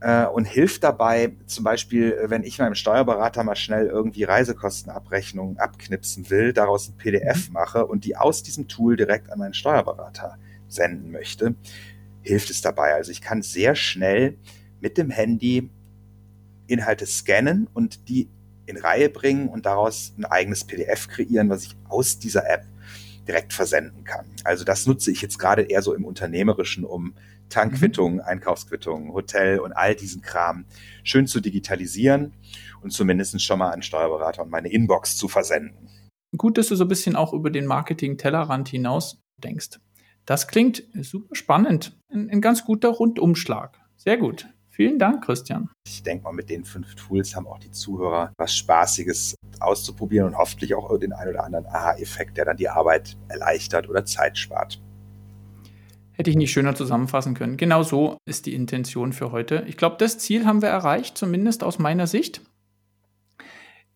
äh, 0.00 0.26
und 0.26 0.44
hilft 0.44 0.84
dabei, 0.84 1.36
zum 1.46 1.64
Beispiel, 1.64 2.16
wenn 2.26 2.44
ich 2.44 2.58
meinem 2.58 2.74
Steuerberater 2.74 3.44
mal 3.44 3.56
schnell 3.56 3.86
irgendwie 3.86 4.24
Reisekostenabrechnungen 4.24 5.58
abknipsen 5.58 6.30
will, 6.30 6.52
daraus 6.52 6.88
ein 6.88 6.96
PDF 6.96 7.48
mhm. 7.48 7.54
mache 7.54 7.86
und 7.86 8.04
die 8.04 8.16
aus 8.16 8.42
diesem 8.42 8.68
Tool 8.68 8.96
direkt 8.96 9.30
an 9.30 9.38
meinen 9.38 9.54
Steuerberater 9.54 10.38
senden 10.68 11.10
möchte, 11.10 11.54
hilft 12.22 12.50
es 12.50 12.60
dabei. 12.60 12.94
Also 12.94 13.10
ich 13.10 13.20
kann 13.20 13.42
sehr 13.42 13.74
schnell 13.74 14.36
mit 14.80 14.98
dem 14.98 15.10
Handy 15.10 15.70
Inhalte 16.66 17.06
scannen 17.06 17.68
und 17.72 18.08
die 18.08 18.28
in 18.66 18.76
Reihe 18.76 19.08
bringen 19.08 19.48
und 19.48 19.66
daraus 19.66 20.12
ein 20.18 20.24
eigenes 20.24 20.64
PDF 20.64 21.08
kreieren, 21.08 21.48
was 21.48 21.64
ich 21.64 21.76
aus 21.88 22.18
dieser 22.18 22.48
App 22.50 22.64
direkt 23.26 23.52
versenden 23.52 24.04
kann. 24.04 24.26
Also 24.44 24.64
das 24.64 24.86
nutze 24.86 25.10
ich 25.10 25.22
jetzt 25.22 25.38
gerade 25.38 25.62
eher 25.62 25.82
so 25.82 25.94
im 25.94 26.04
Unternehmerischen, 26.04 26.84
um 26.84 27.14
Tankquittungen, 27.48 28.16
mhm. 28.16 28.24
Einkaufsquittungen, 28.24 29.12
Hotel 29.12 29.58
und 29.60 29.72
all 29.72 29.94
diesen 29.94 30.22
Kram 30.22 30.64
schön 31.02 31.26
zu 31.26 31.40
digitalisieren 31.40 32.32
und 32.82 32.90
zumindest 32.90 33.40
schon 33.42 33.58
mal 33.58 33.70
an 33.70 33.82
Steuerberater 33.82 34.42
und 34.42 34.50
meine 34.50 34.70
Inbox 34.70 35.16
zu 35.16 35.28
versenden. 35.28 35.88
Gut, 36.36 36.58
dass 36.58 36.68
du 36.68 36.76
so 36.76 36.84
ein 36.84 36.88
bisschen 36.88 37.16
auch 37.16 37.32
über 37.32 37.50
den 37.50 37.66
Marketing-Tellerrand 37.66 38.68
hinaus 38.68 39.20
denkst. 39.38 39.78
Das 40.26 40.48
klingt 40.48 40.82
super 41.00 41.34
spannend. 41.36 41.96
Ein, 42.12 42.28
ein 42.30 42.40
ganz 42.40 42.64
guter 42.64 42.88
Rundumschlag. 42.88 43.78
Sehr 43.96 44.16
gut. 44.16 44.48
Vielen 44.68 44.98
Dank, 44.98 45.24
Christian. 45.24 45.70
Ich 45.86 46.02
denke 46.02 46.24
mal, 46.24 46.32
mit 46.32 46.50
den 46.50 46.64
fünf 46.64 46.96
Tools 46.96 47.34
haben 47.34 47.46
auch 47.46 47.58
die 47.58 47.70
Zuhörer 47.70 48.32
was 48.36 48.54
Spaßiges 48.54 49.36
auszuprobieren 49.60 50.26
und 50.26 50.36
hoffentlich 50.36 50.74
auch 50.74 50.98
den 50.98 51.14
ein 51.14 51.28
oder 51.28 51.44
anderen 51.44 51.64
Aha-Effekt, 51.66 52.36
der 52.36 52.44
dann 52.44 52.58
die 52.58 52.68
Arbeit 52.68 53.16
erleichtert 53.28 53.88
oder 53.88 54.04
Zeit 54.04 54.36
spart. 54.36 54.82
Hätte 56.12 56.30
ich 56.30 56.36
nicht 56.36 56.50
schöner 56.50 56.74
zusammenfassen 56.74 57.34
können. 57.34 57.56
Genau 57.56 57.82
so 57.82 58.18
ist 58.26 58.46
die 58.46 58.54
Intention 58.54 59.12
für 59.12 59.32
heute. 59.32 59.64
Ich 59.66 59.76
glaube, 59.76 59.96
das 59.98 60.18
Ziel 60.18 60.44
haben 60.44 60.60
wir 60.60 60.68
erreicht, 60.68 61.16
zumindest 61.16 61.62
aus 61.62 61.78
meiner 61.78 62.06
Sicht. 62.06 62.42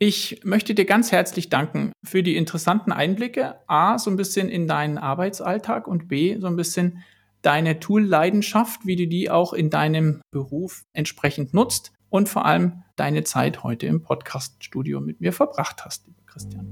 Ich 0.02 0.40
möchte 0.44 0.74
dir 0.74 0.86
ganz 0.86 1.12
herzlich 1.12 1.50
danken 1.50 1.92
für 2.02 2.22
die 2.22 2.34
interessanten 2.34 2.90
Einblicke. 2.90 3.56
A, 3.66 3.98
so 3.98 4.10
ein 4.10 4.16
bisschen 4.16 4.48
in 4.48 4.66
deinen 4.66 4.96
Arbeitsalltag 4.96 5.86
und 5.86 6.08
B, 6.08 6.38
so 6.38 6.46
ein 6.46 6.56
bisschen 6.56 7.04
deine 7.42 7.80
Tool-Leidenschaft, 7.80 8.86
wie 8.86 8.96
du 8.96 9.06
die 9.06 9.28
auch 9.28 9.52
in 9.52 9.68
deinem 9.68 10.22
Beruf 10.30 10.86
entsprechend 10.94 11.52
nutzt 11.52 11.92
und 12.08 12.30
vor 12.30 12.46
allem 12.46 12.82
deine 12.96 13.24
Zeit 13.24 13.62
heute 13.62 13.84
im 13.88 14.02
Podcast-Studio 14.02 15.02
mit 15.02 15.20
mir 15.20 15.34
verbracht 15.34 15.84
hast, 15.84 16.06
lieber 16.06 16.22
Christian. 16.24 16.66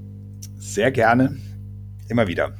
Sehr 0.55 0.91
gerne. 0.91 1.37
Immer 2.09 2.27
wieder. 2.27 2.57